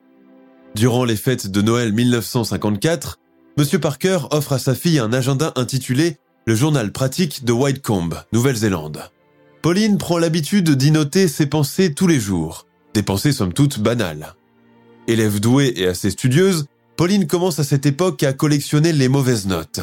Durant 0.74 1.04
les 1.04 1.16
fêtes 1.16 1.50
de 1.50 1.62
Noël 1.62 1.92
1954, 1.92 3.18
M. 3.58 3.80
Parker 3.80 4.18
offre 4.30 4.52
à 4.52 4.58
sa 4.58 4.74
fille 4.74 4.98
un 4.98 5.12
agenda 5.12 5.52
intitulé 5.56 6.18
Le 6.46 6.54
journal 6.54 6.92
pratique 6.92 7.44
de 7.44 7.52
Whitecombe, 7.52 8.22
Nouvelle-Zélande. 8.32 9.10
Pauline 9.62 9.98
prend 9.98 10.18
l'habitude 10.18 10.70
d'y 10.70 10.90
noter 10.90 11.28
ses 11.28 11.46
pensées 11.46 11.92
tous 11.92 12.06
les 12.06 12.20
jours, 12.20 12.66
des 12.94 13.02
pensées 13.02 13.32
somme 13.32 13.52
toute 13.52 13.80
banales. 13.80 14.34
Élève 15.06 15.40
douée 15.40 15.72
et 15.76 15.86
assez 15.86 16.10
studieuse, 16.10 16.66
Pauline 16.96 17.26
commence 17.26 17.58
à 17.58 17.64
cette 17.64 17.86
époque 17.86 18.22
à 18.22 18.32
collectionner 18.32 18.92
les 18.92 19.08
mauvaises 19.08 19.46
notes. 19.46 19.80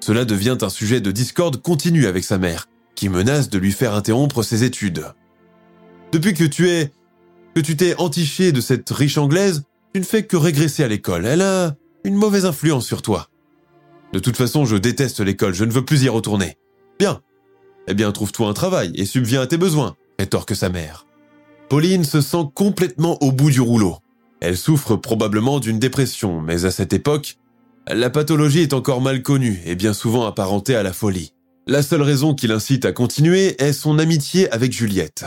Cela 0.00 0.24
devient 0.24 0.58
un 0.62 0.68
sujet 0.68 1.00
de 1.00 1.10
discorde 1.10 1.60
continu 1.60 2.06
avec 2.06 2.24
sa 2.24 2.38
mère, 2.38 2.66
qui 2.94 3.08
menace 3.08 3.50
de 3.50 3.58
lui 3.58 3.72
faire 3.72 3.94
interrompre 3.94 4.42
ses 4.42 4.64
études. 4.64 5.06
Depuis 6.12 6.34
que 6.34 6.44
tu 6.44 6.68
es, 6.70 6.90
que 7.54 7.60
tu 7.60 7.76
t'es 7.76 7.94
entiché 7.98 8.52
de 8.52 8.60
cette 8.60 8.88
riche 8.90 9.18
anglaise, 9.18 9.64
tu 9.92 10.00
ne 10.00 10.04
fais 10.04 10.24
que 10.24 10.36
régresser 10.36 10.84
à 10.84 10.88
l'école. 10.88 11.26
Elle 11.26 11.42
a 11.42 11.74
une 12.04 12.14
mauvaise 12.14 12.46
influence 12.46 12.86
sur 12.86 13.02
toi. 13.02 13.28
De 14.12 14.18
toute 14.18 14.36
façon, 14.36 14.64
je 14.64 14.76
déteste 14.76 15.20
l'école, 15.20 15.54
je 15.54 15.64
ne 15.64 15.72
veux 15.72 15.84
plus 15.84 16.04
y 16.04 16.08
retourner. 16.08 16.56
Bien. 16.98 17.20
Eh 17.86 17.94
bien, 17.94 18.10
trouve-toi 18.12 18.48
un 18.48 18.54
travail 18.54 18.92
et 18.94 19.04
subviens 19.04 19.42
à 19.42 19.46
tes 19.46 19.56
besoins, 19.56 19.96
rétorque 20.18 20.54
sa 20.54 20.68
mère. 20.68 21.06
Pauline 21.68 22.04
se 22.04 22.20
sent 22.20 22.44
complètement 22.54 23.22
au 23.22 23.32
bout 23.32 23.50
du 23.50 23.60
rouleau. 23.60 23.98
Elle 24.40 24.56
souffre 24.56 24.96
probablement 24.96 25.60
d'une 25.60 25.78
dépression, 25.78 26.40
mais 26.40 26.64
à 26.64 26.70
cette 26.70 26.92
époque, 26.92 27.36
la 27.90 28.10
pathologie 28.10 28.60
est 28.60 28.72
encore 28.72 29.00
mal 29.00 29.22
connue 29.22 29.60
et 29.64 29.74
bien 29.74 29.92
souvent 29.92 30.26
apparentée 30.26 30.74
à 30.74 30.82
la 30.82 30.92
folie. 30.92 31.32
La 31.66 31.82
seule 31.82 32.02
raison 32.02 32.34
qui 32.34 32.46
l'incite 32.46 32.84
à 32.84 32.92
continuer 32.92 33.60
est 33.62 33.72
son 33.72 33.98
amitié 33.98 34.50
avec 34.50 34.72
Juliette. 34.72 35.24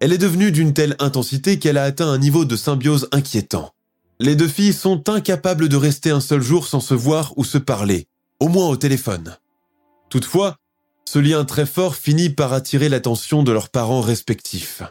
Elle 0.00 0.12
est 0.12 0.18
devenue 0.18 0.52
d'une 0.52 0.74
telle 0.74 0.96
intensité 0.98 1.58
qu'elle 1.58 1.78
a 1.78 1.84
atteint 1.84 2.08
un 2.08 2.18
niveau 2.18 2.44
de 2.44 2.56
symbiose 2.56 3.08
inquiétant. 3.12 3.72
Les 4.20 4.36
deux 4.36 4.48
filles 4.48 4.72
sont 4.72 5.08
incapables 5.08 5.68
de 5.68 5.76
rester 5.76 6.10
un 6.10 6.20
seul 6.20 6.42
jour 6.42 6.66
sans 6.66 6.80
se 6.80 6.94
voir 6.94 7.32
ou 7.36 7.44
se 7.44 7.58
parler, 7.58 8.06
au 8.40 8.48
moins 8.48 8.68
au 8.68 8.76
téléphone. 8.76 9.36
Toutefois, 10.10 10.56
ce 11.06 11.18
lien 11.18 11.44
très 11.44 11.66
fort 11.66 11.96
finit 11.96 12.30
par 12.30 12.52
attirer 12.52 12.88
l'attention 12.88 13.42
de 13.42 13.52
leurs 13.52 13.70
parents 13.70 14.00
respectifs. 14.00 14.82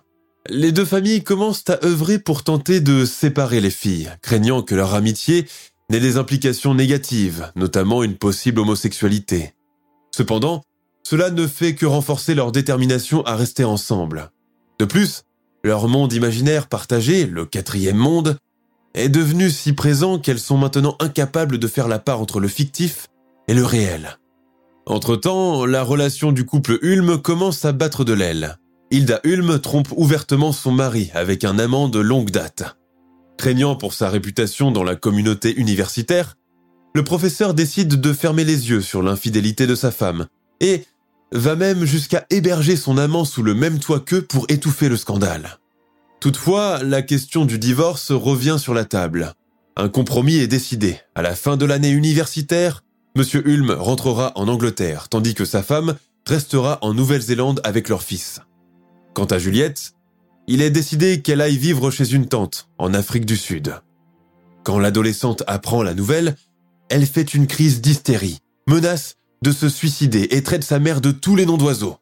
Les 0.50 0.72
deux 0.72 0.86
familles 0.86 1.24
commencent 1.24 1.70
à 1.70 1.86
œuvrer 1.86 2.20
pour 2.20 2.44
tenter 2.44 2.82
de 2.82 3.06
séparer 3.06 3.62
les 3.62 3.70
filles, 3.70 4.12
craignant 4.22 4.62
que 4.62 4.76
leur 4.76 4.94
amitié 4.94 5.48
des 6.00 6.18
implications 6.18 6.74
négatives, 6.74 7.52
notamment 7.56 8.04
une 8.04 8.16
possible 8.16 8.60
homosexualité. 8.62 9.54
Cependant, 10.16 10.64
cela 11.04 11.30
ne 11.30 11.48
fait 11.48 11.76
que 11.76 11.86
renforcer 11.86 12.36
leur 12.36 12.52
détermination 12.52 13.24
à 13.26 13.36
rester 13.36 13.64
ensemble. 13.64 14.32
De 14.80 14.86
plus, 14.86 15.24
leur 15.64 15.88
monde 15.88 16.14
imaginaire 16.14 16.68
partagé, 16.68 17.26
le 17.26 17.46
quatrième 17.46 17.98
monde, 17.98 18.38
est 18.94 19.10
devenu 19.10 19.50
si 19.50 19.74
présent 19.74 20.20
qu'elles 20.20 20.40
sont 20.40 20.58
maintenant 20.58 20.96
incapables 21.00 21.58
de 21.58 21.68
faire 21.68 21.88
la 21.88 22.00
part 22.00 22.22
entre 22.22 22.40
le 22.40 22.48
fictif 22.48 23.08
et 23.48 23.54
le 23.54 23.66
réel. 23.66 24.18
Entre-temps, 24.86 25.66
la 25.66 25.84
relation 25.84 26.32
du 26.32 26.46
couple 26.46 26.78
Ulm 26.82 27.22
commence 27.22 27.66
à 27.66 27.72
battre 27.72 28.04
de 28.04 28.14
l'aile. 28.14 28.58
Hilda 28.92 29.20
Ulm 29.24 29.60
trompe 29.60 29.88
ouvertement 29.96 30.52
son 30.52 30.72
mari 30.72 31.10
avec 31.14 31.44
un 31.44 31.58
amant 31.58 31.88
de 31.88 32.00
longue 32.00 32.32
date. 32.32 32.78
Craignant 33.38 33.76
pour 33.76 33.94
sa 33.94 34.10
réputation 34.10 34.72
dans 34.72 34.84
la 34.84 34.96
communauté 34.96 35.54
universitaire, 35.56 36.38
le 36.96 37.04
professeur 37.04 37.54
décide 37.54 38.00
de 38.00 38.14
fermer 38.14 38.44
les 38.44 38.70
yeux 38.70 38.82
sur 38.82 39.02
l'infidélité 39.02 39.68
de 39.68 39.76
sa 39.76 39.92
femme 39.92 40.28
et 40.60 40.86
va 41.32 41.56
même 41.56 41.86
jusqu'à 41.86 42.26
héberger 42.30 42.76
son 42.76 42.98
amant 42.98 43.26
sous 43.26 43.42
le 43.42 43.56
même 43.56 43.80
toit 43.80 44.00
qu'eux 44.00 44.22
pour 44.22 44.46
étouffer 44.50 44.90
le 44.90 44.98
scandale. 44.98 45.58
Toutefois, 46.20 46.84
la 46.84 47.02
question 47.02 47.46
du 47.46 47.58
divorce 47.58 48.12
revient 48.12 48.58
sur 48.60 48.74
la 48.74 48.86
table. 48.86 49.34
Un 49.76 49.90
compromis 49.90 50.36
est 50.36 50.48
décidé. 50.48 51.00
À 51.16 51.24
la 51.24 51.36
fin 51.36 51.58
de 51.58 51.66
l'année 51.66 51.90
universitaire, 51.90 52.84
M. 53.16 53.24
Hulme 53.46 53.72
rentrera 53.72 54.32
en 54.36 54.48
Angleterre, 54.48 55.10
tandis 55.10 55.34
que 55.34 55.46
sa 55.46 55.64
femme 55.64 55.96
restera 56.28 56.78
en 56.82 56.94
Nouvelle-Zélande 56.94 57.60
avec 57.64 57.90
leur 57.90 58.04
fils. 58.04 58.40
Quant 59.14 59.26
à 59.26 59.40
Juliette, 59.40 59.94
il 60.48 60.62
est 60.62 60.70
décidé 60.70 61.22
qu'elle 61.22 61.42
aille 61.42 61.58
vivre 61.58 61.92
chez 61.92 62.14
une 62.14 62.28
tante, 62.28 62.70
en 62.78 62.94
Afrique 62.94 63.26
du 63.26 63.38
Sud. 63.38 63.76
Quand 64.64 64.80
l'adolescente 64.80 65.44
apprend 65.48 65.84
la 65.84 65.94
nouvelle, 65.94 66.36
elle 66.90 67.06
fait 67.06 67.34
une 67.34 67.48
crise 67.48 67.82
d'hystérie, 67.82 68.40
menace 68.68 69.16
de 69.42 69.52
se 69.52 69.70
suicider 69.70 70.28
et 70.32 70.44
traite 70.44 70.64
sa 70.64 70.80
mère 70.80 71.02
de 71.02 71.12
tous 71.12 71.36
les 71.36 71.46
noms 71.46 71.58
d'oiseaux. 71.58 71.98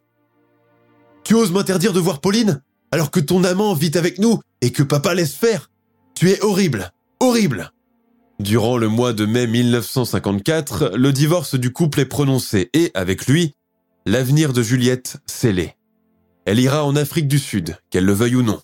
Tu 1.23 1.33
oses 1.33 1.51
m'interdire 1.51 1.93
de 1.93 1.99
voir 1.99 2.19
Pauline? 2.19 2.61
Alors 2.91 3.09
que 3.09 3.19
ton 3.19 3.43
amant 3.43 3.73
vit 3.73 3.91
avec 3.95 4.19
nous 4.19 4.39
et 4.61 4.71
que 4.71 4.83
papa 4.83 5.13
laisse 5.13 5.33
faire? 5.33 5.69
Tu 6.13 6.29
es 6.29 6.41
horrible, 6.41 6.91
horrible 7.19 7.71
Durant 8.39 8.77
le 8.77 8.87
mois 8.89 9.13
de 9.13 9.25
mai 9.25 9.47
1954, 9.47 10.93
le 10.95 11.13
divorce 11.13 11.55
du 11.55 11.71
couple 11.71 11.99
est 11.99 12.05
prononcé 12.05 12.69
et, 12.73 12.91
avec 12.95 13.27
lui, 13.27 13.53
l'avenir 14.05 14.51
de 14.51 14.63
Juliette 14.63 15.17
scellé. 15.27 15.75
Elle 16.45 16.59
ira 16.59 16.83
en 16.85 16.95
Afrique 16.95 17.27
du 17.27 17.39
Sud, 17.39 17.77
qu'elle 17.89 18.05
le 18.05 18.13
veuille 18.13 18.35
ou 18.35 18.41
non. 18.43 18.59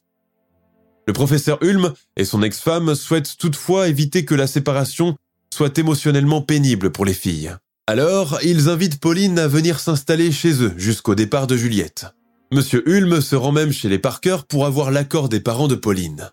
Le 1.08 1.14
professeur 1.14 1.58
Hulme 1.62 1.94
et 2.18 2.26
son 2.26 2.42
ex-femme 2.42 2.96
souhaitent 2.96 3.38
toutefois 3.38 3.88
éviter 3.88 4.26
que 4.26 4.36
la 4.36 4.48
séparation 4.48 5.16
soit 5.54 5.78
émotionnellement 5.78 6.42
pénible 6.42 6.92
pour 6.92 7.06
les 7.06 7.14
filles. 7.14 7.56
Alors, 7.88 8.40
ils 8.44 8.68
invitent 8.68 9.00
Pauline 9.00 9.40
à 9.40 9.48
venir 9.48 9.80
s'installer 9.80 10.32
chez 10.32 10.62
eux 10.62 10.74
jusqu'au 10.76 11.16
départ 11.16 11.48
de 11.48 11.56
Juliette. 11.56 12.08
Monsieur 12.52 12.84
Hulme 12.88 13.22
se 13.22 13.36
rend 13.36 13.54
même 13.54 13.72
chez 13.72 13.88
les 13.88 14.00
Parker 14.00 14.38
pour 14.48 14.66
avoir 14.66 14.92
l'accord 14.92 15.30
des 15.30 15.40
parents 15.40 15.70
de 15.70 15.76
Pauline. 15.76 16.32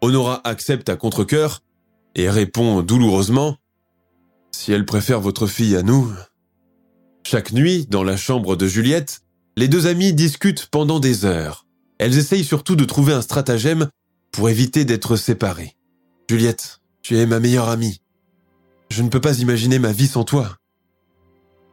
Honora 0.00 0.40
accepte 0.44 0.88
à 0.88 0.96
contre-coeur 0.96 1.62
et 2.14 2.30
répond 2.30 2.82
douloureusement 2.82 3.56
Si 4.52 4.72
elle 4.72 4.86
préfère 4.86 5.20
votre 5.20 5.46
fille 5.46 5.76
à 5.76 5.82
nous. 5.82 6.12
Chaque 7.24 7.52
nuit, 7.52 7.86
dans 7.88 8.04
la 8.04 8.16
chambre 8.16 8.56
de 8.56 8.66
Juliette, 8.66 9.22
les 9.56 9.68
deux 9.68 9.86
amies 9.86 10.12
discutent 10.12 10.66
pendant 10.66 11.00
des 11.00 11.24
heures. 11.24 11.66
Elles 11.98 12.18
essayent 12.18 12.44
surtout 12.44 12.76
de 12.76 12.84
trouver 12.84 13.12
un 13.12 13.22
stratagème 13.22 13.88
pour 14.32 14.48
éviter 14.48 14.84
d'être 14.84 15.16
séparées. 15.16 15.76
Juliette, 16.28 16.80
tu 17.02 17.18
es 17.18 17.26
ma 17.26 17.38
meilleure 17.38 17.68
amie. 17.68 18.00
Je 18.90 19.02
ne 19.02 19.08
peux 19.08 19.20
pas 19.20 19.38
imaginer 19.38 19.78
ma 19.78 19.92
vie 19.92 20.06
sans 20.06 20.24
toi. 20.24 20.56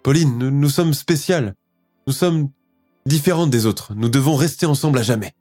Pauline, 0.04 0.38
nous, 0.38 0.70
sommes 0.70 0.94
spéciales. 0.94 1.56
Nous 2.08 2.14
sommes 2.14 2.50
différentes 3.06 3.50
des 3.50 3.66
autres. 3.66 3.94
Nous 3.96 4.10
devons 4.10 4.36
rester 4.36 4.66
ensemble 4.66 5.00
à 5.00 5.04
jamais. 5.04 5.34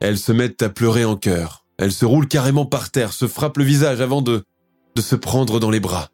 Elles 0.00 0.18
se 0.18 0.32
mettent 0.32 0.62
à 0.62 0.68
pleurer 0.68 1.04
en 1.04 1.16
chœur. 1.16 1.64
Elles 1.78 1.92
se 1.92 2.04
roulent 2.04 2.28
carrément 2.28 2.66
par 2.66 2.90
terre, 2.90 3.12
se 3.12 3.26
frappent 3.26 3.58
le 3.58 3.64
visage 3.64 4.00
avant 4.00 4.22
de, 4.22 4.44
de 4.94 5.02
se 5.02 5.16
prendre 5.16 5.60
dans 5.60 5.70
les 5.70 5.80
bras. 5.80 6.10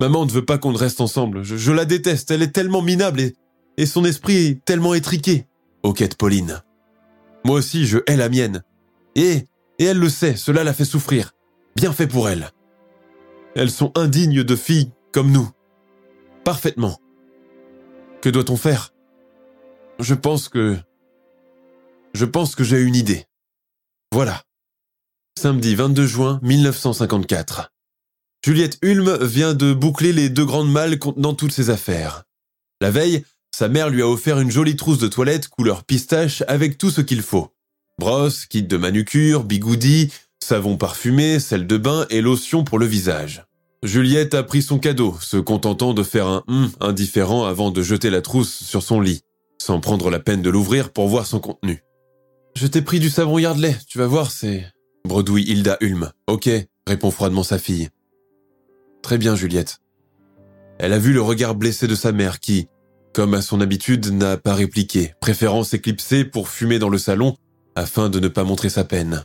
Maman 0.00 0.26
ne 0.26 0.30
veut 0.30 0.44
pas 0.44 0.58
qu'on 0.58 0.72
reste 0.72 1.00
ensemble. 1.00 1.42
Je, 1.42 1.56
je, 1.56 1.72
la 1.72 1.84
déteste. 1.84 2.30
Elle 2.30 2.42
est 2.42 2.52
tellement 2.52 2.82
minable 2.82 3.20
et, 3.20 3.34
et 3.78 3.86
son 3.86 4.04
esprit 4.04 4.36
est 4.36 4.64
tellement 4.66 4.92
étriqué. 4.92 5.46
Oquette 5.82 6.18
Pauline. 6.18 6.62
Moi 7.44 7.56
aussi, 7.56 7.86
je 7.86 8.00
hais 8.06 8.16
la 8.16 8.28
mienne. 8.28 8.62
Et, 9.14 9.46
et 9.78 9.84
elle 9.84 9.98
le 9.98 10.10
sait, 10.10 10.36
cela 10.36 10.64
la 10.64 10.74
fait 10.74 10.84
souffrir. 10.84 11.32
Bien 11.76 11.94
fait 11.94 12.06
pour 12.06 12.28
elle. 12.28 12.50
Elles 13.54 13.70
sont 13.70 13.92
indignes 13.96 14.44
de 14.44 14.56
filles 14.56 14.90
comme 15.12 15.32
nous 15.32 15.50
parfaitement. 16.48 16.98
Que 18.22 18.30
doit-on 18.30 18.56
faire? 18.56 18.94
Je 19.98 20.14
pense 20.14 20.48
que... 20.48 20.78
Je 22.14 22.24
pense 22.24 22.54
que 22.54 22.64
j'ai 22.64 22.80
une 22.80 22.94
idée. 22.94 23.26
Voilà. 24.14 24.42
Samedi 25.38 25.74
22 25.74 26.06
juin 26.06 26.40
1954. 26.42 27.70
Juliette 28.42 28.78
Hulme 28.82 29.18
vient 29.26 29.52
de 29.52 29.74
boucler 29.74 30.14
les 30.14 30.30
deux 30.30 30.46
grandes 30.46 30.72
malles 30.72 30.98
contenant 30.98 31.34
toutes 31.34 31.52
ses 31.52 31.68
affaires. 31.68 32.24
La 32.80 32.90
veille, 32.90 33.26
sa 33.54 33.68
mère 33.68 33.90
lui 33.90 34.02
a 34.02 34.08
offert 34.08 34.40
une 34.40 34.50
jolie 34.50 34.76
trousse 34.76 34.98
de 34.98 35.08
toilette 35.08 35.48
couleur 35.48 35.84
pistache 35.84 36.42
avec 36.48 36.78
tout 36.78 36.90
ce 36.90 37.00
qu'il 37.00 37.22
faut. 37.22 37.48
Brosse, 37.98 38.46
kit 38.46 38.62
de 38.62 38.76
manucure, 38.76 39.44
bigoudi, 39.44 40.12
savon 40.42 40.76
parfumé, 40.76 41.40
sel 41.40 41.66
de 41.66 41.76
bain 41.76 42.06
et 42.10 42.20
lotion 42.20 42.64
pour 42.64 42.78
le 42.78 42.86
visage. 42.86 43.44
Juliette 43.82 44.34
a 44.34 44.42
pris 44.42 44.62
son 44.62 44.78
cadeau, 44.78 45.16
se 45.20 45.36
contentant 45.36 45.94
de 45.94 46.02
faire 46.02 46.26
un 46.26 46.44
hum 46.48 46.70
indifférent 46.80 47.44
avant 47.44 47.70
de 47.70 47.82
jeter 47.82 48.10
la 48.10 48.22
trousse 48.22 48.52
sur 48.64 48.82
son 48.82 49.00
lit, 49.00 49.22
sans 49.60 49.80
prendre 49.80 50.10
la 50.10 50.18
peine 50.18 50.42
de 50.42 50.50
l'ouvrir 50.50 50.90
pour 50.90 51.08
voir 51.08 51.26
son 51.26 51.40
contenu. 51.40 51.82
Je 52.56 52.66
t'ai 52.66 52.82
pris 52.82 52.98
du 52.98 53.10
savon 53.10 53.38
Yardley, 53.38 53.76
tu 53.88 53.98
vas 53.98 54.06
voir, 54.06 54.30
c'est... 54.30 54.66
Bredouille 55.04 55.44
Hilda 55.44 55.76
Hulme. 55.80 56.10
Ok, 56.26 56.50
répond 56.86 57.10
froidement 57.10 57.44
sa 57.44 57.58
fille. 57.58 57.88
Très 59.02 59.16
bien, 59.16 59.36
Juliette. 59.36 59.78
Elle 60.78 60.92
a 60.92 60.98
vu 60.98 61.12
le 61.12 61.22
regard 61.22 61.54
blessé 61.54 61.86
de 61.86 61.94
sa 61.94 62.12
mère 62.12 62.40
qui, 62.40 62.68
comme 63.18 63.34
à 63.34 63.42
son 63.42 63.60
habitude, 63.60 64.12
n'a 64.12 64.36
pas 64.36 64.54
répliqué, 64.54 65.12
préférant 65.20 65.64
s'éclipser 65.64 66.24
pour 66.24 66.48
fumer 66.48 66.78
dans 66.78 66.88
le 66.88 66.98
salon 66.98 67.36
afin 67.74 68.10
de 68.10 68.20
ne 68.20 68.28
pas 68.28 68.44
montrer 68.44 68.68
sa 68.68 68.84
peine. 68.84 69.24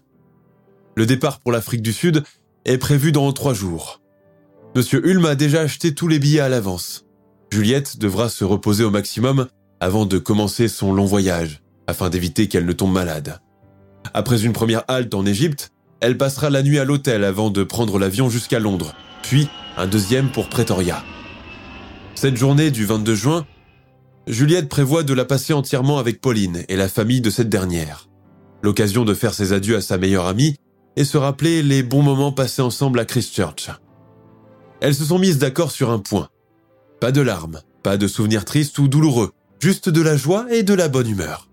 Le 0.96 1.06
départ 1.06 1.40
pour 1.40 1.52
l'Afrique 1.52 1.84
du 1.84 1.94
Sud 1.94 2.24
est 2.66 2.80
prévu 2.80 3.12
dans 3.12 3.32
trois 3.34 3.54
jours. 3.54 4.02
Monsieur 4.76 5.08
Hulme 5.08 5.28
a 5.28 5.36
déjà 5.36 5.62
acheté 5.62 5.94
tous 5.94 6.08
les 6.08 6.18
billets 6.18 6.40
à 6.40 6.50
l'avance. 6.50 7.06
Juliette 7.52 8.00
devra 8.00 8.30
se 8.30 8.44
reposer 8.44 8.84
au 8.84 8.90
maximum 8.90 9.48
avant 9.80 10.08
de 10.08 10.18
commencer 10.18 10.68
son 10.70 10.92
long 10.92 11.06
voyage, 11.06 11.62
afin 11.86 12.10
d'éviter 12.10 12.48
qu'elle 12.48 12.66
ne 12.66 12.74
tombe 12.74 12.94
malade. 12.94 13.42
Après 14.16 14.44
une 14.44 14.54
première 14.54 14.86
halte 14.88 15.14
en 15.14 15.24
Égypte, 15.24 15.70
elle 16.00 16.18
passera 16.18 16.50
la 16.50 16.64
nuit 16.64 16.80
à 16.80 16.84
l'hôtel 16.84 17.24
avant 17.24 17.52
de 17.52 17.64
prendre 17.64 18.00
l'avion 18.00 18.28
jusqu'à 18.28 18.60
Londres, 18.60 18.96
puis 19.22 19.50
un 19.78 19.86
deuxième 19.86 20.32
pour 20.32 20.50
Pretoria. 20.50 21.04
Cette 22.16 22.38
journée 22.38 22.72
du 22.72 22.86
22 22.86 23.14
juin, 23.14 23.46
Juliette 24.28 24.70
prévoit 24.70 25.04
de 25.04 25.14
la 25.14 25.26
passer 25.26 25.52
entièrement 25.52 25.98
avec 25.98 26.22
Pauline 26.22 26.64
et 26.70 26.78
la 26.78 26.88
famille 26.88 27.20
de 27.20 27.30
cette 27.30 27.50
dernière. 27.50 28.08
L'occasion 28.62 29.04
de 29.04 29.14
faire 29.14 29.34
ses 29.34 29.52
adieux 29.52 29.76
à 29.76 29.82
sa 29.82 29.98
meilleure 29.98 30.28
amie 30.28 30.56
et 30.96 31.04
se 31.04 31.18
rappeler 31.18 31.62
les 31.62 31.84
bons 31.84 32.04
moments 32.04 32.32
passés 32.32 32.62
ensemble 32.62 33.00
à 33.00 33.06
Christchurch. 33.06 33.70
Elles 34.80 34.96
se 34.96 35.04
sont 35.04 35.20
mises 35.20 35.40
d'accord 35.40 35.72
sur 35.72 35.90
un 35.90 36.00
point. 36.00 36.30
Pas 37.02 37.12
de 37.12 37.20
larmes, 37.20 37.60
pas 37.84 37.98
de 37.98 38.08
souvenirs 38.08 38.46
tristes 38.46 38.80
ou 38.80 38.88
douloureux, 38.88 39.32
juste 39.60 39.90
de 39.90 40.02
la 40.02 40.16
joie 40.16 40.46
et 40.52 40.64
de 40.64 40.74
la 40.74 40.88
bonne 40.88 41.10
humeur. 41.10 41.50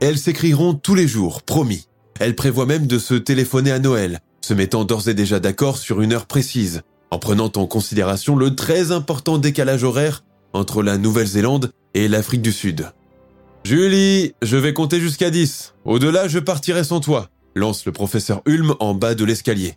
Elles 0.00 0.18
s'écriront 0.18 0.72
tous 0.72 0.94
les 0.94 1.08
jours, 1.08 1.42
promis. 1.42 1.88
Elles 2.20 2.36
prévoient 2.36 2.66
même 2.66 2.86
de 2.86 2.98
se 2.98 3.14
téléphoner 3.14 3.72
à 3.72 3.80
Noël, 3.80 4.20
se 4.40 4.54
mettant 4.54 4.84
d'ores 4.84 5.08
et 5.08 5.14
déjà 5.14 5.40
d'accord 5.40 5.76
sur 5.76 6.00
une 6.00 6.14
heure 6.14 6.26
précise, 6.26 6.80
en 7.10 7.18
prenant 7.18 7.52
en 7.56 7.66
considération 7.66 8.34
le 8.34 8.54
très 8.54 8.92
important 8.92 9.36
décalage 9.36 9.84
horaire 9.84 10.24
entre 10.52 10.82
la 10.82 10.98
Nouvelle-Zélande 10.98 11.72
et 11.94 12.08
l'Afrique 12.08 12.42
du 12.42 12.52
Sud. 12.52 12.90
Julie, 13.64 14.34
je 14.42 14.56
vais 14.56 14.72
compter 14.72 15.00
jusqu'à 15.00 15.30
10. 15.30 15.74
Au-delà, 15.84 16.28
je 16.28 16.38
partirai 16.38 16.84
sans 16.84 17.00
toi, 17.00 17.28
lance 17.54 17.84
le 17.84 17.92
professeur 17.92 18.42
Hulme 18.46 18.74
en 18.80 18.94
bas 18.94 19.14
de 19.14 19.24
l'escalier. 19.24 19.76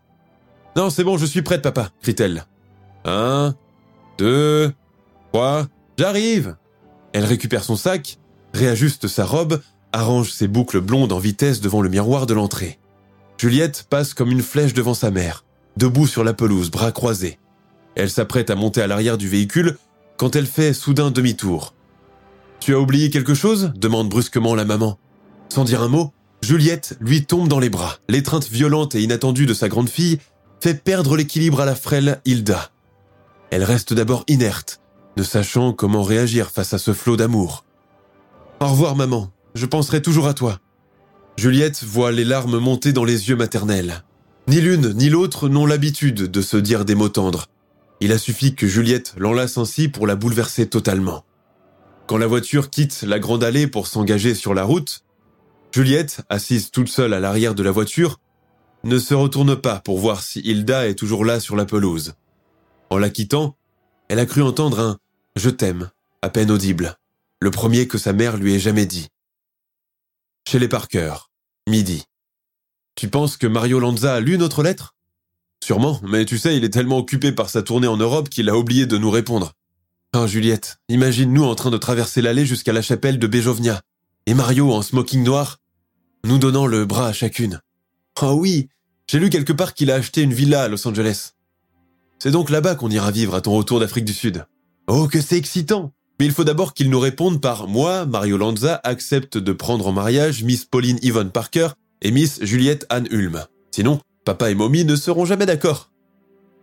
Non, 0.76 0.90
c'est 0.90 1.04
bon, 1.04 1.18
je 1.18 1.26
suis 1.26 1.42
prête, 1.42 1.62
papa, 1.62 1.90
crie-t-elle. 2.02 2.46
Un, 3.04 3.56
deux, 4.18 4.72
trois, 5.34 5.68
j'arrive. 5.98 6.56
Elle 7.14 7.26
récupère 7.26 7.64
son 7.64 7.76
sac, 7.76 8.20
réajuste 8.54 9.08
sa 9.08 9.26
robe, 9.26 9.62
arrange 9.92 10.32
ses 10.32 10.48
boucles 10.48 10.80
blondes 10.80 11.12
en 11.12 11.20
vitesse 11.20 11.60
devant 11.60 11.82
le 11.82 11.90
miroir 11.90 12.26
de 12.26 12.34
l'entrée. 12.34 12.80
Juliette 13.38 13.88
passe 13.90 14.14
comme 14.14 14.32
une 14.32 14.44
flèche 14.44 14.74
devant 14.74 14.94
sa 14.94 15.12
mère, 15.12 15.44
debout 15.76 16.08
sur 16.08 16.24
la 16.24 16.34
pelouse, 16.34 16.72
bras 16.72 16.92
croisés. 16.92 17.40
Elle 17.96 18.10
s'apprête 18.10 18.50
à 18.50 18.56
monter 18.56 18.82
à 18.82 18.88
l'arrière 18.88 19.18
du 19.18 19.28
véhicule 19.28 19.78
quand 20.22 20.36
elle 20.36 20.46
fait 20.46 20.74
soudain 20.74 21.10
demi-tour. 21.10 21.74
Tu 22.60 22.76
as 22.76 22.80
oublié 22.80 23.10
quelque 23.10 23.34
chose? 23.34 23.72
demande 23.76 24.08
brusquement 24.08 24.54
la 24.54 24.66
maman. 24.66 25.00
Sans 25.50 25.64
dire 25.64 25.82
un 25.82 25.88
mot, 25.88 26.14
Juliette 26.44 26.96
lui 27.02 27.26
tombe 27.26 27.48
dans 27.48 27.58
les 27.58 27.72
bras. 27.72 27.98
L'étreinte 28.08 28.48
violente 28.48 28.94
et 28.94 29.02
inattendue 29.02 29.48
de 29.48 29.56
sa 29.56 29.68
grande 29.68 29.90
fille 29.90 30.20
fait 30.60 30.76
perdre 30.76 31.18
l'équilibre 31.18 31.60
à 31.60 31.66
la 31.66 31.74
frêle 31.74 32.22
Hilda. 32.26 32.70
Elle 33.50 33.64
reste 33.64 33.96
d'abord 33.96 34.24
inerte, 34.28 34.80
ne 35.18 35.24
sachant 35.24 35.74
comment 35.74 36.04
réagir 36.04 36.52
face 36.52 36.76
à 36.76 36.78
ce 36.78 36.94
flot 36.94 37.18
d'amour. 37.18 37.66
Au 38.60 38.68
revoir 38.68 38.96
maman, 38.96 39.32
je 39.56 39.66
penserai 39.66 40.04
toujours 40.04 40.28
à 40.28 40.36
toi. 40.36 40.60
Juliette 41.36 41.84
voit 41.84 42.12
les 42.12 42.26
larmes 42.26 42.60
monter 42.60 42.94
dans 42.94 43.06
les 43.06 43.30
yeux 43.30 43.36
maternels. 43.36 44.04
Ni 44.48 44.62
l'une 44.62 44.94
ni 44.94 45.10
l'autre 45.10 45.50
n'ont 45.50 45.66
l'habitude 45.66 46.30
de 46.30 46.42
se 46.44 46.58
dire 46.58 46.86
des 46.86 46.94
mots 46.94 47.10
tendres. 47.10 47.48
Il 48.04 48.12
a 48.12 48.18
suffi 48.18 48.56
que 48.56 48.68
Juliette 48.68 49.14
l'enlace 49.16 49.60
ainsi 49.60 49.88
pour 49.88 50.08
la 50.08 50.16
bouleverser 50.16 50.68
totalement. 50.68 51.24
Quand 52.08 52.18
la 52.18 52.26
voiture 52.26 52.72
quitte 52.72 53.04
la 53.04 53.20
grande 53.20 53.44
allée 53.44 53.68
pour 53.68 53.86
s'engager 53.86 54.34
sur 54.34 54.56
la 54.56 54.64
route, 54.64 55.06
Juliette, 55.72 56.22
assise 56.28 56.72
toute 56.72 56.90
seule 56.90 57.14
à 57.14 57.20
l'arrière 57.20 57.54
de 57.54 57.62
la 57.62 57.70
voiture, 57.70 58.20
ne 58.84 58.98
se 58.98 59.14
retourne 59.14 59.56
pas 59.56 59.80
pour 59.82 60.00
voir 60.00 60.24
si 60.24 60.40
Hilda 60.40 60.88
est 60.88 60.96
toujours 60.96 61.24
là 61.26 61.40
sur 61.40 61.56
la 61.56 61.66
pelouse. 61.66 62.16
En 62.90 62.98
la 62.98 63.12
quittant, 63.12 63.56
elle 64.10 64.20
a 64.20 64.26
cru 64.26 64.42
entendre 64.42 64.80
un⁇ 64.80 64.94
Je 65.36 65.52
t'aime⁇ 65.52 65.84
à 66.24 66.30
peine 66.30 66.50
audible, 66.50 66.98
le 67.40 67.52
premier 67.52 67.88
que 67.88 68.00
sa 68.00 68.14
mère 68.14 68.36
lui 68.36 68.56
ait 68.56 68.60
jamais 68.60 68.88
dit. 68.88 69.10
Chez 70.48 70.58
les 70.58 70.68
Parker, 70.68 71.14
midi. 71.70 72.04
Tu 72.96 73.08
penses 73.10 73.38
que 73.38 73.48
Mario 73.48 73.80
Lanza 73.80 74.16
a 74.16 74.20
lu 74.20 74.40
notre 74.40 74.64
lettre? 74.64 74.96
Sûrement, 75.64 76.00
mais 76.04 76.26
tu 76.26 76.38
sais, 76.38 76.58
il 76.58 76.64
est 76.64 76.70
tellement 76.70 76.98
occupé 76.98 77.32
par 77.32 77.50
sa 77.50 77.62
tournée 77.62 77.88
en 77.88 77.98
Europe 77.98 78.30
qu'il 78.30 78.50
a 78.50 78.58
oublié 78.58 78.86
de 78.86 78.98
nous 78.98 79.12
répondre. 79.12 79.54
Oh 80.16 80.28
Juliette, 80.28 80.78
imagine-nous 80.90 81.44
en 81.44 81.56
train 81.56 81.70
de 81.70 81.78
traverser 81.78 82.22
l'allée 82.22 82.46
jusqu'à 82.46 82.74
la 82.74 82.82
chapelle 82.82 83.20
de 83.20 83.28
Béjovnia, 83.28 83.82
et 84.26 84.34
Mario 84.34 84.74
en 84.74 84.82
smoking 84.82 85.24
noir, 85.24 85.60
nous 86.26 86.38
donnant 86.38 86.66
le 86.66 86.86
bras 86.86 87.08
à 87.08 87.14
chacune. 87.14 87.62
Oh 88.22 88.34
oui, 88.34 88.70
j'ai 89.08 89.20
lu 89.20 89.30
quelque 89.30 89.54
part 89.54 89.74
qu'il 89.74 89.92
a 89.92 89.96
acheté 89.96 90.22
une 90.22 90.34
villa 90.34 90.64
à 90.64 90.68
Los 90.68 90.88
Angeles. 90.88 91.34
C'est 92.20 92.32
donc 92.32 92.50
là-bas 92.50 92.76
qu'on 92.76 92.90
ira 92.90 93.12
vivre 93.12 93.36
à 93.36 93.42
ton 93.42 93.54
retour 93.54 93.80
d'Afrique 93.80 94.06
du 94.06 94.14
Sud. 94.14 94.46
Oh, 94.88 95.08
que 95.08 95.22
c'est 95.22 95.38
excitant 95.38 95.94
Mais 96.20 96.26
il 96.26 96.32
faut 96.32 96.44
d'abord 96.44 96.74
qu'il 96.74 96.90
nous 96.90 97.00
réponde 97.00 97.40
par 97.40 97.68
moi, 97.68 98.06
Mario 98.06 98.38
Lanza, 98.38 98.80
accepte 98.84 99.38
de 99.38 99.54
prendre 99.54 99.88
en 99.88 99.92
mariage 99.92 100.44
Miss 100.44 100.66
Pauline 100.66 101.00
Yvonne 101.02 101.32
Parker 101.32 101.70
et 102.02 102.12
Miss 102.12 102.44
Juliette 102.44 102.86
Anne 102.90 103.08
Hulme. 103.12 103.46
Sinon, 103.72 104.00
papa 104.26 104.52
et 104.52 104.56
mommy 104.56 104.86
ne 104.86 104.96
seront 104.96 105.26
jamais 105.26 105.46
d'accord. 105.46 105.92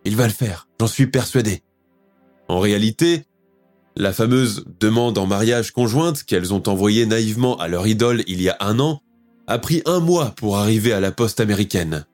Il 0.04 0.16
va 0.16 0.26
le 0.26 0.32
faire, 0.32 0.68
j'en 0.80 0.86
suis 0.86 1.06
persuadé. 1.06 1.62
En 2.48 2.60
réalité, 2.60 3.24
la 3.96 4.12
fameuse 4.12 4.64
demande 4.80 5.18
en 5.18 5.26
mariage 5.26 5.72
conjointe 5.72 6.22
qu'elles 6.22 6.54
ont 6.54 6.62
envoyée 6.68 7.04
naïvement 7.04 7.58
à 7.58 7.68
leur 7.68 7.86
idole 7.86 8.22
il 8.26 8.40
y 8.40 8.48
a 8.48 8.56
un 8.60 8.78
an 8.78 9.02
a 9.48 9.58
pris 9.58 9.82
un 9.86 9.98
mois 9.98 10.32
pour 10.36 10.58
arriver 10.58 10.92
à 10.92 11.00
la 11.00 11.10
poste 11.10 11.40
américaine. 11.40 12.04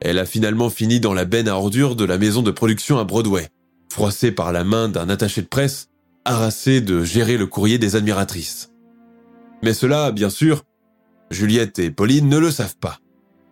Elle 0.00 0.18
a 0.18 0.26
finalement 0.26 0.70
fini 0.70 1.00
dans 1.00 1.14
la 1.14 1.24
benne 1.24 1.48
à 1.48 1.56
ordures 1.56 1.96
de 1.96 2.04
la 2.04 2.18
maison 2.18 2.42
de 2.42 2.50
production 2.50 2.98
à 2.98 3.04
Broadway, 3.04 3.48
froissée 3.90 4.30
par 4.30 4.52
la 4.52 4.62
main 4.62 4.88
d'un 4.88 5.08
attaché 5.08 5.40
de 5.40 5.46
presse, 5.46 5.88
harassé 6.24 6.80
de 6.80 7.02
gérer 7.02 7.38
le 7.38 7.46
courrier 7.46 7.78
des 7.78 7.96
admiratrices. 7.96 8.70
Mais 9.62 9.72
cela, 9.72 10.12
bien 10.12 10.28
sûr, 10.28 10.64
Juliette 11.30 11.78
et 11.78 11.90
Pauline 11.90 12.28
ne 12.28 12.38
le 12.38 12.50
savent 12.50 12.76
pas. 12.76 12.98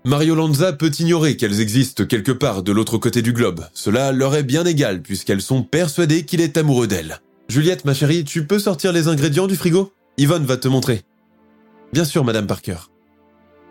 Mario 0.07 0.34
Lanza 0.34 0.74
peut 0.74 0.90
ignorer 0.98 1.38
qu'elles 1.38 1.62
existent 1.62 2.05
quelque 2.05 2.30
part 2.30 2.62
de 2.62 2.72
l'autre 2.72 2.98
côté 2.98 3.22
du 3.22 3.32
globe. 3.32 3.64
Cela 3.72 4.12
leur 4.12 4.34
est 4.34 4.42
bien 4.42 4.66
égal 4.66 5.00
puisqu'elles 5.00 5.40
sont 5.40 5.62
persuadées 5.62 6.26
qu'il 6.26 6.42
est 6.42 6.59
amoureux 6.59 6.86
d'elles. 6.86 7.20
Juliette, 7.48 7.86
ma 7.86 7.94
chérie, 7.94 8.24
tu 8.24 8.46
peux 8.46 8.59
sortir 8.59 8.92
les 8.92 9.09
ingrédients 9.09 9.46
du 9.46 9.57
frigo? 9.57 9.94
Yvonne 10.18 10.44
va 10.44 10.59
te 10.59 10.68
montrer. 10.68 11.02
Bien 11.94 12.05
sûr, 12.05 12.22
Madame 12.22 12.46
Parker. 12.46 12.76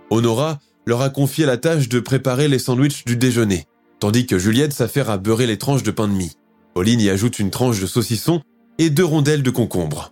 Honora 0.09 0.59
leur 0.87 1.03
a 1.03 1.11
confié 1.11 1.45
la 1.45 1.57
tâche 1.57 1.87
de 1.87 1.99
préparer 1.99 2.47
les 2.47 2.57
sandwichs 2.57 3.05
du 3.05 3.15
déjeuner, 3.15 3.65
tandis 3.99 4.25
que 4.25 4.39
Juliette 4.39 4.73
s'affaire 4.73 5.11
à 5.11 5.19
beurrer 5.19 5.45
les 5.45 5.59
tranches 5.59 5.83
de 5.83 5.91
pain 5.91 6.07
de 6.07 6.13
mie. 6.13 6.35
Pauline 6.73 6.99
y 6.99 7.11
ajoute 7.11 7.37
une 7.37 7.51
tranche 7.51 7.79
de 7.79 7.85
saucisson 7.85 8.41
et 8.79 8.89
deux 8.89 9.05
rondelles 9.05 9.43
de 9.43 9.51
concombre. 9.51 10.11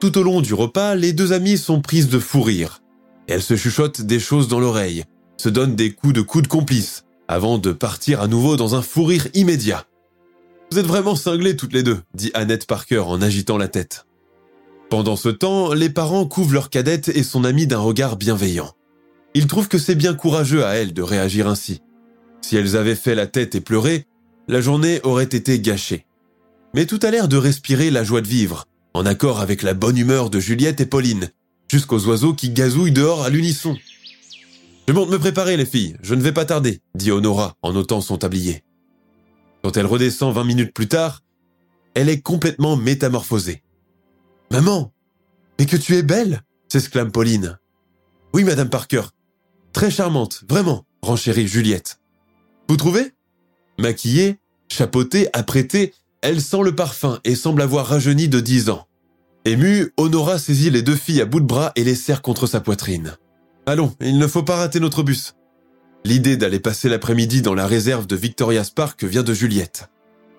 Tout 0.00 0.16
au 0.16 0.22
long 0.22 0.40
du 0.40 0.54
repas, 0.54 0.94
les 0.94 1.12
deux 1.12 1.34
amies 1.34 1.58
sont 1.58 1.82
prises 1.82 2.08
de 2.08 2.18
fou 2.18 2.40
rire. 2.40 2.80
Elles 3.26 3.42
se 3.42 3.56
chuchotent 3.56 4.00
des 4.00 4.18
choses 4.20 4.48
dans 4.48 4.60
l'oreille, 4.60 5.04
se 5.36 5.48
donnent 5.48 5.76
des 5.76 5.92
coups 5.92 6.14
de 6.14 6.20
coude 6.20 6.46
complices, 6.46 7.04
avant 7.28 7.58
de 7.58 7.72
partir 7.72 8.20
à 8.20 8.28
nouveau 8.28 8.56
dans 8.56 8.74
un 8.74 8.82
fou 8.82 9.04
rire 9.04 9.28
immédiat. 9.34 9.84
Vous 10.70 10.78
êtes 10.78 10.86
vraiment 10.86 11.16
cinglées 11.16 11.56
toutes 11.56 11.72
les 11.72 11.82
deux, 11.82 12.00
dit 12.14 12.30
Annette 12.34 12.66
Parker 12.66 13.00
en 13.00 13.22
agitant 13.22 13.58
la 13.58 13.68
tête. 13.68 14.06
Pendant 14.90 15.16
ce 15.16 15.28
temps, 15.28 15.72
les 15.72 15.90
parents 15.90 16.26
couvrent 16.26 16.54
leur 16.54 16.70
cadette 16.70 17.08
et 17.08 17.22
son 17.22 17.44
amie 17.44 17.66
d'un 17.66 17.78
regard 17.78 18.16
bienveillant. 18.16 18.72
Ils 19.34 19.46
trouvent 19.46 19.68
que 19.68 19.78
c'est 19.78 19.94
bien 19.94 20.14
courageux 20.14 20.64
à 20.64 20.74
elles 20.74 20.92
de 20.92 21.02
réagir 21.02 21.48
ainsi. 21.48 21.82
Si 22.40 22.56
elles 22.56 22.76
avaient 22.76 22.94
fait 22.94 23.14
la 23.14 23.26
tête 23.26 23.54
et 23.54 23.60
pleuré, 23.60 24.06
la 24.48 24.60
journée 24.60 25.00
aurait 25.02 25.24
été 25.24 25.58
gâchée. 25.60 26.06
Mais 26.74 26.86
tout 26.86 27.00
a 27.02 27.10
l'air 27.10 27.28
de 27.28 27.36
respirer 27.36 27.90
la 27.90 28.04
joie 28.04 28.20
de 28.20 28.28
vivre, 28.28 28.66
en 28.92 29.06
accord 29.06 29.40
avec 29.40 29.62
la 29.62 29.74
bonne 29.74 29.96
humeur 29.96 30.30
de 30.30 30.38
Juliette 30.38 30.80
et 30.80 30.86
Pauline, 30.86 31.30
jusqu'aux 31.68 32.06
oiseaux 32.06 32.34
qui 32.34 32.50
gazouillent 32.50 32.92
dehors 32.92 33.24
à 33.24 33.30
l'unisson. 33.30 33.76
Je 34.86 34.92
monte 34.92 35.10
me 35.10 35.18
préparer, 35.18 35.56
les 35.56 35.66
filles, 35.66 35.96
je 36.02 36.14
ne 36.14 36.22
vais 36.22 36.32
pas 36.32 36.44
tarder, 36.44 36.80
dit 36.94 37.10
Honora 37.10 37.54
en 37.62 37.74
ôtant 37.74 38.00
son 38.00 38.18
tablier. 38.18 38.62
Quand 39.62 39.76
elle 39.76 39.86
redescend 39.86 40.34
vingt 40.34 40.44
minutes 40.44 40.74
plus 40.74 40.88
tard, 40.88 41.22
elle 41.94 42.08
est 42.08 42.20
complètement 42.20 42.76
métamorphosée. 42.76 43.62
Maman, 44.50 44.92
mais 45.58 45.66
que 45.66 45.76
tu 45.76 45.96
es 45.96 46.02
belle 46.02 46.42
s'exclame 46.68 47.12
Pauline. 47.12 47.58
Oui, 48.34 48.44
Madame 48.44 48.68
Parker, 48.68 49.02
Très 49.74 49.90
charmante, 49.90 50.44
vraiment, 50.48 50.86
renchérit 51.02 51.48
Juliette. 51.48 51.98
Vous 52.68 52.76
trouvez? 52.76 53.12
Maquillée, 53.76 54.38
chapeautée, 54.68 55.28
apprêtée, 55.32 55.92
elle 56.22 56.40
sent 56.40 56.62
le 56.62 56.76
parfum 56.76 57.18
et 57.24 57.34
semble 57.34 57.60
avoir 57.60 57.86
rajeuni 57.86 58.28
de 58.28 58.38
dix 58.38 58.70
ans. 58.70 58.86
Émue, 59.44 59.92
Honora 59.96 60.38
saisit 60.38 60.70
les 60.70 60.82
deux 60.82 60.94
filles 60.94 61.20
à 61.20 61.26
bout 61.26 61.40
de 61.40 61.46
bras 61.46 61.72
et 61.74 61.82
les 61.82 61.96
serre 61.96 62.22
contre 62.22 62.46
sa 62.46 62.60
poitrine. 62.60 63.16
Allons, 63.66 63.94
il 64.00 64.18
ne 64.18 64.26
faut 64.26 64.42
pas 64.42 64.56
rater 64.56 64.78
notre 64.78 65.02
bus. 65.02 65.34
L'idée 66.04 66.36
d'aller 66.36 66.60
passer 66.60 66.90
l'après-midi 66.90 67.40
dans 67.40 67.54
la 67.54 67.66
réserve 67.66 68.06
de 68.06 68.14
Victoria's 68.14 68.70
Park 68.70 69.04
vient 69.04 69.22
de 69.22 69.32
Juliette. 69.32 69.88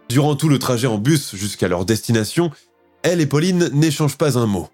Durant 0.09 0.35
tout 0.35 0.47
le 0.47 0.59
trajet 0.59 0.85
en 0.85 0.99
bus 0.99 1.35
jusqu'à 1.35 1.67
leur 1.67 1.85
destination, 1.85 2.51
elle 3.01 3.21
et 3.21 3.25
Pauline 3.25 3.69
n'échangent 3.73 4.17
pas 4.17 4.37
un 4.37 4.45
mot. 4.45 4.69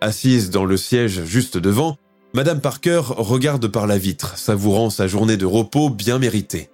Assise 0.00 0.50
dans 0.50 0.64
le 0.64 0.76
siège 0.76 1.24
juste 1.24 1.58
devant, 1.58 1.96
Madame 2.34 2.60
Parker 2.60 3.00
regarde 3.04 3.66
par 3.66 3.88
la 3.88 3.98
vitre, 3.98 4.38
savourant 4.38 4.90
sa 4.90 5.08
journée 5.08 5.36
de 5.36 5.46
repos 5.46 5.90
bien 5.90 6.20
méritée. 6.20 6.70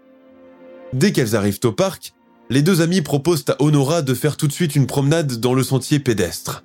Dès 0.93 1.13
qu'elles 1.13 1.35
arrivent 1.35 1.61
au 1.65 1.73
parc, 1.73 2.13
les 2.51 2.61
deux 2.61 2.83
amies 2.83 3.01
proposent 3.01 3.47
à 3.49 3.57
Honora 3.63 4.03
de 4.03 4.13
faire 4.13 4.37
tout 4.37 4.47
de 4.47 4.53
suite 4.53 4.77
une 4.77 4.87
promenade 4.87 5.41
dans 5.41 5.55
le 5.55 5.63
sentier 5.63 6.01
pédestre. 6.01 6.65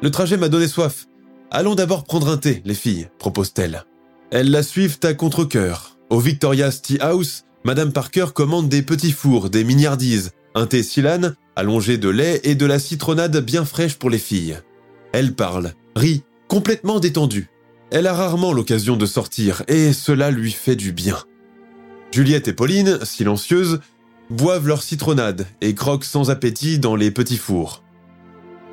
Le 0.00 0.12
trajet 0.12 0.36
m'a 0.36 0.48
donné 0.48 0.68
soif. 0.68 1.06
Allons 1.50 1.74
d'abord 1.74 2.04
prendre 2.04 2.28
un 2.28 2.36
thé, 2.36 2.60
les 2.66 2.74
filles, 2.74 3.08
propose-t-elle. 3.18 3.84
Elles 4.30 4.50
la 4.50 4.62
suivent 4.62 4.98
à 5.02 5.14
contre-coeur. 5.14 5.96
Au 6.10 6.20
Victoria's 6.20 6.82
Tea 6.82 6.98
House, 7.00 7.44
Madame 7.64 7.92
Parker 7.92 8.26
commande 8.34 8.68
des 8.68 8.82
petits 8.82 9.12
fours, 9.12 9.48
des 9.48 9.64
mignardises, 9.64 10.32
un 10.54 10.66
thé 10.66 10.82
silane, 10.82 11.36
allongé 11.56 11.96
de 11.96 12.10
lait 12.10 12.40
et 12.44 12.54
de 12.54 12.66
la 12.66 12.78
citronnade 12.78 13.38
bien 13.38 13.64
fraîche 13.64 13.96
pour 13.96 14.10
les 14.10 14.18
filles. 14.18 14.58
Elle 15.12 15.34
parle, 15.34 15.72
rit, 15.96 16.22
complètement 16.48 17.00
détendue. 17.00 17.48
Elle 17.90 18.06
a 18.06 18.12
rarement 18.12 18.52
l'occasion 18.52 18.96
de 18.96 19.06
sortir 19.06 19.62
et 19.68 19.94
cela 19.94 20.30
lui 20.30 20.52
fait 20.52 20.76
du 20.76 20.92
bien. 20.92 21.16
Juliette 22.12 22.48
et 22.48 22.52
Pauline, 22.52 22.98
silencieuses, 23.04 23.80
boivent 24.28 24.68
leur 24.68 24.82
citronnade 24.82 25.46
et 25.62 25.74
croquent 25.74 26.04
sans 26.04 26.30
appétit 26.30 26.78
dans 26.78 26.94
les 26.94 27.10
petits 27.10 27.38
fours. 27.38 27.82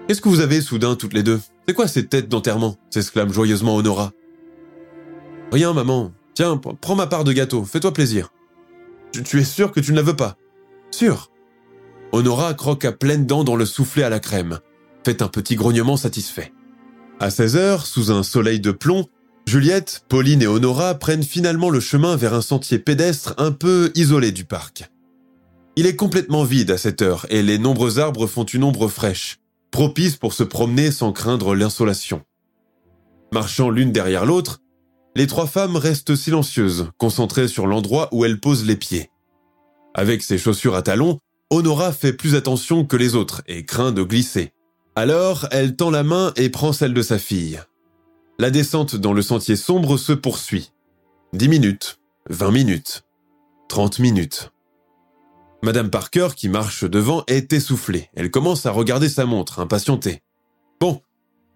Qu'est-ce 0.08 0.20
que 0.20 0.30
vous 0.30 0.42
avez 0.42 0.60
soudain 0.60 0.96
toutes 0.96 1.14
les 1.14 1.24
deux? 1.24 1.40
C'est 1.68 1.74
quoi 1.74 1.88
cette 1.88 2.10
tête 2.10 2.30
d'enterrement? 2.30 2.78
s'exclame 2.90 3.34
joyeusement 3.34 3.76
Honora. 3.76 4.12
Rien, 5.52 5.74
maman. 5.74 6.12
Tiens, 6.34 6.58
prends 6.58 6.96
ma 6.96 7.08
part 7.08 7.24
de 7.24 7.34
gâteau, 7.34 7.64
fais-toi 7.64 7.94
plaisir. 7.94 8.32
Tu, 9.14 9.24
tu, 9.24 9.40
es 9.40 9.46
sûr 9.46 9.72
que 9.72 9.80
tu 9.80 9.92
ne 9.92 9.98
la 9.98 10.02
veux 10.04 10.16
pas? 10.16 10.36
Sûr. 10.92 11.32
Honora 12.12 12.54
croque 12.54 12.86
à 12.86 12.92
pleines 12.92 13.26
dents 13.26 13.44
dans 13.44 13.56
le 13.56 13.66
soufflet 13.66 14.04
à 14.04 14.10
la 14.10 14.20
crème, 14.20 14.60
fait 15.06 15.22
un 15.22 15.28
petit 15.28 15.56
grognement 15.56 15.98
satisfait. 15.98 16.54
À 17.20 17.30
16 17.30 17.56
heures, 17.56 17.86
sous 17.86 18.12
un 18.12 18.24
soleil 18.24 18.60
de 18.60 18.72
plomb, 18.72 19.06
Juliette, 19.48 20.04
Pauline 20.10 20.42
et 20.42 20.48
Honora 20.48 20.96
prennent 20.96 21.24
finalement 21.24 21.70
le 21.70 21.80
chemin 21.80 22.16
vers 22.16 22.34
un 22.34 22.42
sentier 22.42 22.80
pédestre 22.80 23.34
un 23.38 23.52
peu 23.52 23.92
isolé 23.96 24.32
du 24.32 24.44
parc. 24.44 24.90
Il 25.76 25.86
est 25.86 25.96
complètement 25.96 26.44
vide 26.44 26.72
à 26.72 26.78
cette 26.78 27.02
heure 27.02 27.26
et 27.30 27.44
les 27.44 27.58
nombreux 27.58 28.00
arbres 28.00 28.28
font 28.28 28.44
une 28.44 28.64
ombre 28.64 28.88
fraîche, 28.88 29.40
propice 29.76 30.16
pour 30.16 30.32
se 30.32 30.44
promener 30.44 30.90
sans 30.90 31.12
craindre 31.12 31.54
l'insolation. 31.54 32.22
Marchant 33.34 33.70
l'une 33.70 33.92
derrière 33.92 34.26
l'autre, 34.26 34.62
les 35.18 35.28
trois 35.28 35.48
femmes 35.48 35.76
restent 35.76 36.16
silencieuses, 36.16 36.92
concentrées 36.98 37.50
sur 37.50 37.68
l'endroit 37.68 38.08
où 38.14 38.24
elles 38.24 38.40
posent 38.40 38.66
les 38.66 38.78
pieds. 38.78 39.10
Avec 39.94 40.24
ses 40.24 40.38
chaussures 40.38 40.76
à 40.76 40.82
talons, 40.82 41.20
Honora 41.50 41.92
fait 41.92 42.14
plus 42.14 42.36
attention 42.36 42.86
que 42.86 42.96
les 42.96 43.16
autres 43.16 43.42
et 43.48 43.66
craint 43.66 43.92
de 43.92 44.02
glisser. 44.02 44.54
Alors, 44.96 45.46
elle 45.52 45.76
tend 45.76 45.92
la 45.92 46.04
main 46.04 46.32
et 46.38 46.50
prend 46.50 46.72
celle 46.72 46.94
de 46.94 47.02
sa 47.02 47.20
fille. 47.20 47.60
La 48.40 48.52
descente 48.52 48.96
dans 48.96 49.12
le 49.12 49.22
sentier 49.22 49.58
sombre 49.58 49.98
se 49.98 50.14
poursuit. 50.14 50.72
Dix 51.34 51.50
minutes, 51.50 52.00
vingt 52.30 52.52
minutes, 52.52 53.04
trente 53.68 54.00
minutes. 54.00 54.54
Madame 55.66 55.90
Parker, 55.90 56.28
qui 56.36 56.48
marche 56.48 56.84
devant, 56.84 57.24
est 57.26 57.52
essoufflée. 57.52 58.12
Elle 58.14 58.30
commence 58.30 58.68
à 58.68 58.72
regarder 58.72 59.10
sa 59.10 59.26
montre, 59.26 59.58
impatientée. 59.58 60.22
Bon, 60.80 61.02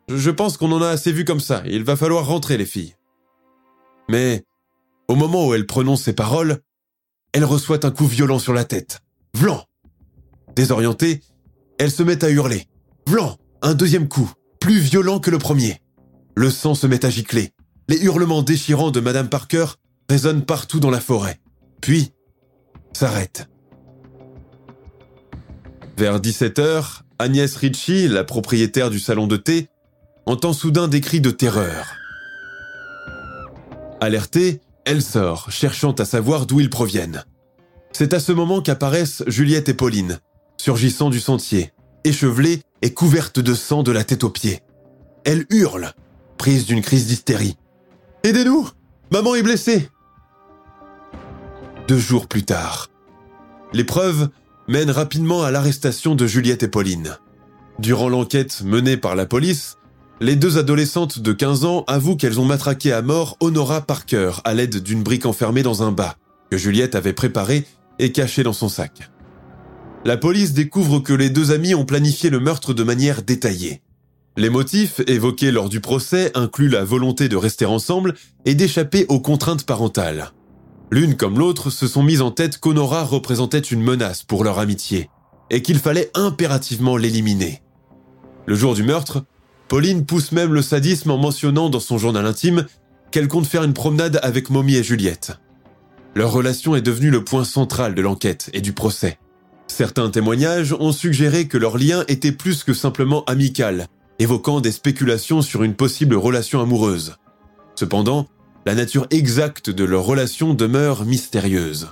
je 0.07 0.31
pense 0.31 0.57
qu'on 0.57 0.71
en 0.71 0.81
a 0.81 0.87
assez 0.87 1.11
vu 1.11 1.25
comme 1.25 1.39
ça, 1.39 1.61
il 1.67 1.83
va 1.83 1.95
falloir 1.95 2.25
rentrer, 2.25 2.57
les 2.57 2.65
filles. 2.65 2.95
Mais, 4.09 4.43
au 5.07 5.15
moment 5.15 5.47
où 5.47 5.53
elle 5.53 5.67
prononce 5.67 6.01
ces 6.01 6.13
paroles, 6.13 6.57
elle 7.33 7.45
reçoit 7.45 7.85
un 7.85 7.91
coup 7.91 8.07
violent 8.07 8.39
sur 8.39 8.51
la 8.51 8.65
tête. 8.65 9.01
Vlan 9.35 9.63
Désorientée, 10.55 11.21
elle 11.77 11.91
se 11.91 12.01
met 12.01 12.25
à 12.25 12.31
hurler. 12.31 12.65
Vlan 13.05 13.37
Un 13.61 13.75
deuxième 13.75 14.07
coup, 14.07 14.31
plus 14.59 14.79
violent 14.79 15.19
que 15.19 15.29
le 15.29 15.37
premier. 15.37 15.83
Le 16.33 16.49
sang 16.49 16.73
se 16.73 16.87
met 16.87 17.05
à 17.05 17.11
gicler. 17.11 17.51
Les 17.87 18.03
hurlements 18.03 18.41
déchirants 18.41 18.89
de 18.89 19.01
Madame 19.01 19.29
Parker 19.29 19.67
résonnent 20.09 20.45
partout 20.45 20.79
dans 20.79 20.89
la 20.89 20.99
forêt. 20.99 21.39
Puis, 21.79 22.11
s'arrêtent. 22.91 23.47
Vers 25.99 26.21
17h, 26.21 27.01
Agnès 27.19 27.53
Ritchie, 27.57 28.07
la 28.07 28.23
propriétaire 28.23 28.89
du 28.89 29.01
salon 29.01 29.27
de 29.27 29.35
thé, 29.35 29.67
entend 30.25 30.53
soudain 30.53 30.87
des 30.87 31.01
cris 31.01 31.19
de 31.19 31.29
terreur. 31.29 31.87
Alertée, 33.99 34.61
elle 34.85 35.01
sort, 35.01 35.51
cherchant 35.51 35.91
à 35.91 36.05
savoir 36.05 36.45
d'où 36.45 36.61
ils 36.61 36.69
proviennent. 36.69 37.25
C'est 37.91 38.13
à 38.13 38.21
ce 38.21 38.31
moment 38.31 38.61
qu'apparaissent 38.61 39.23
Juliette 39.27 39.67
et 39.67 39.73
Pauline, 39.73 40.19
surgissant 40.55 41.09
du 41.09 41.19
sentier, 41.19 41.73
échevelées 42.05 42.61
et 42.81 42.93
couvertes 42.93 43.41
de 43.41 43.53
sang 43.53 43.83
de 43.83 43.91
la 43.91 44.05
tête 44.05 44.23
aux 44.23 44.29
pieds. 44.29 44.61
Elle 45.25 45.45
hurle, 45.49 45.91
prise 46.37 46.65
d'une 46.65 46.81
crise 46.81 47.07
d'hystérie. 47.07 47.57
Aidez-nous 48.23 48.69
Maman 49.11 49.35
est 49.35 49.43
blessée 49.43 49.89
Deux 51.89 51.99
jours 51.99 52.27
plus 52.27 52.45
tard, 52.45 52.87
l'épreuve 53.73 54.29
mène 54.69 54.91
rapidement 54.91 55.41
à 55.41 55.49
l'arrestation 55.49 56.13
de 56.13 56.27
Juliette 56.27 56.61
et 56.61 56.67
Pauline. 56.67 57.17
Durant 57.79 58.07
l'enquête 58.07 58.61
menée 58.63 58.97
par 58.97 59.15
la 59.15 59.25
police, 59.25 59.77
les 60.21 60.35
deux 60.35 60.59
adolescentes 60.59 61.19
de 61.19 61.33
15 61.33 61.65
ans 61.65 61.83
avouent 61.87 62.15
qu'elles 62.15 62.39
ont 62.39 62.45
matraqué 62.45 62.93
à 62.93 63.01
mort 63.01 63.35
Honora 63.39 63.81
Parker 63.81 64.31
à 64.43 64.53
l'aide 64.53 64.77
d'une 64.83 65.01
brique 65.01 65.25
enfermée 65.25 65.63
dans 65.63 65.81
un 65.81 65.91
bas 65.91 66.17
que 66.51 66.57
Juliette 66.57 66.93
avait 66.93 67.13
préparé 67.13 67.65
et 67.97 68.11
caché 68.11 68.43
dans 68.43 68.53
son 68.53 68.69
sac. 68.69 69.09
La 70.05 70.17
police 70.17 70.53
découvre 70.53 70.99
que 70.99 71.13
les 71.13 71.31
deux 71.31 71.51
amis 71.51 71.73
ont 71.73 71.85
planifié 71.85 72.29
le 72.29 72.39
meurtre 72.39 72.75
de 72.75 72.83
manière 72.83 73.23
détaillée. 73.23 73.81
Les 74.37 74.51
motifs 74.51 75.01
évoqués 75.07 75.51
lors 75.51 75.69
du 75.69 75.81
procès 75.81 76.31
incluent 76.35 76.69
la 76.69 76.83
volonté 76.83 77.27
de 77.27 77.35
rester 77.35 77.65
ensemble 77.65 78.13
et 78.45 78.53
d'échapper 78.53 79.07
aux 79.09 79.19
contraintes 79.19 79.65
parentales. 79.65 80.31
L'une 80.91 81.15
comme 81.15 81.37
l'autre 81.37 81.69
se 81.69 81.87
sont 81.87 82.03
mises 82.03 82.21
en 82.21 82.31
tête 82.31 82.57
qu'Honora 82.57 83.03
représentait 83.03 83.59
une 83.59 83.83
menace 83.83 84.23
pour 84.23 84.43
leur 84.43 84.57
amitié 84.59 85.09
et 85.51 85.61
qu'il 85.61 85.79
fallait 85.79 86.11
impérativement 86.15 86.97
l'éliminer. 86.97 87.61
Le 88.45 88.55
jour 88.55 88.73
du 88.73 88.83
meurtre, 88.83 89.23
Pauline 89.67 90.05
pousse 90.05 90.31
même 90.31 90.53
le 90.53 90.63
sadisme 90.63 91.11
en 91.11 91.17
mentionnant 91.17 91.69
dans 91.69 91.79
son 91.79 91.99
journal 91.99 92.25
intime 92.25 92.65
qu'elle 93.11 93.27
compte 93.27 93.45
faire 93.45 93.63
une 93.63 93.73
promenade 93.73 94.19
avec 94.23 94.49
Mommy 94.49 94.75
et 94.75 94.83
Juliette. 94.83 95.33
Leur 96.15 96.31
relation 96.31 96.75
est 96.75 96.81
devenue 96.81 97.11
le 97.11 97.23
point 97.23 97.43
central 97.43 97.93
de 97.93 98.01
l'enquête 98.01 98.49
et 98.53 98.61
du 98.61 98.73
procès. 98.73 99.19
Certains 99.67 100.09
témoignages 100.09 100.73
ont 100.73 100.91
suggéré 100.91 101.47
que 101.47 101.57
leur 101.57 101.77
lien 101.77 102.03
était 102.07 102.31
plus 102.31 102.63
que 102.63 102.73
simplement 102.73 103.23
amical, 103.25 103.85
évoquant 104.17 104.59
des 104.59 104.71
spéculations 104.71 105.43
sur 105.43 105.61
une 105.61 105.75
possible 105.75 106.15
relation 106.15 106.61
amoureuse. 106.61 107.15
Cependant, 107.75 108.27
la 108.69 108.75
nature 108.75 109.07
exacte 109.09 109.71
de 109.71 109.83
leur 109.83 110.03
relation 110.03 110.53
demeure 110.53 111.03
mystérieuse. 111.03 111.87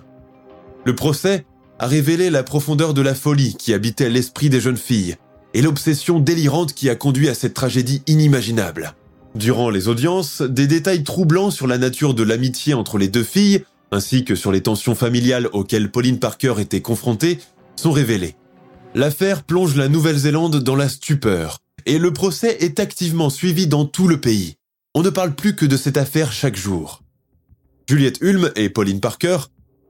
Le 0.86 0.94
procès 0.94 1.44
a 1.80 1.88
révélé 1.88 2.30
la 2.30 2.44
profondeur 2.44 2.94
de 2.94 3.02
la 3.02 3.16
folie 3.16 3.56
qui 3.58 3.74
habitait 3.74 4.12
l'esprit 4.12 4.52
des 4.52 4.62
jeunes 4.62 4.78
filles 4.78 5.16
et 5.56 5.64
l'obsession 5.64 6.20
délirante 6.20 6.74
qui 6.74 6.92
a 6.92 6.96
conduit 6.96 7.30
à 7.30 7.34
cette 7.34 7.56
tragédie 7.56 8.04
inimaginable. 8.06 8.94
Durant 9.34 9.72
les 9.72 9.88
audiences, 9.88 10.44
des 10.44 10.68
détails 10.68 11.04
troublants 11.04 11.50
sur 11.50 11.66
la 11.66 11.80
nature 11.80 12.14
de 12.14 12.22
l'amitié 12.22 12.76
entre 12.76 13.00
les 13.00 13.08
deux 13.08 13.24
filles, 13.24 13.64
ainsi 13.92 14.24
que 14.24 14.36
sur 14.36 14.52
les 14.52 14.62
tensions 14.62 14.94
familiales 14.94 15.50
auxquelles 15.54 15.90
Pauline 15.90 16.20
Parker 16.20 16.54
était 16.60 16.82
confrontée, 16.82 17.40
sont 17.76 17.92
révélés. 17.92 18.36
L'affaire 18.94 19.42
plonge 19.42 19.76
la 19.76 19.88
Nouvelle-Zélande 19.88 20.62
dans 20.62 20.76
la 20.76 20.90
stupeur, 20.90 21.58
et 21.88 21.98
le 21.98 22.14
procès 22.14 22.56
est 22.60 22.80
activement 22.80 23.32
suivi 23.32 23.66
dans 23.66 23.86
tout 23.86 24.08
le 24.08 24.22
pays. 24.22 24.58
On 24.98 25.04
ne 25.04 25.12
parle 25.12 25.36
plus 25.36 25.56
que 25.56 25.68
de 25.68 25.78
cette 25.78 25.98
affaire 25.98 26.32
chaque 26.32 26.56
jour. 26.56 27.04
Juliette 27.88 28.18
Hulme 28.20 28.50
et 28.56 28.68
Pauline 28.68 29.00
Parker 29.00 29.38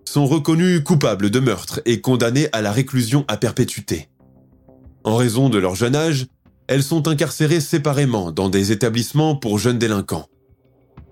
sont 0.03 0.26
reconnues 0.26 0.84
coupables 0.84 1.30
de 1.30 1.39
meurtre 1.39 1.80
et 1.86 2.01
condamnées 2.01 2.49
à 2.51 2.62
la 2.62 2.74
réclusion 2.74 3.24
à 3.30 3.38
perpétuité. 3.38 4.10
En 5.05 5.16
raison 5.16 5.47
de 5.47 5.60
leur 5.60 5.76
jeune 5.76 5.95
âge, 5.95 6.28
elles 6.68 6.84
sont 6.84 7.08
incarcérées 7.08 7.62
séparément 7.62 8.34
dans 8.34 8.49
des 8.49 8.74
établissements 8.74 9.38
pour 9.38 9.60
jeunes 9.60 9.80
délinquants. 9.80 10.28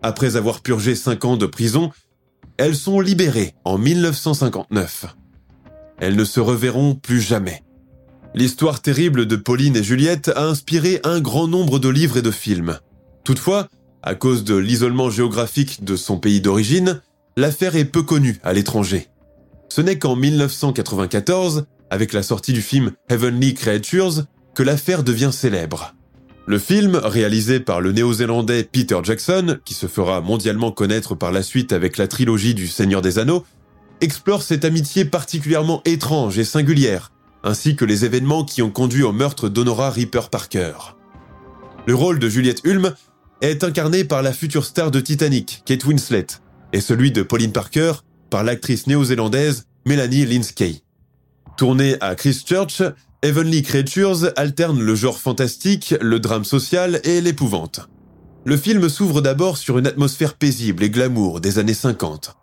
Après 0.02 0.36
avoir 0.36 0.60
purgé 0.60 0.94
5 0.94 1.24
ans 1.24 1.38
de 1.38 1.46
prison, 1.46 1.90
elles 2.58 2.76
sont 2.76 3.00
libérées 3.00 3.56
en 3.64 3.78
1959. 3.78 5.06
Elles 6.00 6.18
ne 6.18 6.26
se 6.26 6.42
reverront 6.42 6.96
plus 6.96 7.22
jamais. 7.22 7.64
L'histoire 8.34 8.82
terrible 8.82 9.26
de 9.26 9.38
Pauline 9.38 9.78
et 9.78 9.84
Juliette 9.84 10.34
a 10.36 10.44
inspiré 10.44 11.00
un 11.06 11.22
grand 11.22 11.48
nombre 11.48 11.80
de 11.80 11.88
livres 11.88 12.18
et 12.18 12.22
de 12.22 12.32
films. 12.32 12.78
Toutefois, 13.24 13.70
à 14.06 14.14
cause 14.14 14.44
de 14.44 14.56
l'isolement 14.56 15.10
géographique 15.10 15.84
de 15.84 15.96
son 15.96 16.18
pays 16.18 16.40
d'origine, 16.40 17.02
l'affaire 17.36 17.76
est 17.76 17.86
peu 17.86 18.04
connue 18.04 18.38
à 18.44 18.54
l'étranger. 18.54 19.08
Ce 19.68 19.82
n'est 19.82 19.98
qu'en 19.98 20.16
1994, 20.16 21.66
avec 21.90 22.14
la 22.14 22.22
sortie 22.22 22.54
du 22.54 22.62
film 22.62 22.92
Heavenly 23.10 23.56
Creatures, 23.56 24.26
que 24.54 24.64
l'affaire 24.64 25.04
devient 25.04 25.32
célèbre. 25.34 25.96
Le 26.46 26.60
film, 26.60 27.02
réalisé 27.04 27.60
par 27.60 27.82
le 27.82 27.92
néo-zélandais 27.92 28.64
Peter 28.64 29.00
Jackson, 29.02 29.58
qui 29.66 29.74
se 29.74 29.88
fera 29.88 30.22
mondialement 30.22 30.72
connaître 30.72 31.16
par 31.16 31.32
la 31.32 31.42
suite 31.42 31.74
avec 31.74 31.98
la 31.98 32.08
trilogie 32.08 32.54
du 32.54 32.68
Seigneur 32.68 33.02
des 33.02 33.18
Anneaux, 33.18 33.44
explore 34.02 34.44
cette 34.44 34.66
amitié 34.66 35.06
particulièrement 35.06 35.82
étrange 35.84 36.38
et 36.38 36.44
singulière, 36.44 37.12
ainsi 37.44 37.76
que 37.76 37.86
les 37.86 38.06
événements 38.06 38.46
qui 38.46 38.62
ont 38.62 38.70
conduit 38.70 39.02
au 39.02 39.12
meurtre 39.12 39.50
d'Honora 39.50 39.90
Reaper 39.90 40.30
Parker. 40.30 40.74
Le 41.88 41.96
rôle 41.96 42.20
de 42.20 42.30
Juliette 42.30 42.62
Hulme 42.64 42.94
est 43.42 43.64
incarné 43.64 44.04
par 44.04 44.22
la 44.22 44.34
future 44.34 44.66
star 44.66 44.92
de 44.92 45.00
Titanic, 45.00 45.64
Kate 45.66 45.86
Winslet, 45.86 46.28
et 46.74 46.82
celui 46.82 47.12
de 47.12 47.24
Pauline 47.24 47.52
Parker 47.52 47.94
par 48.30 48.44
l'actrice 48.44 48.88
néo-zélandaise 48.88 49.66
Melanie 49.86 50.26
Linsky. 50.26 50.84
Tourné 51.58 51.96
à 52.02 52.16
Christchurch, 52.16 52.82
Heavenly 53.22 53.64
Creatures 53.64 54.32
alterne 54.36 54.82
le 54.82 54.96
genre 54.96 55.20
fantastique, 55.20 55.96
le 56.02 56.20
drame 56.20 56.44
social 56.44 57.00
et 57.04 57.22
l'épouvante. 57.22 57.88
Le 58.44 58.58
film 58.58 58.90
s'ouvre 58.90 59.22
d'abord 59.22 59.58
sur 59.58 59.78
une 59.78 59.88
atmosphère 59.88 60.36
paisible 60.36 60.84
et 60.84 60.90
glamour 60.90 61.42
des 61.42 61.58
années 61.58 61.74
50, 61.74 62.36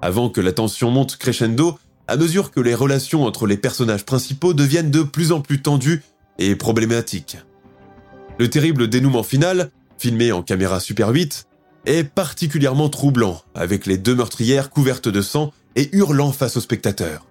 avant 0.00 0.30
que 0.30 0.40
la 0.40 0.52
tension 0.52 0.90
monte 0.90 1.16
crescendo 1.16 1.78
à 2.06 2.16
mesure 2.16 2.50
que 2.50 2.60
les 2.60 2.74
relations 2.74 3.24
entre 3.24 3.46
les 3.46 3.56
personnages 3.56 4.04
principaux 4.04 4.52
deviennent 4.52 4.90
de 4.90 5.02
plus 5.02 5.30
en 5.32 5.40
plus 5.40 5.62
tendues 5.62 6.02
et 6.38 6.56
problématiques. 6.56 7.38
Le 8.38 8.48
terrible 8.48 8.88
dénouement 8.88 9.22
final, 9.22 9.70
filmé 10.00 10.32
en 10.32 10.42
caméra 10.42 10.80
Super 10.80 11.10
8, 11.10 11.46
est 11.86 12.04
particulièrement 12.04 12.88
troublant, 12.88 13.42
avec 13.54 13.86
les 13.86 13.98
deux 13.98 14.14
meurtrières 14.14 14.70
couvertes 14.70 15.08
de 15.08 15.20
sang 15.20 15.52
et 15.76 15.94
hurlant 15.94 16.32
face 16.32 16.56
aux 16.56 16.60
spectateurs. 16.60 17.26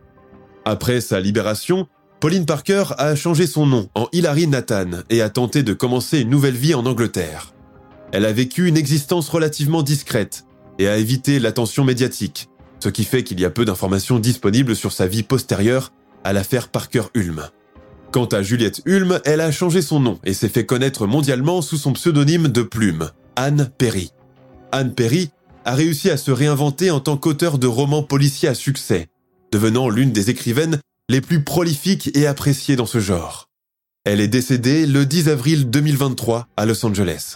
Après 0.66 1.02
sa 1.02 1.20
libération, 1.20 1.88
Pauline 2.20 2.46
Parker 2.46 2.84
a 2.98 3.16
changé 3.16 3.48
son 3.48 3.66
nom 3.66 3.90
en 3.96 4.08
Hilary 4.12 4.48
Nathan 4.48 5.02
et 5.10 5.22
a 5.22 5.30
tenté 5.30 5.64
de 5.64 5.74
commencer 5.74 6.20
une 6.20 6.30
nouvelle 6.30 6.56
vie 6.56 6.74
en 6.74 6.86
Angleterre. 6.86 7.54
Elle 8.12 8.26
a 8.26 8.34
vécu 8.34 8.68
une 8.68 8.78
existence 8.78 9.30
relativement 9.30 9.84
discrète 9.84 10.46
et 10.78 10.88
a 10.88 10.98
évité 10.98 11.40
l'attention 11.40 11.84
médiatique, 11.84 12.50
ce 12.80 12.90
qui 12.90 13.04
fait 13.04 13.24
qu'il 13.24 13.40
y 13.40 13.46
a 13.46 13.50
peu 13.50 13.66
d'informations 13.66 14.20
disponibles 14.20 14.76
sur 14.76 14.92
sa 14.92 15.08
vie 15.08 15.24
postérieure 15.24 15.92
à 16.24 16.34
l'affaire 16.34 16.70
Parker-Hulme. 16.70 17.48
Quant 18.12 18.26
à 18.26 18.42
Juliette 18.42 18.82
Hulme, 18.86 19.20
elle 19.24 19.40
a 19.40 19.52
changé 19.52 19.84
son 19.84 20.00
nom 20.00 20.20
et 20.24 20.34
s'est 20.34 20.50
fait 20.50 20.66
connaître 20.66 21.06
mondialement 21.06 21.62
sous 21.62 21.78
son 21.78 21.94
pseudonyme 21.94 22.48
de 22.48 22.64
plume, 22.64 23.12
Anne 23.36 23.70
Perry. 23.78 24.12
Anne 24.72 24.96
Perry 24.96 25.30
a 25.64 25.76
réussi 25.76 26.10
à 26.10 26.18
se 26.18 26.32
réinventer 26.32 26.90
en 26.90 27.00
tant 27.00 27.18
qu'auteur 27.18 27.60
de 27.60 27.68
romans 27.68 28.02
policiers 28.02 28.50
à 28.50 28.56
succès, 28.56 29.10
devenant 29.52 29.90
l'une 29.90 30.12
des 30.12 30.32
écrivaines 30.32 30.80
les 31.08 31.22
plus 31.22 31.44
prolifiques 31.44 32.10
et 32.16 32.26
appréciées 32.26 32.76
dans 32.76 32.88
ce 32.88 33.00
genre. 33.00 33.48
Elle 34.06 34.22
est 34.22 34.28
décédée 34.28 34.88
le 34.88 35.06
10 35.06 35.30
avril 35.30 35.70
2023 35.70 36.48
à 36.58 36.66
Los 36.66 36.84
Angeles. 36.86 37.36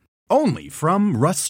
Only 0.31 0.69
from 0.69 1.17
Rust 1.17 1.43